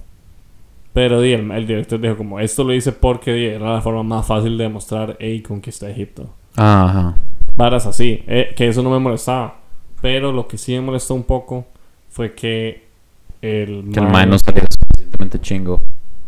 Pero 0.93 1.21
di, 1.21 1.33
el, 1.33 1.49
el 1.51 1.67
director 1.67 2.01
dijo 2.01 2.17
como 2.17 2.39
esto 2.39 2.63
lo 2.63 2.73
hice 2.73 2.91
porque 2.91 3.31
di, 3.31 3.45
era 3.45 3.75
la 3.75 3.81
forma 3.81 4.03
más 4.03 4.25
fácil 4.25 4.57
de 4.57 4.63
demostrar 4.63 5.15
hey 5.19 5.41
conquisté 5.41 5.89
Egipto. 5.91 6.29
Ajá. 6.55 7.15
Varas 7.55 7.85
así. 7.85 8.23
eh, 8.27 8.53
que 8.55 8.67
eso 8.67 8.81
no 8.81 8.89
me 8.89 8.99
molestaba. 8.99 9.59
Pero 10.01 10.31
lo 10.31 10.47
que 10.47 10.57
sí 10.57 10.73
me 10.73 10.81
molestó 10.81 11.13
un 11.13 11.23
poco 11.23 11.65
fue 12.09 12.33
que 12.33 12.87
el 13.41 13.89
Que 13.93 13.99
el 13.99 14.07
mae 14.07 14.25
no 14.25 14.37
salía 14.39 14.63
suficientemente 14.69 15.39
chingo. 15.39 15.79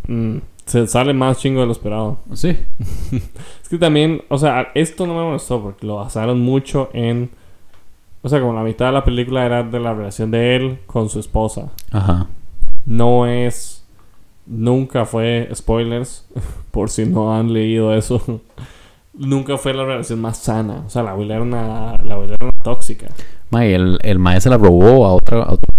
Mm, 0.07 0.37
se 0.65 0.87
sale 0.87 1.13
más 1.13 1.37
chingo 1.39 1.61
de 1.61 1.65
lo 1.65 1.71
esperado. 1.71 2.19
Sí. 2.33 2.57
Es 3.63 3.69
que 3.69 3.77
también, 3.77 4.21
o 4.27 4.37
sea, 4.37 4.67
esto 4.75 5.07
no 5.07 5.13
me 5.13 5.23
molestó 5.23 5.61
porque 5.61 5.85
lo 5.87 5.95
basaron 5.95 6.41
mucho 6.41 6.89
en. 6.93 7.29
O 8.21 8.29
sea, 8.29 8.39
como 8.41 8.53
la 8.53 8.63
mitad 8.63 8.87
de 8.87 8.91
la 8.91 9.05
película 9.05 9.45
era 9.45 9.63
de 9.63 9.79
la 9.79 9.93
relación 9.93 10.29
de 10.29 10.55
él 10.55 10.79
con 10.85 11.09
su 11.09 11.19
esposa. 11.19 11.71
Ajá. 11.91 12.27
no 12.85 13.25
es 13.27 13.85
nunca 14.45 15.05
fue 15.05 15.49
spoilers 15.53 16.27
por 16.71 16.89
si 16.89 17.05
no 17.05 17.35
han 17.35 17.53
leído 17.53 17.93
eso 17.93 18.41
nunca 19.13 19.57
fue 19.57 19.73
la 19.73 19.85
relación 19.85 20.19
más 20.19 20.39
sana 20.39 20.83
o 20.87 20.89
sea 20.89 21.03
la 21.03 21.11
abuela 21.11 21.35
era 21.35 21.43
una 21.43 21.95
la 22.03 22.15
abuela 22.15 22.33
era 22.33 22.45
una 22.45 22.63
tóxica 22.63 23.07
Mae, 23.51 23.75
el, 23.75 23.99
el 24.01 24.17
mae 24.17 24.39
se 24.39 24.49
la 24.49 24.57
robó 24.57 25.05
a 25.05 25.13
otra. 25.13 25.43
a 25.43 25.51
otra. 25.51 25.69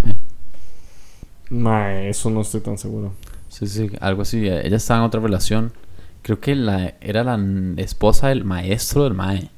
Mae, 1.48 2.10
eso 2.10 2.28
no 2.28 2.42
estoy 2.42 2.60
tan 2.60 2.76
seguro 2.76 3.12
Sí, 3.52 3.66
sí, 3.66 3.90
algo 4.00 4.22
así. 4.22 4.48
Ella 4.48 4.76
estaba 4.76 5.00
en 5.00 5.06
otra 5.06 5.20
relación. 5.20 5.72
Creo 6.22 6.40
que 6.40 6.54
la, 6.54 6.94
era 7.02 7.22
la 7.22 7.38
esposa 7.76 8.28
del 8.28 8.44
maestro 8.44 9.04
del 9.04 9.12
mae. 9.12 9.50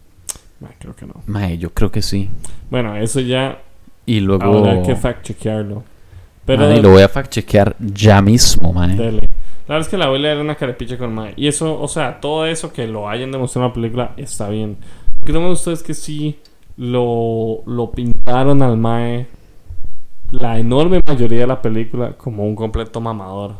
Mae, 0.60 0.72
creo 0.80 0.96
que 0.96 1.06
no 1.06 1.14
Mae, 1.26 1.58
yo 1.58 1.70
creo 1.70 1.90
que 1.92 2.02
sí. 2.02 2.28
bueno 2.70 2.96
eso 2.96 3.20
ya 3.20 3.58
Y 4.06 4.18
luego. 4.20 4.44
habrá 4.44 4.82
que 4.82 4.96
fact 4.96 5.26
chequearlo 5.26 5.82
pero 6.44 6.62
Mae, 6.62 6.80
lo 6.82 6.90
voy 6.90 7.02
a 7.02 7.08
fact 7.08 7.30
chequear 7.32 7.76
ya 7.78 8.20
mismo, 8.22 8.72
mae. 8.72 8.96
dele. 8.96 9.28
la 9.68 9.74
verdad 9.74 9.80
es 9.82 9.88
que 9.88 9.96
la 9.98 10.06
abuela 10.06 10.30
era 10.30 10.40
una 10.40 10.54
carepicha 10.54 10.96
con 10.96 11.12
Mae 11.14 11.34
y 11.36 11.48
eso 11.48 11.78
o 11.80 11.86
sea 11.88 12.20
todo 12.20 12.46
eso 12.46 12.72
que 12.72 12.86
lo 12.86 13.08
hayan 13.08 13.30
demostrado 13.32 13.66
en 13.66 13.70
la 13.70 13.74
película 13.74 14.12
está 14.16 14.48
bien 14.48 14.76
lo 15.20 15.26
que 15.26 15.32
no 15.32 15.40
me 15.40 15.48
gustó 15.48 15.70
es 15.72 15.82
que 15.82 15.92
sí 15.94 16.38
lo, 16.76 17.62
lo 17.66 17.90
pintaron 17.90 18.62
al 18.62 18.76
Mae 18.76 19.26
la 20.30 20.58
enorme 20.58 21.00
mayoría 21.06 21.40
de 21.40 21.46
la 21.46 21.60
película 21.62 22.12
como 22.16 22.44
un 22.44 22.56
completo 22.56 23.00
mamador. 23.00 23.52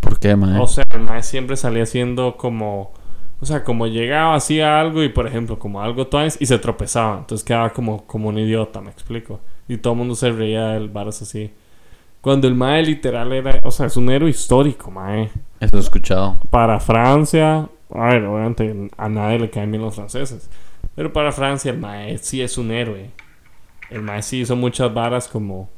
¿Por 0.00 0.18
qué, 0.18 0.36
mae? 0.36 0.60
O 0.60 0.66
sea, 0.66 0.84
el 0.94 1.00
Mae 1.00 1.22
siempre 1.22 1.56
salía 1.56 1.86
siendo 1.86 2.36
como. 2.36 2.92
O 3.40 3.46
sea, 3.46 3.64
como 3.64 3.86
llegaba, 3.86 4.34
hacía 4.34 4.80
algo 4.80 5.02
y, 5.02 5.08
por 5.08 5.26
ejemplo, 5.26 5.58
como 5.58 5.80
algo 5.80 6.06
twice 6.06 6.36
y 6.40 6.46
se 6.46 6.58
tropezaba. 6.58 7.18
Entonces 7.18 7.44
quedaba 7.44 7.70
como, 7.72 8.06
como 8.06 8.28
un 8.28 8.38
idiota, 8.38 8.80
me 8.80 8.90
explico. 8.90 9.40
Y 9.66 9.78
todo 9.78 9.94
el 9.94 9.98
mundo 9.98 10.14
se 10.14 10.30
reía 10.30 10.68
del 10.68 10.90
varas 10.90 11.22
así. 11.22 11.52
Cuando 12.20 12.48
el 12.48 12.54
Mae 12.54 12.82
literal 12.82 13.32
era. 13.32 13.58
O 13.64 13.70
sea, 13.70 13.86
es 13.86 13.96
un 13.96 14.10
héroe 14.10 14.28
histórico, 14.28 14.90
Mae. 14.90 15.30
Eso 15.60 15.76
he 15.76 15.80
escuchado. 15.80 16.38
Para 16.50 16.80
Francia. 16.80 17.68
A 17.92 18.04
ver, 18.06 18.24
obviamente 18.24 18.90
a 18.96 19.08
nadie 19.08 19.38
le 19.38 19.50
caen 19.50 19.70
bien 19.70 19.82
los 19.82 19.94
franceses. 19.94 20.50
Pero 20.94 21.12
para 21.12 21.32
Francia, 21.32 21.70
el 21.70 21.78
Mae 21.78 22.18
sí 22.18 22.42
es 22.42 22.58
un 22.58 22.70
héroe. 22.70 23.10
El 23.90 24.02
Mae 24.02 24.22
sí 24.22 24.40
hizo 24.40 24.54
muchas 24.54 24.92
varas 24.92 25.28
como 25.28 25.68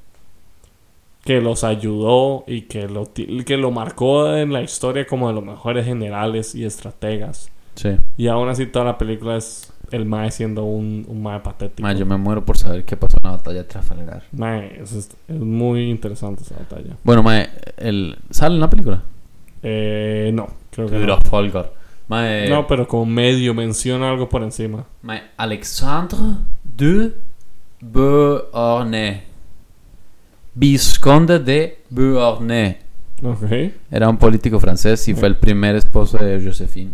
que 1.24 1.40
los 1.40 1.62
ayudó 1.64 2.44
y 2.46 2.62
que 2.62 2.88
lo, 2.88 3.10
que 3.12 3.56
lo 3.56 3.70
marcó 3.70 4.34
en 4.34 4.52
la 4.52 4.62
historia 4.62 5.06
como 5.06 5.28
de 5.28 5.34
los 5.34 5.44
mejores 5.44 5.84
generales 5.86 6.54
y 6.54 6.64
estrategas. 6.64 7.50
Sí. 7.76 7.90
Y 8.16 8.26
aún 8.28 8.48
así 8.48 8.66
toda 8.66 8.84
la 8.84 8.98
película 8.98 9.36
es 9.36 9.72
el 9.92 10.04
Mae 10.04 10.30
siendo 10.30 10.64
un, 10.64 11.04
un 11.06 11.22
Mae 11.22 11.40
patético. 11.40 11.82
Mae, 11.82 11.96
yo 11.96 12.06
me 12.06 12.16
muero 12.16 12.44
por 12.44 12.56
saber 12.56 12.84
qué 12.84 12.96
pasó 12.96 13.18
en 13.22 13.30
la 13.30 13.36
batalla 13.36 13.58
de 13.58 13.64
Trafalgar. 13.64 14.22
Mae, 14.32 14.80
es, 14.82 14.92
es 14.94 15.10
muy 15.28 15.90
interesante 15.90 16.42
esa 16.42 16.56
batalla. 16.56 16.96
Bueno, 17.04 17.22
mae, 17.22 17.48
el... 17.76 18.18
¿sale 18.30 18.54
en 18.56 18.60
la 18.60 18.70
película? 18.70 19.02
Eh, 19.62 20.30
no, 20.34 20.48
creo 20.70 20.88
que 20.88 20.98
no. 20.98 21.18
Trafalgar. 21.18 21.72
Mae, 22.08 22.48
No, 22.48 22.66
pero 22.66 22.88
como 22.88 23.06
medio 23.06 23.54
menciona 23.54 24.10
algo 24.10 24.28
por 24.28 24.42
encima. 24.42 24.86
mae, 25.02 25.22
Alexandre 25.36 26.18
de 26.64 27.12
Beauharnais. 27.80 29.22
Visconde 30.54 31.38
de 31.38 31.82
Beauharnais. 31.90 32.76
Ok, 33.22 33.44
Era 33.90 34.08
un 34.08 34.16
político 34.16 34.58
francés 34.58 35.06
y 35.08 35.14
fue 35.14 35.28
el 35.28 35.36
primer 35.36 35.76
esposo 35.76 36.18
de 36.18 36.44
Josephine. 36.44 36.90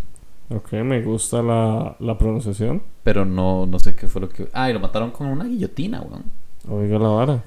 ok, 0.49 0.73
me 0.83 1.01
gusta 1.01 1.41
la, 1.41 1.95
la 1.99 2.17
pronunciación. 2.17 2.83
Pero 3.03 3.25
no, 3.25 3.65
no 3.65 3.79
sé 3.79 3.95
qué 3.95 4.07
fue 4.07 4.21
lo 4.21 4.29
que... 4.29 4.47
Ah, 4.53 4.69
y 4.69 4.73
lo 4.73 4.79
mataron 4.79 5.09
con 5.11 5.27
una 5.27 5.45
guillotina, 5.45 6.01
weón. 6.01 6.23
Oiga 6.69 6.99
la 6.99 7.07
vara. 7.09 7.43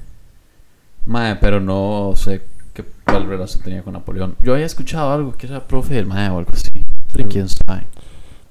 Mae, 1.07 1.37
pero 1.37 1.61
no 1.61 2.13
sé 2.17 2.43
qué 2.75 2.85
cuál 3.05 3.27
relación 3.27 3.63
tenía 3.63 3.83
con 3.83 3.93
Napoleón. 3.93 4.35
Yo 4.41 4.55
había 4.55 4.67
escuchado 4.67 5.13
algo 5.13 5.33
que 5.37 5.47
era 5.47 5.67
profe 5.67 5.95
del 5.95 6.07
mae 6.07 6.29
o 6.31 6.39
algo 6.39 6.51
así. 6.53 6.69
Pero 7.13 7.29
quién 7.29 7.49
sabe. 7.49 7.87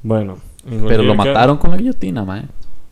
Bueno, 0.03 0.37
en 0.65 0.85
Pero 0.87 1.03
lo 1.03 1.15
mataron 1.15 1.57
con 1.57 1.71
la 1.71 1.77
guillotina, 1.77 2.23
mae. 2.23 2.43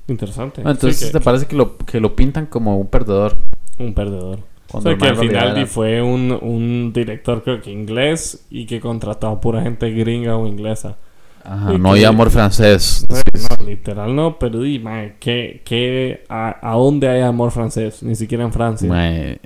Interesante. 0.07 0.61
Entonces 0.61 0.97
Sí, 0.99 1.05
que- 1.05 1.11
te 1.11 1.19
parece 1.21 1.45
que 1.45 1.55
lo, 1.55 1.77
que 1.77 1.99
lo 2.01 2.15
pintan 2.15 2.47
como 2.47 2.77
un 2.77 2.87
perdedor. 2.87 3.37
un 3.77 3.93
perdedor. 3.93 4.39
O 4.69 4.71
Cuando 4.73 4.89
sea, 4.89 4.91
el 4.93 4.97
que 4.99 5.07
al 5.07 5.15
final 5.17 5.57
era- 5.57 5.65
fue 5.65 6.01
un, 6.01 6.31
un 6.41 6.93
director, 6.93 7.43
creo 7.43 7.59
que 7.61 7.71
inglés, 7.71 8.45
y 8.49 8.65
que 8.65 8.79
contrató 8.79 9.27
a 9.27 9.41
pura 9.41 9.61
gente 9.61 9.89
gringa 9.91 10.37
o 10.37 10.47
inglesa. 10.47 10.95
Ajá, 11.43 11.77
no 11.77 11.93
hay 11.93 12.03
amor 12.03 12.29
francés. 12.29 13.05
No, 13.09 13.15
no, 13.15 13.65
literal 13.67 14.15
no, 14.15 14.37
pero 14.37 14.59
di, 14.61 14.77
mae, 14.77 15.15
¿qué, 15.19 15.61
qué, 15.65 16.23
a, 16.29 16.57
a 16.61 16.75
dónde 16.75 17.07
hay 17.09 17.21
amor 17.21 17.49
francés? 17.51 18.03
Ni 18.03 18.13
siquiera 18.15 18.43
en 18.43 18.53
Francia. 18.53 18.87
Mae, 18.87 19.39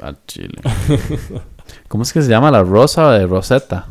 al 0.00 0.16
chile. 0.26 0.58
¿Cómo 1.88 2.02
es 2.04 2.12
que 2.12 2.22
se 2.22 2.30
llama 2.30 2.50
la 2.50 2.62
rosa 2.62 3.10
de 3.12 3.26
Rosetta? 3.26 3.86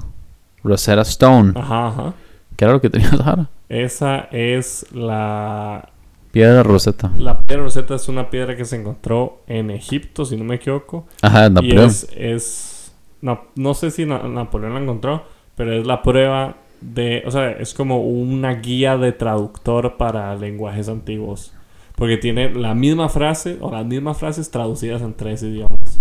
Rosetta 0.64 1.02
Stone. 1.04 1.54
Ajá, 1.56 1.88
ajá. 1.88 2.14
¿Qué 2.56 2.66
era 2.66 2.74
lo 2.74 2.82
que 2.82 2.90
tenía 2.90 3.10
Sahara? 3.18 3.48
Esa 3.70 4.28
es 4.32 4.86
la... 4.92 5.90
Piedra 6.32 6.62
Rosetta. 6.64 7.12
La 7.18 7.40
piedra 7.42 7.64
Rosetta 7.64 7.96
es 7.96 8.08
una 8.08 8.30
piedra 8.30 8.56
que 8.56 8.66
se 8.66 8.76
encontró 8.76 9.42
en 9.48 9.72
Egipto, 9.72 10.26
si 10.26 10.38
no 10.38 10.44
me 10.44 10.56
equivoco. 10.56 11.08
Ajá, 11.22 11.48
Y 11.48 11.50
Napoleón. 11.50 11.86
es, 11.88 12.08
es 12.16 12.92
no, 13.22 13.42
no 13.56 13.74
sé 13.74 13.90
si 13.92 14.06
Na- 14.06 14.24
Napoleón 14.28 14.74
la 14.76 14.80
encontró, 14.82 15.24
pero 15.56 15.74
es 15.74 15.86
la 15.88 16.02
prueba 16.04 16.56
de, 16.82 17.24
o 17.26 17.32
sea, 17.32 17.52
es 17.52 17.74
como 17.74 18.02
una 18.02 18.54
guía 18.56 18.98
de 18.98 19.12
traductor 19.12 19.98
para 19.98 20.36
lenguajes 20.36 20.88
antiguos. 20.88 21.54
Porque 21.96 22.16
tiene 22.18 22.54
la 22.54 22.76
misma 22.76 23.10
frase 23.10 23.58
o 23.60 23.72
las 23.72 23.86
mismas 23.86 24.18
frases 24.18 24.50
traducidas 24.52 25.02
en 25.02 25.14
tres 25.16 25.44
idiomas. 25.44 26.00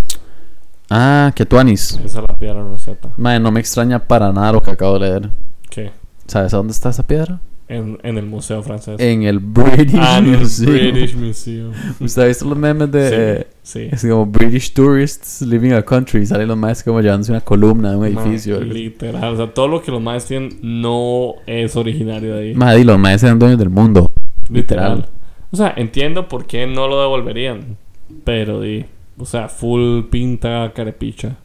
Ah, 0.91 1.33
que 1.35 1.45
tuanis. 1.45 1.93
Esa 2.05 2.20
es 2.20 2.26
la 2.29 2.37
piedra 2.37 2.62
Rosetta. 2.62 3.09
Mae, 3.16 3.41
no 3.41 3.51
me 3.51 3.61
extraña 3.61 3.99
para 4.07 4.33
nada 4.33 4.53
lo 4.53 4.62
que 4.62 4.70
acabo 4.70 4.99
de 4.99 5.01
leer. 5.09 5.31
¿Qué? 5.68 5.91
¿Sabes 6.26 6.55
a 6.55 6.59
dónde 6.59 6.72
está 6.72 6.91
esa 6.91 7.03
piedra? 7.03 7.41
En, 7.68 7.98
en 8.02 8.16
el 8.16 8.24
museo 8.24 8.62
francés. 8.62 8.98
En 8.98 9.24
el 9.24 9.40
British 9.40 9.98
Ah, 10.00 10.18
en 10.18 10.32
el 10.32 10.40
Museum. 10.40 10.72
British 10.72 11.14
Museum. 11.14 11.72
¿Usted 12.00 12.22
ha 12.22 12.24
visto 12.26 12.46
los 12.46 12.56
memes 12.56 12.90
de... 12.90 13.46
sí, 13.62 13.80
sí. 13.82 13.88
Es 13.92 14.02
como 14.02 14.24
British 14.24 14.72
tourists 14.72 15.42
living 15.42 15.72
a 15.72 15.82
country. 15.82 16.24
Salen 16.24 16.48
los 16.48 16.56
más 16.56 16.82
como 16.82 17.00
llevándose 17.02 17.30
una 17.32 17.42
columna 17.42 17.90
de 17.90 17.96
un 17.96 18.06
edificio. 18.06 18.58
literal. 18.60 19.34
O 19.34 19.36
sea, 19.36 19.52
todo 19.52 19.68
lo 19.68 19.82
que 19.82 19.90
los 19.90 20.00
maestros 20.00 20.28
tienen 20.28 20.80
no 20.82 21.34
es 21.46 21.76
originario 21.76 22.36
de 22.36 22.40
ahí. 22.48 22.54
Madre, 22.54 22.80
y 22.80 22.84
los 22.84 22.98
maes 22.98 23.22
eran 23.22 23.38
dueños 23.38 23.58
del 23.58 23.68
mundo. 23.70 24.12
Literal. 24.48 25.06
O 25.50 25.56
sea, 25.56 25.74
entiendo 25.76 26.26
por 26.26 26.46
qué 26.46 26.66
no 26.66 26.88
lo 26.88 27.00
devolverían. 27.02 27.76
Pero, 28.24 28.62
di, 28.62 28.86
o 29.18 29.26
sea, 29.26 29.48
full 29.48 30.04
pinta 30.10 30.72
carepicha. 30.74 31.36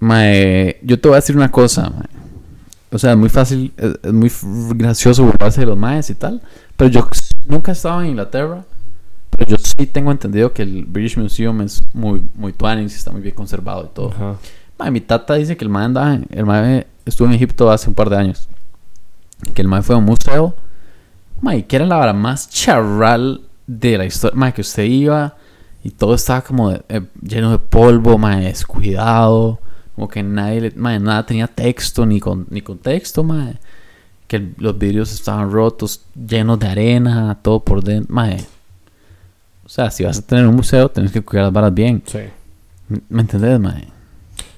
Mae, 0.00 0.78
yo 0.82 0.98
te 0.98 1.08
voy 1.08 1.16
a 1.16 1.20
decir 1.20 1.36
una 1.36 1.50
cosa, 1.50 1.90
mae. 1.90 2.21
O 2.92 2.98
sea, 2.98 3.12
es 3.12 3.16
muy 3.18 3.28
fácil, 3.30 3.72
es, 3.76 3.98
es 4.02 4.12
muy 4.12 4.30
gracioso 4.76 5.24
burlarse 5.24 5.60
de 5.62 5.66
los 5.66 5.78
maes 5.78 6.10
y 6.10 6.14
tal. 6.14 6.42
Pero 6.76 6.90
yo 6.90 7.08
nunca 7.48 7.72
he 7.72 7.74
estado 7.74 8.02
en 8.02 8.08
Inglaterra. 8.08 8.64
Pero 9.30 9.50
yo 9.50 9.56
sí 9.56 9.86
tengo 9.86 10.10
entendido 10.12 10.52
que 10.52 10.62
el 10.62 10.84
British 10.84 11.16
Museum 11.16 11.62
es 11.62 11.82
muy, 11.94 12.22
muy 12.34 12.52
tuanis 12.52 12.92
y 12.92 12.96
está 12.96 13.10
muy 13.10 13.22
bien 13.22 13.34
conservado 13.34 13.84
y 13.90 13.94
todo. 13.94 14.10
Ajá. 14.10 14.36
Mae, 14.78 14.90
mi 14.90 15.00
tata 15.00 15.34
dice 15.34 15.56
que 15.56 15.64
el 15.64 15.70
mae 15.70 15.86
andaba, 15.86 16.18
el 16.28 16.44
mae 16.44 16.86
estuvo 17.06 17.28
en 17.28 17.34
Egipto 17.34 17.70
hace 17.70 17.88
un 17.88 17.94
par 17.94 18.10
de 18.10 18.16
años. 18.16 18.46
Que 19.54 19.62
el 19.62 19.68
mae 19.68 19.80
fue 19.82 19.94
a 19.94 19.98
un 19.98 20.04
museo. 20.04 20.54
Mae, 21.40 21.64
que 21.64 21.76
era 21.76 21.86
la 21.86 21.96
vara 21.96 22.12
más 22.12 22.50
charral 22.50 23.40
de 23.66 23.96
la 23.96 24.04
historia. 24.04 24.38
Mae, 24.38 24.52
que 24.52 24.60
usted 24.60 24.84
iba 24.84 25.34
y 25.82 25.90
todo 25.90 26.14
estaba 26.14 26.42
como 26.42 26.70
de- 26.70 26.82
eh, 26.90 27.00
lleno 27.22 27.50
de 27.52 27.58
polvo, 27.58 28.18
mae, 28.18 28.44
descuidado. 28.44 29.60
Como 29.94 30.08
que 30.08 30.22
nadie, 30.22 30.60
le- 30.60 30.70
mae, 30.76 30.98
nada 30.98 31.24
tenía 31.26 31.46
texto 31.46 32.06
ni, 32.06 32.18
con, 32.20 32.46
ni 32.50 32.62
contexto, 32.62 33.22
mae. 33.24 33.58
que 34.28 34.36
el- 34.36 34.54
los 34.56 34.78
vidrios 34.78 35.12
estaban 35.12 35.50
rotos, 35.52 36.02
llenos 36.14 36.58
de 36.58 36.66
arena, 36.66 37.38
todo 37.42 37.60
por 37.60 37.84
dentro. 37.84 38.14
Mae. 38.14 38.38
O 39.64 39.68
sea, 39.68 39.90
si 39.90 40.04
vas 40.04 40.18
a 40.18 40.22
tener 40.26 40.46
un 40.46 40.56
museo, 40.56 40.88
tienes 40.88 41.12
que 41.12 41.20
cuidar 41.22 41.44
las 41.46 41.52
varas 41.52 41.74
bien. 41.74 42.02
Sí. 42.06 42.20
¿Me 43.10 43.20
entendés, 43.22 43.60
mae? 43.60 43.88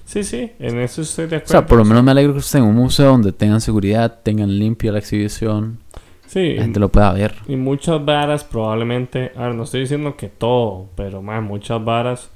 Sí, 0.04 0.22
sí, 0.22 0.52
en 0.60 0.78
eso 0.78 1.02
estoy 1.02 1.26
de 1.26 1.36
O 1.36 1.38
acuerdo. 1.38 1.50
sea, 1.52 1.66
por 1.66 1.78
lo 1.78 1.84
menos 1.84 2.04
me 2.04 2.12
alegro 2.12 2.32
que 2.34 2.38
estén 2.38 2.62
en 2.62 2.68
un 2.68 2.76
museo 2.76 3.06
donde 3.10 3.32
tengan 3.32 3.60
seguridad, 3.60 4.20
tengan 4.22 4.56
limpia 4.58 4.92
la 4.92 4.98
exhibición, 5.00 5.78
Sí, 6.26 6.54
la 6.54 6.62
gente 6.62 6.78
lo 6.78 6.88
pueda 6.90 7.12
ver. 7.12 7.34
y 7.48 7.56
muchas 7.56 8.04
varas 8.04 8.44
probablemente, 8.44 9.32
a 9.36 9.46
ver, 9.46 9.54
no 9.56 9.64
estoy 9.64 9.80
diciendo 9.80 10.16
que 10.16 10.28
todo, 10.28 10.86
pero 10.94 11.20
más 11.20 11.42
muchas 11.42 11.84
varas 11.84 12.30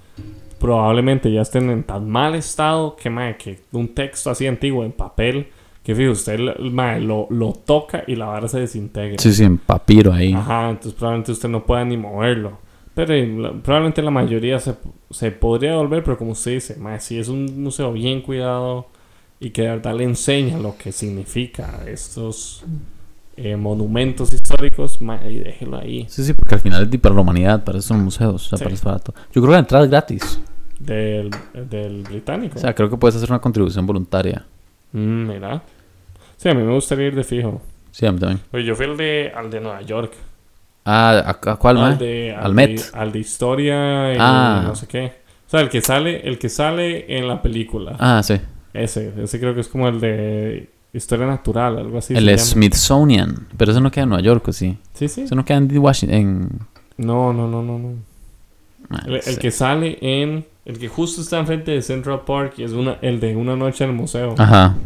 probablemente 0.58 1.30
ya 1.32 1.42
estén 1.42 1.70
en 1.70 1.84
tan 1.84 2.08
mal 2.08 2.34
estado 2.34 2.96
que, 2.96 3.10
mae, 3.10 3.36
que 3.36 3.60
un 3.72 3.88
texto 3.94 4.30
así 4.30 4.46
antiguo 4.46 4.84
en 4.84 4.92
papel, 4.92 5.48
que 5.82 5.94
fíjate, 5.94 6.10
usted 6.12 6.38
mae, 6.70 7.00
lo, 7.00 7.26
lo 7.30 7.52
toca 7.52 8.04
y 8.06 8.16
la 8.16 8.26
vara 8.26 8.48
se 8.48 8.60
desintegra. 8.60 9.18
Sí, 9.18 9.32
sí, 9.32 9.44
en 9.44 9.58
papiro 9.58 10.12
ahí. 10.12 10.32
Ajá, 10.34 10.70
entonces 10.70 10.94
probablemente 10.94 11.32
usted 11.32 11.48
no 11.48 11.64
pueda 11.64 11.84
ni 11.84 11.96
moverlo. 11.96 12.58
Pero 12.94 13.14
eh, 13.14 13.26
la- 13.26 13.52
probablemente 13.52 14.02
la 14.02 14.10
mayoría 14.10 14.58
se, 14.58 14.74
se 15.10 15.30
podría 15.30 15.70
devolver, 15.70 16.02
pero 16.02 16.18
como 16.18 16.32
usted 16.32 16.52
dice, 16.54 16.76
mae, 16.76 17.00
si 17.00 17.18
es 17.18 17.28
un 17.28 17.62
museo 17.62 17.92
bien 17.92 18.20
cuidado 18.22 18.88
y 19.40 19.50
que 19.50 19.62
de 19.62 19.68
verdad 19.68 19.94
le 19.96 20.04
enseña 20.04 20.58
lo 20.58 20.76
que 20.76 20.90
significa 20.92 21.80
estos 21.86 22.64
eh, 23.38 23.56
monumentos 23.56 24.32
históricos, 24.32 24.98
y 25.28 25.38
déjelo 25.38 25.78
ahí. 25.78 26.06
Sí, 26.08 26.24
sí, 26.24 26.32
porque 26.34 26.54
al 26.56 26.60
final 26.60 26.88
es 26.92 27.00
para 27.00 27.14
la 27.14 27.20
humanidad, 27.20 27.64
para 27.64 27.78
eso 27.78 27.88
son 27.88 28.04
museos, 28.04 28.34
o 28.46 28.48
sea, 28.48 28.58
Sí. 28.58 28.64
para 28.64 28.74
eso 28.74 28.80
es 28.82 28.84
barato. 28.84 29.14
Yo 29.32 29.40
creo 29.40 29.46
que 29.46 29.52
la 29.52 29.58
entrada 29.58 29.84
es 29.84 29.90
gratis. 29.90 30.40
Del, 30.78 31.30
del 31.68 32.02
británico. 32.04 32.56
O 32.56 32.60
sea, 32.60 32.74
creo 32.74 32.88
que 32.88 32.96
puedes 32.96 33.16
hacer 33.16 33.30
una 33.30 33.40
contribución 33.40 33.84
voluntaria. 33.86 34.44
Mm, 34.92 35.26
mira. 35.28 35.62
Sí, 36.36 36.48
a 36.48 36.54
mí 36.54 36.62
me 36.62 36.72
gustaría 36.72 37.08
ir 37.08 37.14
de 37.16 37.24
fijo. 37.24 37.60
Sí, 37.90 38.06
a 38.06 38.12
mí 38.12 38.18
también. 38.20 38.40
Oye, 38.52 38.64
yo 38.64 38.76
fui 38.76 38.86
al 38.86 38.96
de, 38.96 39.32
al 39.34 39.50
de 39.50 39.60
Nueva 39.60 39.82
York. 39.82 40.12
Ah, 40.84 41.36
¿a, 41.44 41.50
a 41.50 41.56
cuál, 41.56 41.78
al 41.78 41.98
de, 41.98 42.32
Al 42.34 42.44
al 42.46 42.54
Met. 42.54 42.70
de- 42.92 42.98
al 42.98 43.10
de 43.12 43.18
historia 43.18 44.14
y 44.14 44.16
Ah. 44.20 44.62
no 44.66 44.74
sé 44.76 44.86
qué. 44.86 45.06
O 45.46 45.50
sea, 45.50 45.60
el 45.60 45.68
que 45.68 45.80
sale, 45.80 46.28
el 46.28 46.38
que 46.38 46.48
sale 46.48 47.16
en 47.18 47.26
la 47.26 47.42
película. 47.42 47.96
Ah, 47.98 48.22
sí. 48.22 48.34
Ese, 48.72 49.12
ese 49.20 49.40
creo 49.40 49.54
que 49.54 49.60
es 49.62 49.68
como 49.68 49.88
el 49.88 49.98
de 50.00 50.70
historia 50.92 51.26
natural, 51.26 51.78
algo 51.78 51.98
así. 51.98 52.14
el 52.14 52.24
llama. 52.24 52.38
Smithsonian. 52.38 53.46
Pero 53.56 53.72
eso 53.72 53.80
no 53.80 53.90
queda 53.90 54.04
en 54.04 54.08
Nueva 54.10 54.22
York, 54.22 54.48
¿o 54.48 54.52
sí? 54.52 54.78
Sí, 54.94 55.08
sí. 55.08 55.22
Eso 55.22 55.34
no 55.34 55.44
queda 55.44 55.58
en 55.58 55.78
Washington. 55.78 56.18
En... 56.18 56.48
No, 56.96 57.32
no, 57.32 57.46
no, 57.48 57.62
no, 57.62 57.78
no. 57.78 57.92
Ah, 58.90 59.02
El, 59.06 59.38
que 59.38 59.50
sale 59.50 59.98
en, 60.00 60.46
el 60.64 60.78
que 60.78 60.88
justo 60.88 61.20
está 61.20 61.38
enfrente 61.38 61.72
de 61.72 61.82
Central 61.82 62.22
Park 62.26 62.54
y 62.58 62.62
es 62.64 62.72
una, 62.72 62.96
el 63.02 63.20
de 63.20 63.36
una 63.36 63.54
noche 63.54 63.84
en 63.84 63.90
el 63.90 63.96
museo. 63.96 64.34
Ajá. 64.38 64.76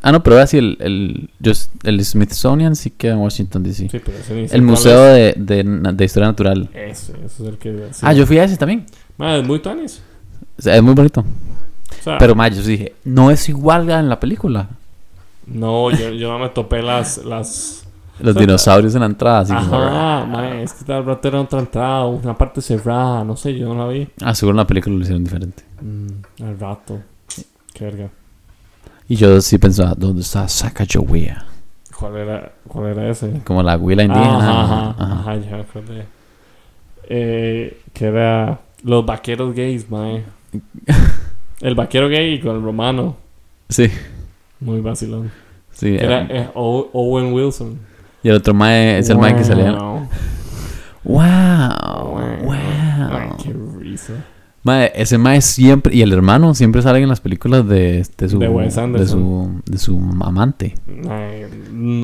Ah, 0.00 0.12
no, 0.12 0.22
pero 0.22 0.36
ahora 0.36 0.46
sí, 0.46 0.58
el, 0.58 0.76
el, 0.80 1.30
just- 1.44 1.70
el 1.84 2.02
Smithsonian 2.04 2.76
sí 2.76 2.90
queda 2.90 3.12
en 3.14 3.18
Washington, 3.18 3.64
D.C. 3.64 3.88
Sí, 3.90 3.98
pero 4.04 4.16
ese 4.16 4.44
el 4.54 4.62
Museo 4.62 5.02
de, 5.02 5.34
de, 5.36 5.64
de 5.92 6.04
Historia 6.04 6.28
Natural. 6.28 6.70
es. 6.72 7.10
Ese, 7.10 7.12
ese 7.24 7.42
es 7.42 7.48
el 7.48 7.58
que. 7.58 7.88
sí. 7.90 8.00
Ah, 8.02 8.12
yo 8.12 8.24
fui 8.24 8.38
a 8.38 8.44
ese 8.44 8.56
también. 8.56 8.86
Ma, 9.16 9.36
es 9.36 9.44
muy 9.46 9.58
tuanis. 9.58 10.00
O 10.56 10.62
sea, 10.62 10.76
es 10.76 10.82
muy 10.82 10.94
bonito. 10.94 11.20
O 11.20 12.02
sea, 12.02 12.16
Pero, 12.18 12.34
ma, 12.36 12.48
yo 12.48 12.62
dije, 12.62 12.94
no 13.04 13.30
es 13.32 13.48
igual 13.48 13.90
en 13.90 14.08
la 14.08 14.20
película. 14.20 14.68
No, 15.52 15.90
yo, 15.90 16.10
yo 16.10 16.30
no 16.30 16.38
me 16.38 16.48
topé 16.50 16.82
las, 16.82 17.18
las 17.24 17.86
Los 18.20 18.34
dinosaurios 18.34 18.94
en 18.94 19.00
la 19.00 19.06
entrada, 19.06 19.40
así 19.40 19.54
como... 19.54 19.74
Ajá, 19.76 20.24
mae, 20.26 20.62
es 20.62 20.72
que 20.72 20.84
tal 20.84 21.04
rato 21.04 21.28
era 21.28 21.40
otra 21.40 21.60
entrada, 21.60 22.06
una 22.06 22.36
parte 22.36 22.60
cerrada, 22.60 23.24
no 23.24 23.36
sé, 23.36 23.56
yo 23.56 23.72
no 23.72 23.86
la 23.86 23.92
vi. 23.92 24.08
Ah, 24.22 24.34
seguro 24.34 24.52
en 24.54 24.58
la 24.58 24.66
película 24.66 24.94
lo 24.96 25.02
hicieron 25.02 25.24
diferente. 25.24 25.62
Mm, 25.80 26.44
al 26.44 26.58
rato. 26.58 27.00
Qué 27.72 27.84
verga. 27.84 28.08
Y 29.08 29.16
yo 29.16 29.40
sí 29.40 29.56
pensaba, 29.58 29.94
¿dónde 29.96 30.22
está 30.22 30.46
Sacagawea? 30.48 31.46
¿Cuál 31.98 32.16
era, 32.16 32.52
cuál 32.68 32.86
era 32.88 33.08
ese? 33.08 33.40
Como 33.44 33.62
la 33.62 33.76
huila 33.76 34.04
indígena. 34.04 34.38
Ajá, 34.38 34.62
ajá, 34.62 34.90
Ajá. 34.98 35.20
ajá, 35.20 35.36
ya 35.36 35.50
me 35.56 35.60
acordé. 35.62 36.06
Eh, 37.08 37.80
que 37.92 38.04
era 38.04 38.60
los 38.84 39.04
vaqueros 39.06 39.54
gays, 39.54 39.90
mae. 39.90 40.24
El 41.60 41.74
vaquero 41.74 42.08
gay 42.08 42.38
con 42.40 42.54
el 42.56 42.62
romano. 42.62 43.16
Sí, 43.68 43.90
Muy 44.60 44.80
vacilón. 44.80 45.30
sí. 45.72 45.96
Era 45.98 46.22
eh, 46.22 46.28
eh, 46.30 46.50
Owen 46.54 47.32
Wilson. 47.32 47.78
Y 48.22 48.28
el 48.28 48.36
otro 48.36 48.54
mae 48.54 48.98
es 48.98 49.08
el 49.10 49.18
mae 49.18 49.36
que 49.36 49.44
salía. 49.44 49.72
Wow. 49.72 50.08
¡Wow! 51.04 52.18
Ay, 52.18 52.44
¡Wow! 52.44 53.36
qué 53.42 53.54
risa. 53.78 54.12
Mae, 54.64 54.92
ese 54.94 55.16
mae 55.16 55.40
siempre... 55.40 55.94
Y 55.94 56.02
el 56.02 56.12
hermano 56.12 56.54
siempre 56.54 56.82
salen 56.82 57.04
en 57.04 57.08
las 57.08 57.20
películas 57.20 57.66
de, 57.66 58.04
de 58.18 58.28
su... 58.28 58.38
De 58.38 58.48
Wes 58.48 58.74
de 58.74 58.80
Anderson. 58.82 59.62
su, 59.64 59.72
de 59.72 59.78
su 59.78 59.98
amante. 60.20 60.74
Ay, 61.08 61.44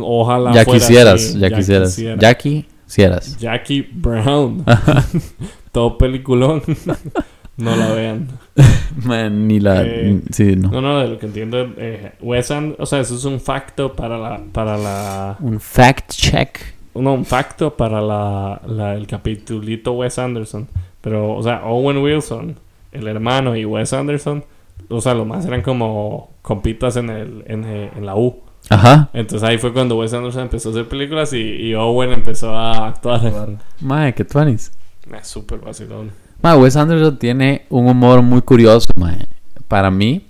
ojalá 0.00 0.54
ya 0.54 0.64
fuera 0.64 0.78
quisieras, 0.80 1.14
así, 1.14 1.38
ya, 1.38 1.50
quisieras. 1.50 1.88
quisiera. 1.90 2.16
Jackie, 2.18 2.66
quisieras. 2.86 3.36
Jackie 3.38 3.82
Brown. 3.92 4.64
Todo 5.72 5.98
peliculón. 5.98 6.62
no 7.56 7.76
la 7.76 7.92
vean. 7.92 8.28
Man, 9.04 9.48
ni 9.48 9.58
la... 9.60 9.82
Eh, 9.84 10.20
sí, 10.30 10.54
no. 10.56 10.70
No, 10.70 10.80
no, 10.80 10.98
de 11.00 11.08
lo 11.08 11.18
que 11.18 11.26
entiendo, 11.26 11.58
eh, 11.76 12.12
Wes 12.20 12.50
Anderson, 12.50 12.76
o 12.82 12.86
sea, 12.86 13.00
eso 13.00 13.14
es 13.16 13.24
un 13.24 13.40
facto 13.40 13.92
para 13.94 14.16
la, 14.18 14.40
para 14.52 14.76
la, 14.76 15.36
Un 15.40 15.58
fact 15.60 16.12
check. 16.12 16.58
no, 16.94 17.14
un 17.14 17.24
facto 17.24 17.76
para 17.76 18.00
la, 18.00 18.60
la- 18.66 18.94
el 18.94 19.06
capitulito 19.06 19.92
Wes 19.94 20.18
Anderson. 20.18 20.68
Pero, 21.00 21.34
o 21.34 21.42
sea, 21.42 21.64
Owen 21.64 21.98
Wilson, 21.98 22.56
el 22.92 23.08
hermano 23.08 23.56
y 23.56 23.64
Wes 23.64 23.92
Anderson, 23.92 24.44
o 24.88 25.00
sea, 25.00 25.14
lo 25.14 25.24
más 25.24 25.44
eran 25.46 25.62
como 25.62 26.30
compitas 26.42 26.96
en 26.96 27.10
el, 27.10 27.42
en, 27.46 27.64
en 27.64 28.06
la 28.06 28.14
U. 28.16 28.40
Ajá. 28.70 29.10
Entonces 29.12 29.46
ahí 29.46 29.58
fue 29.58 29.72
cuando 29.74 29.98
Wes 29.98 30.14
Anderson 30.14 30.42
empezó 30.44 30.68
a 30.70 30.72
hacer 30.72 30.88
películas 30.88 31.32
y, 31.34 31.38
y 31.40 31.74
Owen 31.74 32.12
empezó 32.12 32.54
a 32.54 32.88
actuar. 32.88 33.58
Mae, 33.80 34.14
qué 34.14 34.24
tuanis. 34.24 34.72
Es 35.20 35.26
súper 35.28 35.58
vacilón. 35.58 36.10
Mae, 36.44 36.56
Wes 36.58 36.76
Anderson 36.76 37.18
tiene 37.18 37.64
un 37.70 37.88
humor 37.88 38.20
muy 38.22 38.42
curioso, 38.42 38.86
mae. 38.96 39.26
Para 39.66 39.90
mí, 39.90 40.26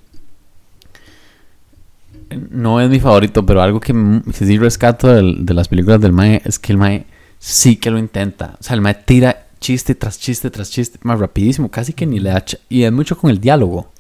no 2.51 2.81
es 2.81 2.89
mi 2.89 3.01
favorito, 3.01 3.45
pero 3.45 3.61
algo 3.61 3.81
que, 3.81 3.93
que 4.27 4.47
sí 4.47 4.57
rescato 4.59 5.09
del- 5.09 5.45
de 5.45 5.55
las 5.55 5.67
películas 5.69 6.01
del 6.01 6.13
mae 6.13 6.41
es 6.45 6.59
que 6.61 6.73
el 6.73 6.79
mae 6.79 7.07
sí 7.39 7.77
que 7.77 7.91
lo 7.91 7.99
intenta. 7.99 8.57
O 8.61 8.63
sea, 8.63 8.75
el 8.75 8.81
mae 8.81 8.95
tira 8.95 9.47
chiste 9.61 9.95
tras 9.97 10.19
chiste 10.21 10.51
tras 10.51 10.71
chiste, 10.71 10.99
más 11.03 11.19
rapidísimo, 11.19 11.69
casi 11.71 11.93
que 11.93 12.07
ni 12.07 12.21
le 12.21 12.31
da... 12.31 12.45
Y 12.69 12.85
es 12.85 12.93
mucho 12.93 13.17
con 13.19 13.31
el 13.31 13.41
diálogo. 13.41 13.91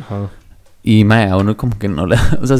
Ajá. 0.00 0.30
Y 0.82 1.04
mae, 1.04 1.28
a 1.28 1.36
uno 1.36 1.56
como 1.56 1.78
que 1.78 1.88
no 1.88 2.06
le... 2.06 2.16
O 2.40 2.46
sea, 2.46 2.56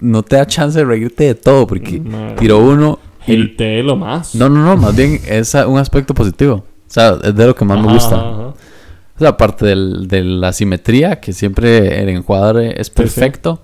no 0.00 0.22
te 0.22 0.36
da 0.36 0.46
chance 0.46 0.78
de 0.78 0.84
reírte 0.84 1.24
de 1.24 1.34
todo, 1.34 1.66
porque 1.66 2.02
tiró 2.38 2.58
uno... 2.58 2.98
y- 3.26 3.82
lo 3.82 3.96
más. 3.96 4.34
no, 4.34 4.48
no, 4.48 4.62
no, 4.62 4.76
más 4.76 4.94
bien 4.94 5.20
es 5.26 5.54
un 5.54 5.78
aspecto 5.78 6.12
positivo. 6.14 6.64
O 6.88 6.90
sea, 6.92 7.18
es 7.22 7.34
de 7.34 7.46
lo 7.46 7.54
que 7.54 7.64
más 7.64 7.78
me 7.78 7.84
Ajá, 7.86 7.92
gusta. 7.94 8.14
ajá. 8.16 8.46
O 8.48 9.18
sea, 9.18 9.28
aparte 9.30 9.66
del- 9.66 10.08
de 10.08 10.22
la 10.24 10.52
simetría, 10.52 11.20
que 11.20 11.32
siempre 11.32 12.02
el 12.02 12.08
encuadre 12.10 12.80
es 12.80 12.88
sí. 12.88 12.92
perfecto. 12.94 13.60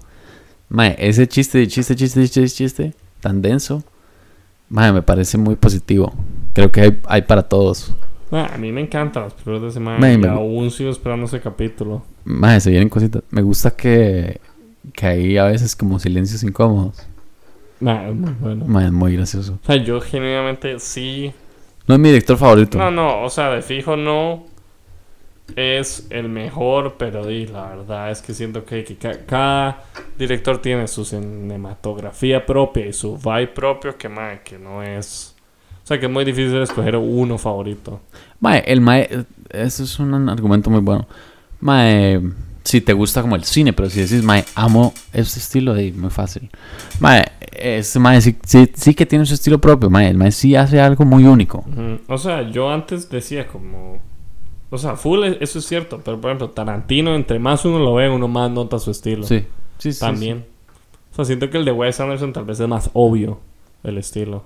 Mae, 0.68 0.96
ese 0.98 1.26
chiste, 1.28 1.66
chiste, 1.68 1.94
chiste, 1.94 2.22
chiste, 2.28 2.48
chiste, 2.48 2.94
tan 3.20 3.42
denso, 3.42 3.84
mae, 4.70 4.92
me 4.92 5.02
parece 5.02 5.36
muy 5.36 5.56
positivo. 5.56 6.12
Creo 6.54 6.72
que 6.72 6.80
hay, 6.80 7.00
hay 7.06 7.22
para 7.22 7.42
todos. 7.42 7.92
Ah, 8.30 8.50
a 8.54 8.56
mí 8.56 8.72
me 8.72 8.80
encantan 8.80 9.24
las 9.24 9.34
películas 9.34 9.60
de 9.62 9.68
ese 9.68 9.80
man. 9.80 10.00
Me- 10.00 10.14
y 10.14 10.18
me- 10.18 10.28
aún 10.28 10.70
sigo 10.70 10.90
esperando 10.90 11.26
ese 11.26 11.40
capítulo. 11.40 12.02
Mae, 12.24 12.58
se 12.60 12.70
vienen 12.70 12.88
cositas. 12.88 13.22
Me 13.30 13.42
gusta 13.42 13.72
que, 13.72 14.40
que 14.94 15.06
hay 15.06 15.36
a 15.36 15.44
veces 15.44 15.76
como 15.76 15.98
silencios 15.98 16.42
incómodos. 16.42 16.96
Nah, 17.80 18.08
es 18.08 18.14
muy 18.14 18.32
bueno. 18.40 18.64
Mae, 18.66 18.86
es 18.86 18.92
muy 18.92 19.14
gracioso. 19.16 19.58
O 19.62 19.66
sea, 19.66 19.76
yo 19.76 20.00
genuinamente 20.00 20.78
sí. 20.80 21.34
No 21.88 21.94
es 21.94 22.00
mi 22.00 22.08
director 22.08 22.36
favorito. 22.36 22.78
No, 22.78 22.90
no, 22.90 23.22
o 23.22 23.30
sea, 23.30 23.50
de 23.50 23.62
fijo 23.62 23.96
no 23.96 24.44
es 25.56 26.06
el 26.10 26.28
mejor, 26.28 26.94
pero 26.98 27.26
di, 27.26 27.46
la 27.46 27.66
verdad 27.66 28.10
es 28.10 28.22
que 28.22 28.32
siento 28.32 28.64
que, 28.64 28.84
que 28.84 28.96
ca- 28.96 29.18
cada 29.26 29.82
director 30.16 30.58
tiene 30.62 30.88
su 30.88 31.04
cinematografía 31.04 32.46
propia 32.46 32.86
y 32.86 32.92
su 32.92 33.18
vibe 33.18 33.48
propio 33.48 33.98
que, 33.98 34.08
mae, 34.08 34.40
que 34.42 34.58
no 34.58 34.82
es... 34.82 35.34
O 35.82 35.86
sea, 35.86 35.98
que 35.98 36.06
es 36.06 36.12
muy 36.12 36.24
difícil 36.24 36.56
escoger 36.62 36.96
uno 36.96 37.36
favorito. 37.38 38.00
Mae, 38.40 38.62
el 38.66 38.80
Mae, 38.80 39.08
eh, 39.10 39.24
eso 39.50 39.82
es 39.82 39.98
un 39.98 40.28
argumento 40.28 40.70
muy 40.70 40.80
bueno. 40.80 41.06
Mae, 41.60 42.20
si 42.64 42.80
te 42.80 42.92
gusta 42.92 43.22
como 43.22 43.36
el 43.36 43.44
cine, 43.44 43.72
pero 43.72 43.90
si 43.90 44.00
decís, 44.00 44.22
Mae, 44.22 44.44
amo 44.54 44.94
este 45.12 45.38
estilo, 45.38 45.74
de 45.74 45.92
muy 45.92 46.10
fácil. 46.10 46.48
Mae, 47.00 47.24
ese 47.52 47.98
Mae 47.98 48.20
sí, 48.20 48.36
sí, 48.44 48.70
sí 48.74 48.94
que 48.94 49.06
tiene 49.06 49.26
su 49.26 49.34
estilo 49.34 49.58
propio, 49.60 49.90
Mae. 49.90 50.08
El 50.08 50.16
Mae 50.16 50.32
sí 50.32 50.54
hace 50.56 50.80
algo 50.80 51.04
muy 51.04 51.24
único. 51.24 51.64
O 52.08 52.18
sea, 52.18 52.42
yo 52.50 52.70
antes 52.70 53.08
decía 53.10 53.46
como... 53.46 54.00
O 54.70 54.78
sea, 54.78 54.96
full, 54.96 55.22
e- 55.24 55.38
eso 55.40 55.58
es 55.58 55.66
cierto, 55.66 56.00
pero 56.02 56.20
por 56.20 56.30
ejemplo, 56.30 56.50
Tarantino, 56.50 57.14
entre 57.14 57.38
más 57.38 57.64
uno 57.64 57.78
lo 57.78 57.94
ve, 57.94 58.08
uno 58.08 58.26
más 58.26 58.50
nota 58.50 58.78
su 58.78 58.90
estilo. 58.90 59.24
Sí, 59.24 59.44
sí, 59.78 59.92
sí. 59.92 60.00
También. 60.00 60.46
O 61.12 61.14
sea, 61.14 61.26
siento 61.26 61.50
que 61.50 61.58
el 61.58 61.66
de 61.66 61.72
Wes 61.72 62.00
Anderson 62.00 62.32
tal 62.32 62.46
vez 62.46 62.58
es 62.58 62.66
más 62.68 62.88
obvio 62.94 63.38
el 63.84 63.98
estilo. 63.98 64.44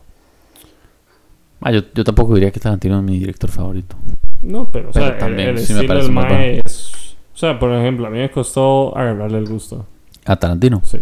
yo, 1.73 1.81
yo 1.95 2.03
tampoco 2.03 2.35
diría 2.35 2.51
que 2.51 2.59
Tarantino 2.59 2.99
es 2.99 3.05
mi 3.05 3.21
director 3.21 3.51
favorito. 3.51 3.95
No, 4.43 4.69
pero, 4.73 4.91
o 4.91 4.93
Pero 4.93 5.07
sea, 5.07 5.19
también 5.19 5.51
el, 5.51 5.59
sí 5.59 5.73
me 5.75 5.81
estilo 5.81 5.89
parece 5.95 6.07
del 6.07 6.15
Mae 6.15 6.61
es... 6.65 7.06
O 7.37 7.39
sea, 7.39 7.59
por 7.59 7.71
ejemplo, 7.71 8.07
a 8.07 8.11
mí 8.11 8.17
me 8.17 8.31
costó 8.31 8.97
agarrarle 8.97 9.37
el 9.37 9.47
gusto. 9.47 9.85
A 10.25 10.37
Tarantino. 10.37 10.81
Sí. 10.85 11.01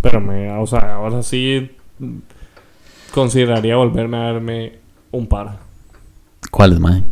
Pero 0.00 0.20
me, 0.20 0.50
o 0.50 0.66
sea, 0.66 0.96
ahora 0.96 1.22
sí 1.22 1.70
consideraría 3.12 3.76
volverme 3.76 4.16
a 4.16 4.32
verme 4.32 4.72
un 5.12 5.28
par. 5.28 5.58
¿Cuáles, 6.50 6.80
mae? 6.80 7.04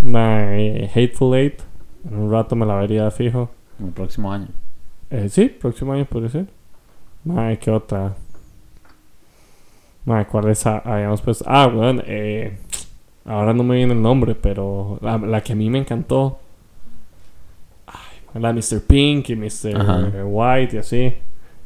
Mae, 0.00 0.90
Hateful 0.92 1.36
Eight. 1.36 1.62
En 2.10 2.18
un 2.18 2.32
rato 2.32 2.56
me 2.56 2.66
la 2.66 2.74
vería 2.74 3.08
fijo. 3.12 3.50
El 3.78 3.92
próximo 3.92 4.32
año. 4.32 4.48
Eh, 5.10 5.28
sí, 5.28 5.46
próximo 5.46 5.92
año 5.92 6.06
podría 6.06 6.30
ser. 6.30 6.46
Mae, 7.22 7.56
¿qué 7.56 7.70
otra? 7.70 8.16
Mae, 10.06 10.26
¿cuál 10.26 10.48
es? 10.48 10.66
Ah, 10.66 10.82
Habíamos 10.84 11.22
puesto. 11.22 11.44
Ah, 11.46 11.68
bueno, 11.68 12.02
eh, 12.04 12.58
ahora 13.24 13.54
no 13.54 13.62
me 13.62 13.76
viene 13.76 13.92
el 13.92 14.02
nombre, 14.02 14.34
pero 14.34 14.98
la, 15.02 15.18
la 15.18 15.40
que 15.40 15.52
a 15.52 15.56
mí 15.56 15.70
me 15.70 15.78
encantó. 15.78 16.40
La 18.38 18.52
Mr. 18.52 18.80
Pink 18.86 19.30
y 19.30 19.36
Mr. 19.36 19.76
Ajá. 19.80 20.10
White 20.24 20.76
y 20.76 20.78
así. 20.78 21.12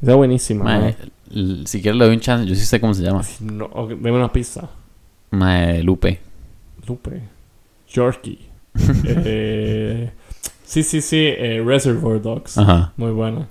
Esa 0.02 0.10
es 0.12 0.16
buenísima. 0.16 0.64
Mae, 0.64 0.96
l- 1.32 1.66
si 1.66 1.80
quieres 1.82 1.98
le 1.98 2.06
doy 2.06 2.14
un 2.14 2.20
chance, 2.20 2.46
yo 2.48 2.54
sí 2.54 2.64
sé 2.64 2.80
cómo 2.80 2.94
se 2.94 3.02
llama. 3.02 3.22
No, 3.40 3.68
deme 3.88 4.12
una 4.12 4.32
pista. 4.32 4.68
Mae, 5.30 5.82
Lupe. 5.82 6.18
Lupe. 6.86 7.20
Yorkie. 7.88 8.38
eh, 9.04 10.10
sí, 10.64 10.82
sí, 10.82 11.00
sí. 11.00 11.16
eh, 11.18 11.62
Reservoir 11.64 12.20
Dogs. 12.22 12.56
Ajá. 12.58 12.92
Muy 12.96 13.10
buena. 13.12 13.48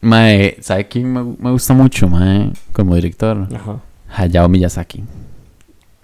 Mae, 0.00 0.56
¿sabe 0.60 0.86
quién 0.86 1.12
me, 1.12 1.22
me 1.22 1.50
gusta 1.50 1.72
mucho, 1.74 2.08
mae? 2.08 2.52
Como 2.72 2.94
director. 2.94 3.48
Ajá. 3.54 3.80
Hayao 4.16 4.48
Miyazaki. 4.48 5.02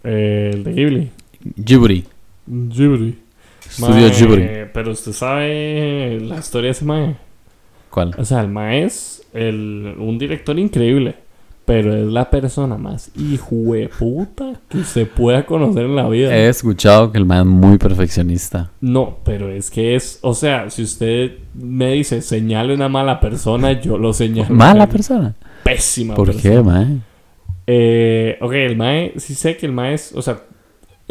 Eh, 0.04 0.50
el 0.54 0.64
de 0.64 0.72
Ghibli. 0.72 1.10
Ghibli. 1.56 2.04
Ghibli. 2.46 3.18
Ghibli. 3.78 4.68
Pero 4.72 4.92
usted 4.92 5.12
sabe 5.12 6.18
la 6.20 6.38
historia 6.38 6.68
de 6.68 6.72
ese 6.72 6.84
mae. 6.84 7.16
¿Cuál? 7.90 8.14
O 8.18 8.24
sea, 8.24 8.40
el 8.40 8.48
mae 8.48 8.84
es 8.84 9.26
el, 9.32 9.94
un 9.98 10.18
director 10.18 10.58
increíble. 10.58 11.16
Pero 11.64 11.94
es 11.94 12.06
la 12.06 12.28
persona 12.28 12.76
más 12.76 13.12
hijueputa 13.14 14.54
que 14.68 14.78
usted 14.78 15.06
pueda 15.08 15.46
conocer 15.46 15.84
en 15.84 15.94
la 15.94 16.08
vida. 16.08 16.34
He 16.34 16.48
escuchado 16.48 17.12
que 17.12 17.18
el 17.18 17.26
mae 17.26 17.40
es 17.40 17.46
muy 17.46 17.78
perfeccionista. 17.78 18.70
No, 18.80 19.18
pero 19.24 19.48
es 19.48 19.70
que 19.70 19.94
es, 19.94 20.18
o 20.22 20.34
sea, 20.34 20.68
si 20.70 20.82
usted 20.82 21.32
me 21.54 21.92
dice 21.92 22.22
señale 22.22 22.74
una 22.74 22.88
mala 22.88 23.20
persona, 23.20 23.80
yo 23.80 23.98
lo 23.98 24.12
señalo. 24.12 24.52
Mala 24.52 24.88
persona. 24.88 25.36
Pésima 25.62 26.14
¿Por 26.14 26.32
persona. 26.32 26.54
qué, 26.54 26.62
mae? 26.62 26.86
Eh, 27.68 28.38
ok, 28.40 28.52
el 28.52 28.76
mae, 28.76 29.12
sí 29.18 29.36
sé 29.36 29.56
que 29.56 29.66
el 29.66 29.72
mae 29.72 29.94
es, 29.94 30.12
o 30.12 30.22
sea, 30.22 30.40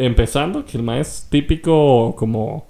empezando, 0.00 0.64
que 0.64 0.76
el 0.76 0.82
mae 0.82 1.00
es 1.00 1.26
típico 1.30 2.14
como 2.16 2.66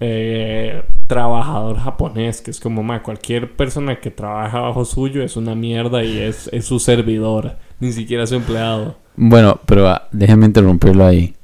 eh, 0.00 0.82
trabajador 1.06 1.78
japonés, 1.78 2.40
que 2.42 2.50
es 2.50 2.60
como, 2.60 2.82
mae, 2.82 3.00
cualquier 3.02 3.52
persona 3.56 4.00
que 4.00 4.10
trabaja 4.10 4.60
bajo 4.60 4.84
suyo 4.84 5.22
es 5.22 5.36
una 5.36 5.54
mierda 5.54 6.04
y 6.04 6.18
es, 6.18 6.48
es 6.52 6.64
su 6.66 6.78
servidor, 6.78 7.56
ni 7.80 7.92
siquiera 7.92 8.26
su 8.26 8.34
empleado. 8.34 8.96
Bueno, 9.16 9.58
pero 9.66 9.88
ah, 9.88 10.08
déjeme 10.12 10.46
interrumpirlo 10.46 11.06
ahí. 11.06 11.34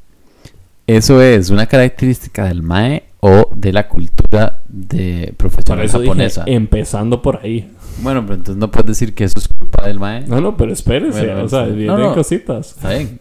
¿Eso 0.86 1.22
es 1.22 1.48
una 1.50 1.66
característica 1.66 2.44
del 2.44 2.62
mae 2.62 3.04
o 3.20 3.48
de 3.54 3.72
la 3.72 3.88
cultura 3.88 4.62
de 4.68 5.32
profesional 5.36 5.84
eso 5.84 6.00
japonesa? 6.00 6.44
dije, 6.44 6.56
empezando 6.56 7.22
por 7.22 7.38
ahí. 7.42 7.70
Bueno, 8.02 8.22
pero 8.22 8.34
entonces 8.34 8.56
no 8.56 8.70
puedes 8.70 8.88
decir 8.88 9.14
que 9.14 9.24
eso 9.24 9.38
es 9.38 9.48
culpa 9.48 9.86
del 9.86 10.00
mae. 10.00 10.26
No, 10.26 10.40
no, 10.40 10.56
pero 10.56 10.72
espérese, 10.72 11.26
Bueno, 11.26 11.44
o 11.44 11.48
sea, 11.48 11.62
vienen 11.64 11.86
No, 11.86 11.98
no. 11.98 12.14
cositas. 12.14 12.72
Está 12.72 12.90
bien, 12.90 13.20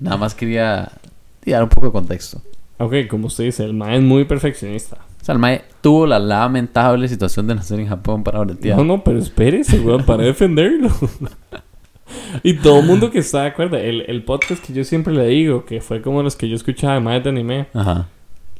Nada 0.00 0.16
más 0.16 0.34
quería 0.34 0.90
dar 1.46 1.62
un 1.62 1.68
poco 1.68 1.86
de 1.86 1.92
contexto. 1.92 2.42
Ok, 2.78 2.94
como 3.08 3.26
usted 3.28 3.44
dice, 3.44 3.64
el 3.64 3.74
mae 3.74 3.96
es 3.96 4.02
muy 4.02 4.24
perfeccionista. 4.24 4.96
O 5.20 5.24
sea, 5.24 5.32
el 5.32 5.38
mae 5.38 5.64
tuvo 5.80 6.06
la 6.06 6.18
lamentable 6.18 7.08
situación 7.08 7.46
de 7.46 7.54
nacer 7.54 7.80
en 7.80 7.88
Japón 7.88 8.22
para 8.22 8.40
bretear. 8.40 8.78
No, 8.78 8.84
no, 8.84 9.04
pero 9.04 9.18
espérese, 9.18 9.80
weón, 9.80 10.04
para 10.04 10.22
defenderlo. 10.22 10.90
y 12.42 12.54
todo 12.54 12.80
el 12.80 12.86
mundo 12.86 13.10
que 13.10 13.18
está 13.18 13.42
de 13.42 13.48
acuerdo, 13.48 13.76
el, 13.76 14.02
el 14.02 14.22
podcast 14.24 14.64
que 14.64 14.72
yo 14.72 14.84
siempre 14.84 15.12
le 15.12 15.26
digo, 15.26 15.64
que 15.64 15.80
fue 15.80 16.02
como 16.02 16.22
los 16.22 16.36
que 16.36 16.48
yo 16.48 16.56
escuchaba 16.56 16.94
de 16.94 17.00
maes 17.00 17.24
de 17.24 17.30
anime, 17.30 17.66
Ajá. 17.74 18.06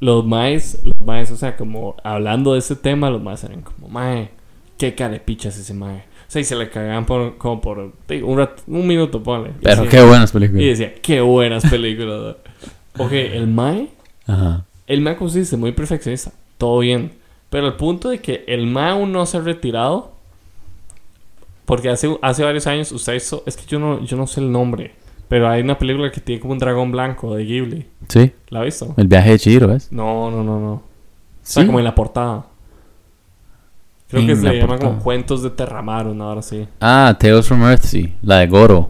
los 0.01 0.27
maes, 0.27 0.81
los 0.85 0.99
maes, 1.07 1.31
o 1.31 1.37
sea, 1.37 1.57
como 1.57 1.95
hablando 2.03 2.55
de 2.55 2.59
ese 2.59 2.77
tema, 2.77 3.09
los 3.11 3.23
maes 3.23 3.45
eran 3.45 3.63
como, 3.63 3.89
mae, 3.89 4.31
qué 4.77 4.95
carepichas 4.95 5.57
ese 5.59 5.75
mae. 5.75 6.05
Sea, 6.29 6.41
y 6.43 6.45
se 6.45 6.55
le 6.57 6.69
cagaban 6.71 7.05
por, 7.07 7.37
como 7.39 7.61
por 7.61 7.93
digo, 8.07 8.29
un, 8.29 8.39
rat- 8.39 8.61
un 8.67 8.87
minuto, 8.87 9.23
ponle. 9.23 9.51
Y 9.61 9.65
Pero 9.65 9.83
decía- 9.83 9.91
qué 10.01 10.07
buenas 10.07 10.31
Y 10.31 10.33
películas. 10.35 10.63
decía, 10.65 10.95
qué 11.03 11.21
buenas 11.23 11.65
películas. 11.69 12.37
ok, 12.99 13.13
el 13.13 13.47
mae 13.49 13.89
Ajá. 14.27 14.65
el 14.87 15.01
MAE 15.01 15.17
consiste 15.17 15.57
muy 15.57 15.73
perfeccionista, 15.73 16.33
todo 16.59 16.79
bien. 16.81 17.13
Pero 17.51 17.67
el 17.67 17.75
punto 17.75 18.11
de 18.11 18.21
que 18.21 18.45
el 18.47 18.67
MAE 18.67 18.91
aún 18.91 19.11
no 19.13 19.25
se 19.25 19.39
ha 19.39 19.41
retirado, 19.41 20.13
porque 21.65 21.89
hace, 21.91 22.17
hace 22.23 22.45
varios 22.45 22.67
años 22.67 22.93
usted 22.93 23.15
hizo, 23.15 23.43
es 23.47 23.57
que 23.57 23.67
yo 23.67 23.79
no, 23.79 24.03
yo 24.05 24.17
no 24.17 24.27
sé 24.27 24.41
el 24.41 24.51
nombre, 24.53 24.93
pero 25.29 25.49
hay 25.49 25.63
una 25.63 25.79
película 25.79 26.11
que 26.11 26.21
tiene 26.21 26.41
como 26.41 26.53
un 26.53 26.59
dragón 26.59 26.91
blanco 26.91 27.35
de 27.35 27.45
Ghibli. 27.45 27.87
Sí, 28.09 28.33
¿La 28.49 28.61
ha 28.61 28.65
visto? 28.65 28.95
el 28.97 29.07
viaje 29.09 29.31
de 29.33 29.39
Chihiro, 29.39 29.69
¿ves? 29.69 29.91
No, 29.93 30.31
no, 30.31 30.43
no, 30.43 30.59
no. 30.61 30.83
Sí. 31.43 31.55
sea, 31.55 31.67
como 31.67 31.79
en 31.79 31.85
la 31.85 31.95
portada. 31.95 32.47
Creo 34.09 34.27
que 34.27 34.37
se 34.37 34.55
llama 34.57 34.79
como 34.79 34.99
Cuentos 35.01 35.43
de 35.43 35.51
Terramar, 35.51 36.07
una 36.07 36.27
hora 36.29 36.41
así. 36.41 36.67
Ah, 36.81 37.17
Tales 37.19 37.47
from 37.47 37.63
Earth, 37.63 37.83
sí. 37.83 38.15
La 38.23 38.39
de 38.39 38.47
Goro. 38.47 38.89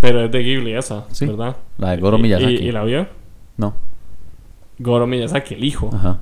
Pero 0.00 0.24
es 0.24 0.30
de 0.32 0.42
Ghibli 0.42 0.74
esa, 0.74 1.04
Sí. 1.10 1.26
¿verdad? 1.26 1.56
La 1.78 1.90
de 1.90 1.98
Goro 1.98 2.18
Miyazaki. 2.18 2.54
¿Y, 2.54 2.68
y 2.68 2.72
la 2.72 2.82
vio? 2.84 3.06
No. 3.56 3.74
Goro 4.78 5.06
Miyazaki, 5.06 5.54
el 5.54 5.64
hijo. 5.64 5.90
Ajá. 5.92 6.20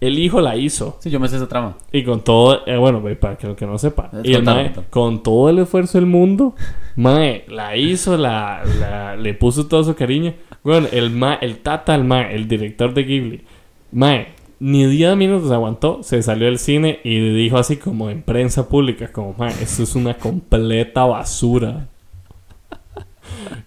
El 0.00 0.18
hijo 0.18 0.40
la 0.40 0.54
hizo. 0.54 0.96
Sí, 1.00 1.10
yo 1.10 1.18
me 1.18 1.28
sé 1.28 1.36
esa 1.36 1.48
trama. 1.48 1.74
Y 1.90 2.04
con 2.04 2.20
todo, 2.22 2.60
eh, 2.66 2.76
bueno, 2.76 3.02
ve, 3.02 3.16
para 3.16 3.36
que 3.36 3.48
lo 3.48 3.56
que 3.56 3.66
no 3.66 3.78
sepa. 3.78 4.10
Eh, 4.12 4.20
Y 4.24 4.34
el 4.34 4.44
mae, 4.44 4.72
con 4.90 5.22
todo 5.24 5.48
el 5.50 5.58
esfuerzo 5.58 5.98
del 5.98 6.06
mundo, 6.06 6.54
mae, 6.96 7.44
la 7.48 7.76
hizo, 7.76 8.16
la, 8.16 8.62
la- 8.78 9.16
le 9.16 9.34
puso 9.34 9.66
todo 9.66 9.82
su 9.82 9.94
cariño. 9.96 10.34
Bueno, 10.62 10.86
el 10.92 11.10
mae, 11.10 11.38
el 11.40 11.58
tata, 11.58 11.94
el 11.96 12.04
mae, 12.04 12.32
el 12.34 12.46
director 12.46 12.94
de 12.94 13.02
Ghibli, 13.02 13.44
mae, 13.90 14.28
ni 14.60 14.86
10 14.86 15.16
minutos 15.16 15.50
aguantó, 15.50 16.02
se 16.02 16.22
salió 16.22 16.46
del 16.46 16.58
cine 16.58 17.00
y 17.04 17.18
dijo 17.34 17.58
así 17.58 17.76
como 17.76 18.10
en 18.10 18.22
prensa 18.22 18.68
pública, 18.68 19.10
como, 19.12 19.34
esto 19.46 19.82
es 19.82 19.94
una 19.94 20.14
completa 20.14 21.04
basura. 21.04 21.86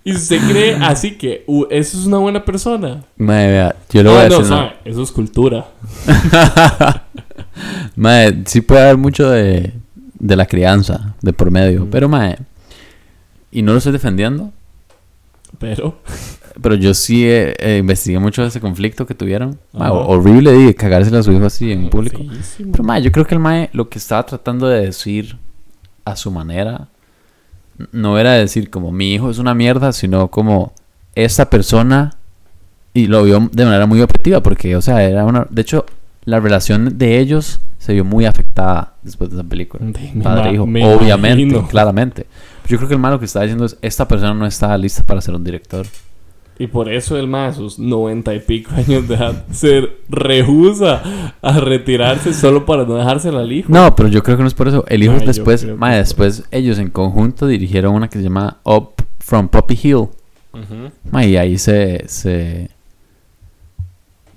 Y 0.04 0.14
usted 0.14 0.40
cree 0.50 0.76
así 0.76 1.12
que 1.12 1.44
uh, 1.48 1.66
eso 1.70 1.98
es 1.98 2.06
una 2.06 2.18
buena 2.18 2.44
persona. 2.44 3.04
Mae, 3.18 3.48
vea, 3.52 3.76
yo 3.92 4.04
voy 4.04 4.14
Ah, 4.14 4.26
a 4.26 4.30
no, 4.30 4.38
decir. 4.40 4.52
mae, 4.56 4.74
eso 4.86 5.02
es 5.04 5.12
cultura. 5.12 5.66
Mae, 7.96 8.44
sí 8.46 8.62
puede 8.62 8.82
haber 8.82 8.98
mucho 8.98 9.30
de, 9.30 9.74
de 10.20 10.36
la 10.36 10.46
crianza, 10.46 11.16
de 11.22 11.34
por 11.34 11.52
medio. 11.52 11.86
Mm. 11.86 11.90
Pero, 11.90 12.10
mae, 12.10 12.38
y 13.52 13.62
no 13.62 13.72
lo 13.74 13.78
estoy 13.78 13.94
defendiendo, 13.94 14.52
Pero, 15.60 16.00
pero 16.62 16.76
yo 16.76 16.94
sí 16.94 17.26
eh, 17.26 17.54
eh, 17.60 17.78
investigué 17.80 18.20
mucho 18.20 18.42
de 18.42 18.50
ese 18.50 18.60
conflicto 18.62 19.06
que 19.06 19.16
tuvieron. 19.16 19.58
Ajá. 19.74 19.92
horrible 19.94 20.52
de 20.52 20.76
cagársela 20.76 21.20
a 21.20 21.24
su 21.24 21.32
hijo 21.32 21.46
así 21.46 21.72
en 21.72 21.90
público. 21.90 22.18
feísimo. 22.20 22.72
Pero, 22.72 22.84
mae, 22.84 23.02
yo 23.02 23.12
creo 23.12 23.26
que 23.26 23.36
el 23.36 23.40
mae 23.42 23.70
lo 23.74 23.90
que 23.90 23.98
estaba 23.98 24.26
tratando 24.26 24.68
de 24.68 24.82
decir 24.86 25.38
a 26.06 26.16
su 26.16 26.32
manera 26.32 26.88
no 27.92 28.18
era 28.20 28.34
decir 28.34 28.70
como 28.70 28.92
mi 28.92 29.14
hijo 29.14 29.30
es 29.30 29.38
una 29.40 29.54
mierda, 29.54 29.92
sino 29.92 30.28
como 30.30 30.74
esta 31.16 31.50
persona 31.50 32.16
y 32.94 33.08
lo 33.08 33.24
vio 33.24 33.50
de 33.52 33.66
manera 33.66 33.86
muy 33.86 34.02
objetiva 34.02 34.42
porque, 34.42 34.76
o 34.76 34.82
sea, 34.82 35.04
era 35.04 35.26
una 35.26 35.48
de 35.50 35.62
hecho 35.62 35.86
la 36.26 36.40
relación 36.40 36.98
de 36.98 37.20
ellos 37.20 37.60
se 37.80 37.94
vio 37.94 38.06
muy 38.06 38.26
afectada 38.26 38.94
después 39.02 39.30
de 39.32 39.38
esa 39.38 39.44
película. 39.48 39.84
Me 39.84 40.22
Padre 40.24 40.42
e 40.42 40.46
ma- 40.46 40.52
hijo, 40.54 40.68
me 40.68 40.86
obviamente, 40.94 41.42
imagino. 41.42 41.68
claramente. 41.68 42.28
Yo 42.68 42.78
creo 42.78 42.88
que 42.88 42.94
el 42.94 43.00
malo 43.00 43.18
que 43.20 43.26
está 43.26 43.42
diciendo 43.42 43.66
es 43.66 43.76
esta 43.82 44.08
persona 44.08 44.34
no 44.36 44.46
está 44.46 44.78
lista 44.78 45.02
para 45.04 45.20
ser 45.22 45.34
un 45.34 45.44
director. 45.44 45.88
Y 46.60 46.68
por 46.68 46.90
eso 46.92 47.18
el 47.18 47.28
más, 47.28 47.56
a 47.56 47.58
sus 47.58 47.80
noventa 47.80 48.36
y 48.36 48.40
pico 48.40 48.72
años 48.76 49.08
de 49.08 49.16
edad, 49.16 49.46
se 49.52 49.90
rehúsa 50.10 51.02
a 51.42 51.60
retirarse 51.60 52.34
solo 52.34 52.66
para 52.68 52.86
no 52.86 52.96
dejársela 52.96 53.40
al 53.40 53.52
hijo. 53.52 53.72
No, 53.74 53.96
pero 53.96 54.10
yo 54.10 54.22
creo 54.22 54.38
que 54.38 54.44
no 54.44 54.48
es 54.48 54.54
por 54.54 54.68
eso. 54.68 54.86
El 54.88 55.02
hijo 55.02 55.16
Ay, 55.20 55.26
después, 55.26 55.66
después 55.66 56.44
ellos 56.52 56.78
en 56.78 56.90
conjunto 56.92 57.48
dirigieron 57.48 57.96
una 57.96 58.10
que 58.10 58.20
se 58.20 58.24
llama 58.24 58.58
Up 58.64 58.92
from 59.20 59.48
Poppy 59.48 59.80
Hill. 59.82 60.08
Ma, 61.10 61.26
y 61.26 61.38
ahí 61.38 61.58
se, 61.58 62.04
se, 62.08 62.70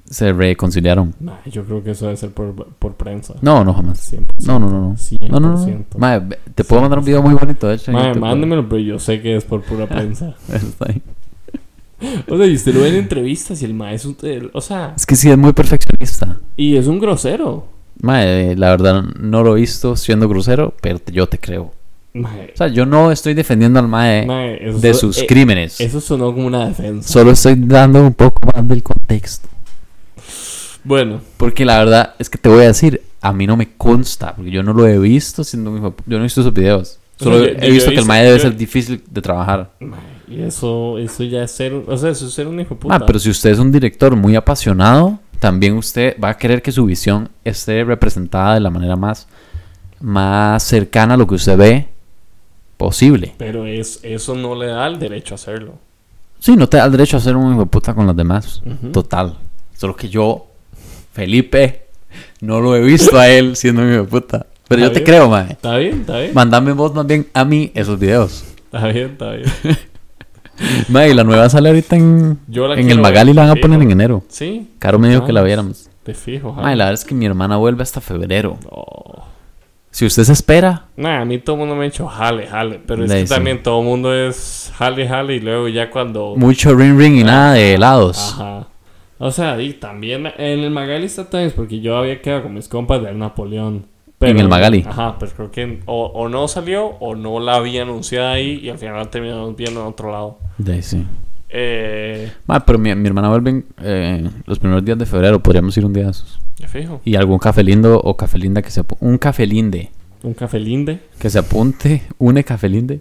se 0.08 0.32
reconciliaron. 0.32 1.14
Yo 1.50 1.64
creo 1.64 1.82
que 1.82 1.90
eso 1.90 2.06
debe 2.06 2.16
ser 2.16 2.30
por, 2.30 2.54
por 2.54 2.94
prensa. 2.94 3.34
No, 3.42 3.64
no, 3.64 3.74
jamás. 3.74 4.12
100%. 4.12 4.46
No, 4.46 4.58
no, 4.58 4.70
no, 4.70 4.80
no. 4.80 4.94
100%. 4.94 5.28
No, 5.28 5.40
no, 5.40 5.56
no. 5.56 5.84
Ma, 5.98 6.18
ve- 6.20 6.38
te 6.54 6.64
puedo 6.64 6.80
mandar 6.80 7.00
un 7.00 7.04
video 7.04 7.20
muy 7.22 7.34
bonito, 7.34 7.66
de 7.68 7.74
hecho. 7.74 7.92
mándemelo, 7.92 8.66
pero 8.68 8.80
yo 8.80 8.98
sé 8.98 9.20
que 9.20 9.36
es 9.36 9.44
por 9.44 9.62
pura 9.62 9.86
prensa. 9.86 10.34
Está 10.52 10.86
ahí. 10.88 11.02
O 12.28 12.36
sea, 12.36 12.46
y 12.46 12.54
usted 12.54 12.74
lo 12.74 12.80
ve 12.82 12.88
en 12.88 12.94
entrevistas 12.96 13.60
y 13.62 13.64
el 13.64 13.74
mae 13.74 13.94
es 13.94 14.04
un... 14.04 14.16
O 14.52 14.60
sea, 14.60 14.92
Es 14.96 15.06
que 15.06 15.16
sí, 15.16 15.30
es 15.30 15.38
muy 15.38 15.52
perfeccionista. 15.52 16.40
y 16.56 16.76
es 16.76 16.86
un 16.86 16.98
grosero. 17.00 17.68
Ma, 18.00 18.24
eh, 18.24 18.54
la 18.56 18.70
verdad 18.70 19.02
no 19.02 19.42
lo 19.44 19.56
he 19.56 19.60
visto 19.60 19.96
siendo 19.96 20.28
grosero, 20.28 20.74
pero 20.80 21.00
yo 21.12 21.26
te 21.28 21.38
creo. 21.38 21.72
Mae, 22.12 22.50
O 22.54 22.56
sea, 22.56 22.68
yo 22.68 22.86
no 22.86 23.10
estoy 23.10 23.34
defendiendo 23.34 23.78
al 23.80 23.88
Mae 23.88 24.24
mae, 24.26 24.68
eso 24.68 24.78
de 24.78 24.94
sus 24.94 25.18
eh, 25.18 25.26
crímenes. 25.26 25.80
Eso 25.80 26.00
sonó 26.00 26.32
como 26.32 26.46
una 26.46 26.66
defensa. 26.68 27.08
Solo 27.08 27.30
estoy 27.32 27.54
dando 27.56 28.00
un 28.02 28.14
poco 28.14 28.38
más 28.54 28.66
del 28.68 28.82
contexto. 28.82 29.48
Bueno, 30.84 31.20
Porque 31.38 31.64
la 31.64 31.78
verdad 31.78 32.14
es 32.18 32.28
que 32.28 32.36
te 32.38 32.48
voy 32.48 32.62
a 32.64 32.66
decir, 32.68 33.00
a 33.22 33.32
mí 33.32 33.46
no 33.46 33.56
me 33.56 33.70
consta, 33.76 34.34
porque 34.36 34.50
yo 34.50 34.62
no 34.62 34.74
lo 34.74 34.86
he 34.86 34.98
visto 34.98 35.42
siendo 35.42 35.70
pu- 35.72 35.94
Yo 36.06 36.16
no 36.18 36.18
he 36.18 36.22
visto 36.24 36.42
esos 36.42 36.52
videos. 36.52 36.98
O 37.20 37.24
Solo 37.24 37.38
sea, 37.44 37.54
he 37.58 37.66
yo- 37.68 37.72
visto 37.72 37.90
que 37.90 37.98
el 37.98 38.04
mae 38.04 38.22
debe 38.24 38.36
yo- 38.36 38.42
ser 38.42 38.56
difícil 38.56 39.02
de 39.10 39.22
trabajar. 39.22 39.70
Mae, 39.80 39.98
Y 40.34 40.42
eso, 40.42 40.98
eso 40.98 41.22
ya 41.22 41.44
es 41.44 41.52
ser, 41.52 41.72
o 41.72 41.96
sea, 41.96 42.10
eso 42.10 42.26
es 42.26 42.32
ser 42.32 42.48
un 42.48 42.58
hijo 42.58 42.74
puta. 42.76 42.96
Ah, 42.96 43.06
pero 43.06 43.20
si 43.20 43.30
usted 43.30 43.50
es 43.50 43.58
un 43.60 43.70
director 43.70 44.16
muy 44.16 44.34
apasionado, 44.34 45.20
también 45.38 45.74
usted 45.74 46.16
va 46.22 46.30
a 46.30 46.36
querer 46.36 46.60
que 46.60 46.72
su 46.72 46.84
visión 46.86 47.28
esté 47.44 47.84
representada 47.84 48.54
de 48.54 48.60
la 48.60 48.70
manera 48.70 48.96
más, 48.96 49.28
más 50.00 50.60
cercana 50.64 51.14
a 51.14 51.16
lo 51.16 51.28
que 51.28 51.36
usted 51.36 51.56
ve 51.56 51.88
posible. 52.76 53.34
Pero 53.38 53.64
es, 53.64 54.00
eso 54.02 54.34
no 54.34 54.56
le 54.56 54.66
da 54.66 54.88
el 54.88 54.98
derecho 54.98 55.34
a 55.34 55.36
hacerlo. 55.36 55.74
Sí, 56.40 56.56
no 56.56 56.68
te 56.68 56.78
da 56.78 56.86
el 56.86 56.90
derecho 56.90 57.16
a 57.16 57.20
ser 57.20 57.36
un 57.36 57.52
hijo 57.52 57.60
de 57.60 57.66
puta 57.66 57.94
con 57.94 58.04
los 58.04 58.16
demás. 58.16 58.60
Total. 58.92 59.38
Solo 59.76 59.94
que 59.94 60.08
yo, 60.08 60.48
Felipe, 61.12 61.86
no 62.40 62.60
lo 62.60 62.74
he 62.74 62.80
visto 62.80 63.16
a 63.16 63.28
él 63.28 63.54
siendo 63.54 63.82
un 63.82 63.92
hijo 63.92 64.02
de 64.02 64.08
puta. 64.08 64.46
Pero 64.66 64.82
yo 64.82 64.90
te 64.90 65.04
creo, 65.04 65.30
mae. 65.30 65.52
Está 65.52 65.76
bien, 65.76 66.00
está 66.00 66.18
bien. 66.18 66.34
Mandame 66.34 66.72
vos 66.72 66.92
más 66.92 67.06
bien 67.06 67.28
a 67.34 67.44
mí 67.44 67.70
esos 67.72 68.00
videos. 68.00 68.44
Está 68.64 68.88
bien, 68.88 69.10
está 69.12 69.30
bien. 69.30 69.48
Mae, 70.88 71.10
y 71.10 71.14
la 71.14 71.24
nueva 71.24 71.48
sale 71.48 71.68
ahorita 71.68 71.96
en, 71.96 72.38
en 72.48 72.90
el 72.90 73.00
Magali 73.00 73.28
ver, 73.28 73.36
la 73.36 73.42
van 73.42 73.58
a 73.58 73.60
poner 73.60 73.82
en 73.82 73.90
enero. 73.90 74.22
Sí. 74.28 74.70
Caro 74.78 74.98
me 74.98 75.08
dijo 75.08 75.24
que 75.24 75.32
la 75.32 75.42
viéramos. 75.42 75.90
Te 76.02 76.14
fijo, 76.14 76.54
la 76.56 76.68
verdad 76.68 76.92
es 76.92 77.04
que 77.04 77.14
mi 77.14 77.24
hermana 77.24 77.56
vuelve 77.56 77.82
hasta 77.82 78.00
febrero. 78.00 78.58
No. 78.70 79.24
Si 79.90 80.04
usted 80.04 80.24
se 80.24 80.32
espera, 80.32 80.86
Nah, 80.96 81.20
a 81.20 81.24
mí 81.24 81.38
todo 81.38 81.54
el 81.54 81.60
mundo 81.60 81.76
me 81.76 81.82
ha 81.82 81.84
dicho 81.84 82.06
jale, 82.08 82.48
jale. 82.48 82.80
Pero 82.84 83.04
es 83.04 83.12
que 83.12 83.24
también 83.26 83.62
todo 83.62 83.78
el 83.80 83.86
mundo 83.86 84.12
es 84.12 84.72
jale, 84.76 85.06
jale. 85.06 85.36
Y 85.36 85.40
luego 85.40 85.68
ya 85.68 85.88
cuando. 85.88 86.34
mucho 86.36 86.74
ring 86.74 86.98
ring 86.98 87.14
y 87.14 87.22
nada 87.22 87.52
de 87.54 87.74
helados. 87.74 88.34
Ajá. 88.34 88.66
O 89.18 89.30
sea, 89.30 89.60
y 89.62 89.74
también 89.74 90.26
en 90.36 90.58
el 90.60 90.70
Magali 90.70 91.06
está 91.06 91.30
también, 91.30 91.52
porque 91.54 91.80
yo 91.80 91.96
había 91.96 92.20
quedado 92.20 92.42
con 92.42 92.54
mis 92.54 92.68
compas 92.68 93.02
del 93.02 93.18
Napoleón. 93.18 93.86
En 94.30 94.38
el 94.38 94.48
Magali. 94.48 94.84
Ajá, 94.86 95.16
pero 95.18 95.32
creo 95.32 95.50
que 95.50 95.80
o, 95.86 96.06
o 96.06 96.28
no 96.28 96.46
salió 96.48 96.86
o 96.86 97.14
no 97.14 97.40
la 97.40 97.56
había 97.56 97.82
anunciado 97.82 98.28
ahí 98.28 98.60
y 98.62 98.68
al 98.70 98.78
final 98.78 99.08
terminamos 99.08 99.56
viendo 99.56 99.80
en 99.80 99.86
otro 99.86 100.10
lado. 100.12 100.38
De 100.58 100.74
ahí 100.74 100.82
sí. 100.82 101.04
Eh, 101.56 102.32
Ma, 102.46 102.64
pero 102.64 102.78
mi, 102.78 102.92
mi 102.94 103.06
hermana 103.06 103.28
vuelve 103.28 103.62
eh, 103.82 104.28
los 104.46 104.58
primeros 104.58 104.84
días 104.84 104.98
de 104.98 105.06
febrero. 105.06 105.40
Podríamos 105.40 105.76
ir 105.76 105.84
un 105.86 105.92
día 105.92 106.04
de 106.04 106.10
esos. 106.10 106.40
ya 106.58 106.66
fijo. 106.68 107.00
Y 107.04 107.14
algún 107.16 107.38
café 107.38 107.62
lindo 107.62 108.00
o 108.00 108.16
café 108.16 108.38
linda 108.38 108.60
que 108.62 108.70
se 108.70 108.82
Un 109.00 109.18
café 109.18 109.46
linde 109.46 109.90
Un 110.22 110.34
café 110.34 110.58
linde. 110.58 111.00
que 111.18 111.30
se 111.30 111.38
apunte. 111.38 112.02
Une 112.18 112.42
café 112.42 112.68
linde. 112.68 113.00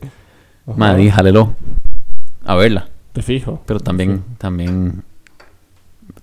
Ajá. 0.68 0.78
Ma, 0.78 0.94
di, 0.96 1.10
jálelo. 1.10 1.54
A 2.46 2.56
verla. 2.56 2.88
Te 3.14 3.22
fijo. 3.22 3.62
Pero 3.66 3.80
también, 3.80 4.24
también. 4.38 5.04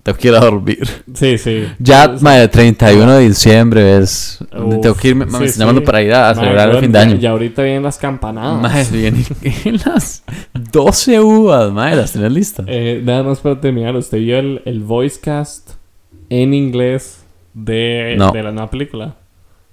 Tengo 0.03 0.17
que 0.17 0.27
ir 0.29 0.33
a 0.35 0.39
dormir. 0.39 0.87
Sí, 1.13 1.37
sí. 1.37 1.65
Ya, 1.79 2.05
Es- 2.05 2.21
ma, 2.21 2.37
el 2.41 2.49
31 2.49 3.13
de 3.13 3.27
diciembre 3.27 3.97
es. 3.97 4.39
Uf, 4.41 4.81
tengo 4.81 4.95
que 4.95 5.09
irme. 5.09 5.25
me 5.25 5.47
sí, 5.47 5.59
llamando 5.59 5.81
sí. 5.81 5.85
para 5.85 6.01
ir 6.01 6.13
a, 6.13 6.33
celebrar 6.33 6.69
el 6.71 6.77
fin 6.79 6.91
de 6.91 6.99
año. 6.99 7.15
Y 7.21 7.25
ahorita 7.25 7.61
vienen 7.61 7.83
las 7.83 7.97
campanadas. 7.97 8.61
Ma, 8.61 8.83
vienen 8.91 9.23
las 9.85 10.23
12 10.71 11.19
uvas, 11.19 11.71
ma, 11.71 11.91
las 11.93 12.13
tenés 12.13 12.31
listas. 12.31 12.65
Eh, 12.67 13.01
nada 13.03 13.23
más 13.23 13.39
para 13.39 13.61
terminar, 13.61 13.95
¿usted 13.95 14.17
vio 14.17 14.39
el, 14.39 14.61
el 14.65 14.79
voice 14.79 15.19
cast 15.19 15.71
en 16.29 16.53
inglés 16.53 17.23
de, 17.53 18.15
No. 18.17 18.31
de 18.31 18.41
la 18.43 18.51
nueva 18.51 18.69
película? 18.71 19.15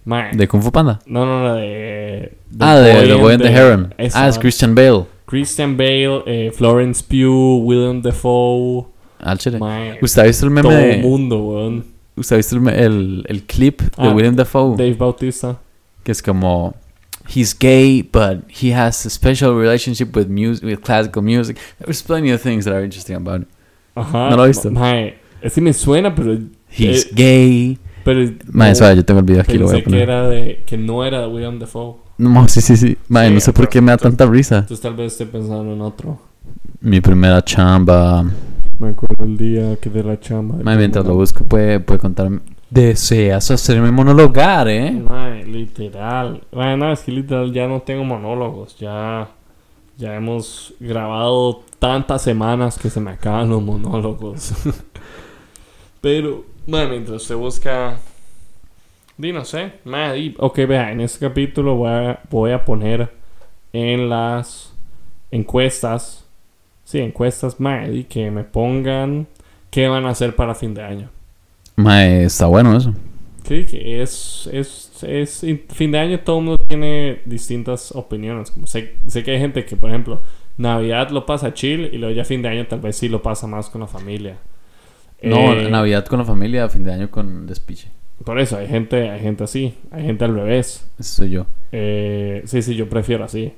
Mae, 0.04 0.30
¿De 0.34 0.48
Kung 0.48 0.62
Fu 0.62 0.72
Panda? 0.72 1.00
No, 1.06 1.26
no, 1.26 1.42
no, 1.42 1.54
de... 1.54 1.62
de 1.62 2.32
Ah, 2.60 2.76
de 2.76 3.06
The 3.08 3.14
Boy 3.14 3.34
and 3.34 3.42
the 3.42 3.50
Heron. 3.52 3.94
Ah, 4.14 4.28
es 4.28 4.38
Christian 4.38 4.74
Bale. 4.74 5.04
Christian 5.26 5.76
Bale, 5.76 6.22
eh, 6.26 6.50
Florence 6.54 7.04
Pugh, 7.06 7.62
William 7.64 8.00
Dafoe. 8.00 8.86
Al 9.20 9.38
chile. 9.38 9.58
Mae, 9.58 9.98
¿Usted 10.02 10.22
ha 10.22 10.24
visto 10.26 10.44
el 10.46 10.50
meme 10.52 10.68
todo 10.68 10.78
de- 10.78 10.94
el 10.96 11.02
mundo, 11.02 11.38
weón. 11.44 11.84
¿Usted 12.16 12.34
ha 12.34 12.36
visto 12.38 12.56
el, 12.56 12.68
el, 12.68 13.24
el 13.28 13.42
clip 13.44 13.80
de 13.80 13.90
Ah, 13.96 14.10
William 14.12 14.34
Dafoe? 14.34 14.76
Dave 14.76 14.94
Bautista. 14.94 15.58
Que 16.02 16.12
es 16.12 16.22
como... 16.22 16.74
He's 17.34 17.54
gay, 17.58 18.02
but 18.02 18.44
he 18.48 18.72
has 18.74 19.04
a 19.04 19.10
special 19.10 19.54
relationship 19.54 20.16
with 20.16 20.28
music, 20.28 20.64
with 20.64 20.80
classical 20.80 21.22
music. 21.22 21.58
There's 21.78 22.02
plenty 22.02 22.32
of 22.32 22.40
things 22.40 22.64
that 22.64 22.72
are 22.74 22.82
interesting 22.82 23.16
about 23.16 23.42
it. 23.42 23.48
Ajá. 23.94 24.30
¿No 24.30 24.36
lo 24.36 24.42
ha 24.44 24.46
visto? 24.46 24.70
Mae, 24.70 25.18
sí 25.50 25.60
me 25.60 25.72
suena, 25.74 26.14
pero... 26.14 26.38
He's 26.70 27.04
eh, 27.06 27.10
gay. 27.14 27.78
pero 28.04 28.20
Mae, 28.50 28.70
no, 28.70 28.74
suave, 28.76 28.96
yo 28.96 29.04
tengo 29.04 29.20
el 29.20 29.26
video 29.26 29.42
aquí, 29.42 29.58
lo 29.58 29.66
voy 29.66 29.74
pensé 29.74 29.80
a 29.80 29.84
que 29.84 29.90
poner. 29.90 30.02
era 30.02 30.28
de... 30.28 30.62
Que 30.64 30.78
no 30.78 31.04
era 31.04 31.20
de 31.20 31.26
William 31.26 31.58
Dafoe. 31.58 31.96
No, 32.16 32.48
sí, 32.48 32.60
sí, 32.62 32.76
sí. 32.76 32.96
Mae, 33.08 33.28
Sí, 33.28 33.34
no 33.34 33.40
sé 33.40 33.52
por 33.52 33.68
qué 33.68 33.80
me 33.82 33.92
da 33.92 33.98
tanta 33.98 34.24
risa. 34.24 34.58
Entonces 34.60 34.80
tal 34.80 34.94
vez 34.94 35.12
esté 35.12 35.26
pensando 35.26 35.72
en 35.72 35.80
otro. 35.82 36.18
Mi 36.80 37.00
primera 37.02 37.44
chamba. 37.44 38.24
Me 38.78 38.90
acuerdo 38.90 39.24
el 39.24 39.36
día 39.36 39.76
que 39.76 39.90
de 39.90 40.04
la 40.04 40.20
chamba. 40.20 40.56
Mae, 40.62 40.76
mientras 40.76 41.04
lo 41.04 41.14
busco 41.14 41.44
puede, 41.44 41.80
puede 41.80 41.98
contarme. 41.98 42.40
Deseas 42.70 43.50
hacerme 43.50 43.90
monologar, 43.90 44.68
¿eh? 44.68 44.92
Mae, 44.92 45.44
literal. 45.44 46.42
Bueno, 46.52 46.92
es 46.92 47.00
que 47.00 47.10
literal 47.12 47.52
ya 47.52 47.66
no 47.66 47.80
tengo 47.82 48.04
monólogos. 48.04 48.76
Ya, 48.78 49.28
ya 49.96 50.14
hemos 50.14 50.74
grabado 50.78 51.62
tantas 51.78 52.22
semanas 52.22 52.78
que 52.78 52.90
se 52.90 53.00
me 53.00 53.10
acaban 53.12 53.48
los 53.50 53.62
monólogos. 53.62 54.52
Pero, 56.00 56.44
mae, 56.66 56.86
mientras 56.86 57.22
usted 57.22 57.36
busca... 57.36 57.96
Di, 59.16 59.32
no 59.32 59.44
sé. 59.44 59.72
Mae, 59.84 60.14
di- 60.14 60.34
ok, 60.38 60.56
vea, 60.68 60.92
en 60.92 61.00
este 61.00 61.26
capítulo 61.26 61.74
voy 61.74 61.90
a, 61.90 62.20
voy 62.30 62.52
a 62.52 62.64
poner 62.64 63.10
en 63.72 64.08
las 64.08 64.72
encuestas... 65.32 66.24
Sí, 66.88 67.00
encuestas, 67.00 67.60
mae, 67.60 67.90
di, 67.90 68.04
que 68.04 68.30
me 68.30 68.44
pongan 68.44 69.26
qué 69.70 69.88
van 69.88 70.06
a 70.06 70.08
hacer 70.08 70.34
para 70.34 70.54
fin 70.54 70.72
de 70.72 70.82
año. 70.82 71.10
Mae, 71.76 72.24
está 72.24 72.46
bueno 72.46 72.74
eso. 72.74 72.94
Sí, 73.46 73.66
que 73.66 74.00
es, 74.02 74.48
es, 74.50 75.02
es 75.02 75.44
fin 75.68 75.92
de 75.92 75.98
año 75.98 76.20
todo 76.20 76.38
el 76.38 76.44
mundo 76.46 76.64
tiene 76.66 77.20
distintas 77.26 77.92
opiniones. 77.94 78.50
Como 78.50 78.66
sé, 78.66 78.94
sé 79.06 79.22
que 79.22 79.32
hay 79.32 79.38
gente 79.38 79.66
que, 79.66 79.76
por 79.76 79.90
ejemplo, 79.90 80.22
Navidad 80.56 81.10
lo 81.10 81.26
pasa 81.26 81.52
chill 81.52 81.90
y 81.92 81.98
luego 81.98 82.14
ya 82.14 82.24
fin 82.24 82.40
de 82.40 82.48
año 82.48 82.66
tal 82.66 82.80
vez 82.80 82.96
sí 82.96 83.10
lo 83.10 83.20
pasa 83.22 83.46
más 83.46 83.68
con 83.68 83.82
la 83.82 83.86
familia. 83.86 84.38
No, 85.20 85.52
Eh, 85.52 85.70
Navidad 85.70 86.06
con 86.06 86.20
la 86.20 86.24
familia, 86.24 86.70
fin 86.70 86.84
de 86.84 86.92
año 86.94 87.10
con 87.10 87.46
despiche. 87.46 87.90
Por 88.24 88.40
eso, 88.40 88.56
hay 88.56 88.66
gente, 88.66 89.10
hay 89.10 89.20
gente 89.20 89.44
así, 89.44 89.74
hay 89.90 90.04
gente 90.04 90.24
al 90.24 90.34
revés. 90.34 90.88
Ese 90.98 91.10
soy 91.16 91.30
yo. 91.30 91.46
Eh, 91.70 92.42
sí, 92.46 92.62
sí, 92.62 92.74
yo 92.76 92.88
prefiero 92.88 93.24
así. 93.24 93.52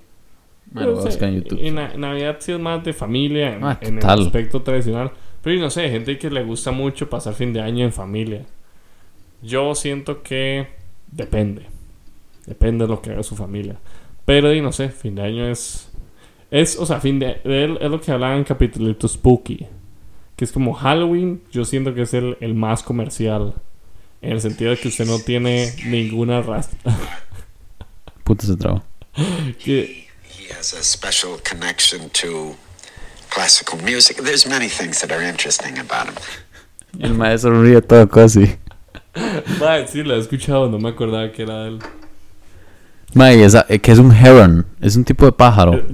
A 0.74 0.78
Pero, 0.80 0.94
buscar 0.96 1.28
en 1.28 1.42
YouTube. 1.42 1.70
na- 1.72 1.94
Navidad 1.96 2.36
sí 2.40 2.52
es 2.52 2.60
más 2.60 2.84
de 2.84 2.92
familia 2.92 3.54
en, 3.56 3.64
Ah, 3.64 3.78
en 3.80 3.98
el 3.98 4.04
aspecto 4.06 4.62
tradicional. 4.62 5.10
Pero 5.42 5.60
no 5.60 5.70
sé, 5.70 5.88
gente 5.90 6.18
que 6.18 6.30
le 6.30 6.42
gusta 6.44 6.70
mucho 6.70 7.08
pasar 7.10 7.34
fin 7.34 7.52
de 7.52 7.60
año 7.60 7.84
en 7.84 7.92
familia. 7.92 8.44
Yo 9.42 9.74
siento 9.74 10.22
que 10.22 10.68
depende. 11.10 11.62
Depende 12.46 12.84
de 12.84 12.90
lo 12.90 13.00
que 13.02 13.10
haga 13.10 13.22
su 13.22 13.34
familia. 13.36 13.76
Pero 14.24 14.52
y 14.54 14.60
no 14.60 14.70
sé, 14.70 14.90
fin 14.90 15.14
de 15.14 15.22
año 15.22 15.46
es. 15.48 15.90
Es, 16.50 16.78
o 16.78 16.84
sea, 16.86 17.00
fin 17.00 17.18
de. 17.18 17.40
Es, 17.44 17.70
es 17.80 17.90
lo 17.90 18.00
que 18.00 18.12
hablaba 18.12 18.36
en 18.36 18.44
capítulo 18.44 18.94
Spooky. 19.08 19.66
Que 20.36 20.44
es 20.44 20.52
como 20.52 20.72
Halloween, 20.74 21.42
yo 21.50 21.64
siento 21.64 21.94
que 21.94 22.02
es 22.02 22.14
el, 22.14 22.36
el 22.40 22.54
más 22.54 22.82
comercial. 22.82 23.54
En 24.22 24.32
el 24.32 24.40
sentido 24.40 24.70
de 24.70 24.76
que 24.76 24.88
usted 24.88 25.06
no 25.06 25.18
tiene 25.18 25.70
ninguna 25.86 26.42
raza. 26.42 26.76
Puta 28.24 28.46
se 28.46 28.56
traba. 28.56 28.82
que, 29.64 30.06
has 30.56 30.72
a 30.74 30.82
special 30.82 31.38
connection 31.44 32.10
to 32.10 32.54
classical 33.30 33.78
music. 33.82 34.18
There's 34.18 34.46
many 34.46 34.68
things 34.68 35.00
that 35.00 35.10
are 35.12 35.22
interesting 35.22 35.78
about 35.78 36.08
him. 36.08 36.14
El 37.00 37.14
maestro 37.14 37.62
ríe 37.62 37.80
todo 37.82 38.08
casi. 38.08 38.56
Mae, 39.60 39.86
sí, 39.86 40.02
lo 40.02 40.14
he 40.14 40.18
escuchado, 40.18 40.68
no 40.68 40.78
me 40.78 40.90
acordaba 40.90 41.30
que 41.32 41.42
era 41.42 41.66
él. 41.66 41.78
Mae, 43.14 43.42
esa, 43.42 43.66
eh, 43.68 43.78
que 43.80 43.92
es 43.92 43.98
un 43.98 44.12
heron. 44.12 44.66
Es 44.80 44.96
un 44.96 45.04
tipo 45.04 45.24
de 45.24 45.32
pájaro. 45.32 45.74
Eh, 45.74 45.84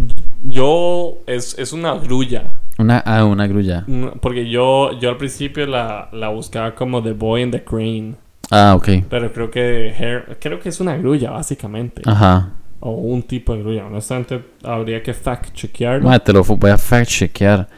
Yo, 0.44 1.18
es, 1.26 1.54
es 1.58 1.72
una 1.72 1.94
grulla. 1.94 2.44
Una, 2.78 2.98
ah, 3.00 3.24
una 3.24 3.46
grulla. 3.46 3.84
Porque 4.20 4.48
yo, 4.48 4.92
yo 5.00 5.08
al 5.10 5.16
principio 5.16 5.66
la, 5.66 6.08
la 6.12 6.28
buscaba 6.28 6.74
como 6.74 7.02
The 7.02 7.12
Boy 7.12 7.42
and 7.42 7.52
the 7.52 7.64
Crane. 7.64 8.16
Ah, 8.50 8.74
ok. 8.76 8.88
Pero 9.08 9.32
creo 9.32 9.50
que 9.50 9.94
hair- 9.98 10.36
creo 10.40 10.60
que 10.60 10.68
es 10.68 10.78
una 10.78 10.96
grulla, 10.96 11.30
básicamente. 11.30 12.02
Ajá. 12.04 12.52
O 12.80 12.90
un 12.90 13.22
tipo 13.22 13.54
de 13.54 13.62
grulla. 13.62 13.86
Honestamente, 13.86 14.44
habría 14.62 15.02
que 15.02 15.14
fact-chequearlo. 15.14 16.08
Mae, 16.08 16.20
te 16.20 16.32
lo 16.32 16.44
voy 16.44 16.70
a 16.70 16.78
fact 16.78 17.08
chequear. 17.08 17.68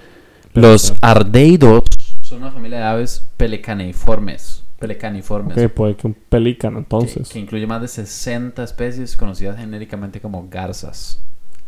Pero 0.53 0.69
Los 0.69 0.95
ardeidos 1.01 1.85
son 2.23 2.43
una 2.43 2.51
familia 2.51 2.79
de 2.79 2.85
aves 2.85 3.27
pelecaniformes. 3.37 4.65
Pelecaniformes. 4.79 5.57
Ok, 5.57 5.73
puede 5.73 5.97
que 5.97 6.07
un 6.07 6.15
pelícano, 6.15 6.79
entonces. 6.79 7.29
que 7.29 7.39
incluye 7.39 7.67
más 7.67 7.81
de 7.81 7.89
60 7.89 8.63
especies 8.63 9.17
conocidas 9.17 9.57
genéricamente 9.57 10.21
como 10.21 10.47
garzas. 10.49 11.21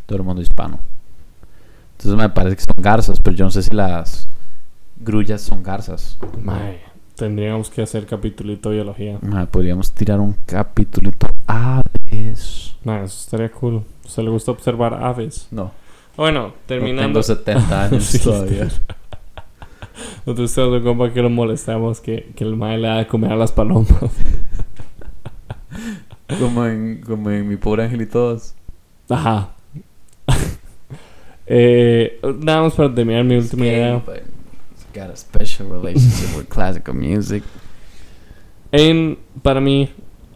Todo 0.06 0.18
el 0.18 0.24
mundo 0.24 0.42
hispano. 0.42 0.78
Entonces 1.92 2.18
me 2.18 2.28
parece 2.28 2.56
que 2.56 2.62
son 2.62 2.82
garzas, 2.82 3.18
pero 3.22 3.36
yo 3.36 3.44
no 3.44 3.50
sé 3.50 3.62
si 3.62 3.74
las 3.74 4.28
grullas 4.96 5.40
son 5.40 5.62
garzas. 5.62 6.18
Mae, 6.42 6.80
tendríamos 7.20 7.68
que 7.68 7.82
hacer 7.82 8.06
capitulito 8.06 8.70
de 8.70 8.76
biología. 8.76 9.18
Mae, 9.20 9.46
podríamos 9.46 9.92
tirar 9.92 10.20
un 10.20 10.34
capitulito 10.46 11.26
aves. 11.46 12.74
Mae, 12.82 13.04
eso 13.04 13.20
estaría 13.24 13.50
cool. 13.52 13.82
¿Se 14.08 14.22
le 14.22 14.30
gusta 14.30 14.50
observar 14.50 14.94
aves? 14.94 15.46
No, 15.50 15.70
Bueno, 16.16 16.48
no 16.48 16.54
terminando. 16.66 17.20
tengo 17.20 17.22
70 17.22 17.82
años 17.84 18.04
Sí, 18.04 18.18
todavía. 18.18 18.68
Nosotros 20.24 20.54
tenemos 20.54 20.76
un 20.78 20.82
compa 20.82 21.12
que 21.12 21.20
lo 21.20 21.28
molestamos 21.28 22.00
que, 22.00 22.30
que 22.34 22.44
el 22.44 22.56
mae 22.56 22.78
le 22.78 22.88
da 22.88 22.96
de 22.96 23.06
comer 23.06 23.32
a 23.32 23.36
las 23.36 23.52
palomas. 23.52 23.92
como, 26.40 26.64
en, 26.64 27.02
como 27.02 27.30
en 27.30 27.46
Mi 27.46 27.56
Pobre 27.56 27.84
Angelito 27.84 28.30
2. 28.30 28.54
Ajá. 29.10 29.50
eh, 31.46 32.18
nada 32.38 32.62
más 32.62 32.74
para 32.74 32.94
terminar 32.94 33.24
mi 33.24 33.36
última 33.36 33.66
idea. 33.66 34.02
Got 34.94 35.10
a 35.10 35.16
special 35.16 35.68
relationship 35.68 36.36
with 36.36 36.48
classical 36.48 36.94
music. 36.94 37.42
En, 38.72 39.18
para 39.42 39.60
mí, 39.60 39.90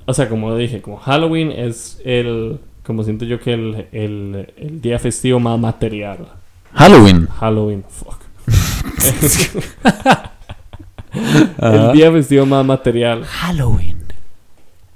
o 0.06 0.14
sea, 0.14 0.28
como 0.28 0.54
dije, 0.56 0.82
como 0.82 0.96
Halloween 0.96 1.52
es 1.52 2.00
el, 2.04 2.60
como 2.84 3.04
siento 3.04 3.24
yo 3.24 3.40
que 3.40 3.52
el, 3.52 3.88
el, 3.92 4.52
el 4.56 4.80
día 4.80 4.98
festivo 4.98 5.40
más 5.40 5.58
material. 5.58 6.28
Halloween. 6.72 7.26
Halloween, 7.26 7.84
fuck. 7.88 8.20
el 11.58 11.92
día 11.92 12.12
festivo 12.12 12.46
más 12.46 12.64
material. 12.64 13.24
Halloween. 13.24 14.03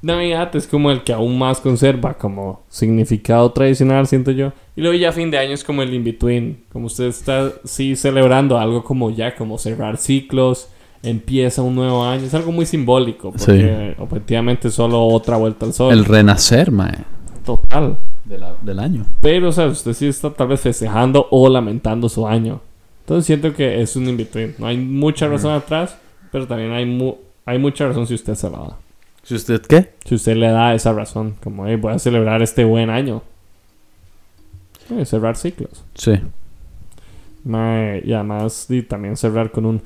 Navidad 0.01 0.55
es 0.55 0.67
como 0.67 0.91
el 0.91 1.03
que 1.03 1.13
aún 1.13 1.39
más 1.39 1.61
conserva 1.61 2.15
como 2.15 2.63
significado 2.69 3.51
tradicional, 3.51 4.07
siento 4.07 4.31
yo. 4.31 4.53
Y 4.77 4.81
luego 4.83 4.97
ya 4.97 5.11
fin 5.13 5.31
de 5.31 5.39
año 5.39 5.53
es 5.55 5.65
como 5.65 5.83
el 5.83 5.93
in-between. 5.93 6.65
Como 6.73 6.87
usted 6.87 7.07
está, 7.07 7.51
sí, 7.65 7.97
celebrando 7.97 8.59
algo 8.59 8.85
como 8.85 9.11
ya, 9.11 9.35
como 9.35 9.59
cerrar 9.59 9.97
ciclos, 9.97 10.69
empieza 11.03 11.63
un 11.63 11.75
nuevo 11.75 12.05
año. 12.05 12.25
Es 12.25 12.35
algo 12.35 12.53
muy 12.53 12.65
simbólico, 12.67 13.33
porque 13.33 13.97
objetivamente 13.99 14.69
es 14.69 14.75
solo 14.75 15.03
otra 15.05 15.37
vuelta 15.37 15.67
al 15.67 15.73
sol. 15.73 15.93
El 15.93 16.05
renacer, 16.05 16.71
mae. 16.71 16.99
Total. 17.45 17.99
de 18.25 18.37
la- 18.39 18.55
del 18.61 18.79
año. 18.79 19.07
Pero, 19.23 19.49
o 19.49 19.53
sea, 19.53 19.67
usted 19.69 19.95
sí 19.95 20.07
está 20.07 20.29
tal 20.29 20.49
vez 20.49 20.61
festejando 20.61 21.27
o 21.31 21.49
lamentando 21.49 22.11
su 22.11 22.27
año. 22.29 22.61
Entonces 23.01 23.25
siento 23.25 23.55
que 23.55 23.81
es 23.81 23.97
un 23.97 24.07
in-between. 24.07 24.55
No 24.59 24.67
hay 24.67 24.77
mucha 24.77 25.27
razón 25.29 25.55
atrás, 25.55 25.97
pero 26.31 26.47
también 26.47 26.73
hay, 26.73 26.85
mu- 26.85 27.15
hay 27.47 27.59
mucha 27.59 27.89
razón 27.89 28.07
si 28.07 28.13
usted 28.13 28.35
se 28.35 28.51
la 28.51 28.59
da. 28.59 28.77
¿Si 29.29 29.35
usted 29.35 29.61
qué? 29.61 29.91
Si 30.07 30.15
usted 30.15 30.37
le 30.37 30.49
da 30.49 30.73
esa 30.73 30.91
razón, 30.95 31.35
como, 31.45 31.67
hey, 31.67 31.77
voy 31.77 31.93
a 31.93 31.99
celebrar 31.99 32.41
este 32.41 32.65
buen 32.65 32.89
año. 32.89 33.21
Eh, 34.89 35.05
cerrar 35.05 35.37
ciclos. 35.37 35.85
Sí. 35.93 36.13
Y 37.45 38.13
además, 38.15 38.65
y 38.71 38.81
también 38.81 39.19
cerrar 39.19 39.51
con 39.51 39.67
un. 39.67 39.83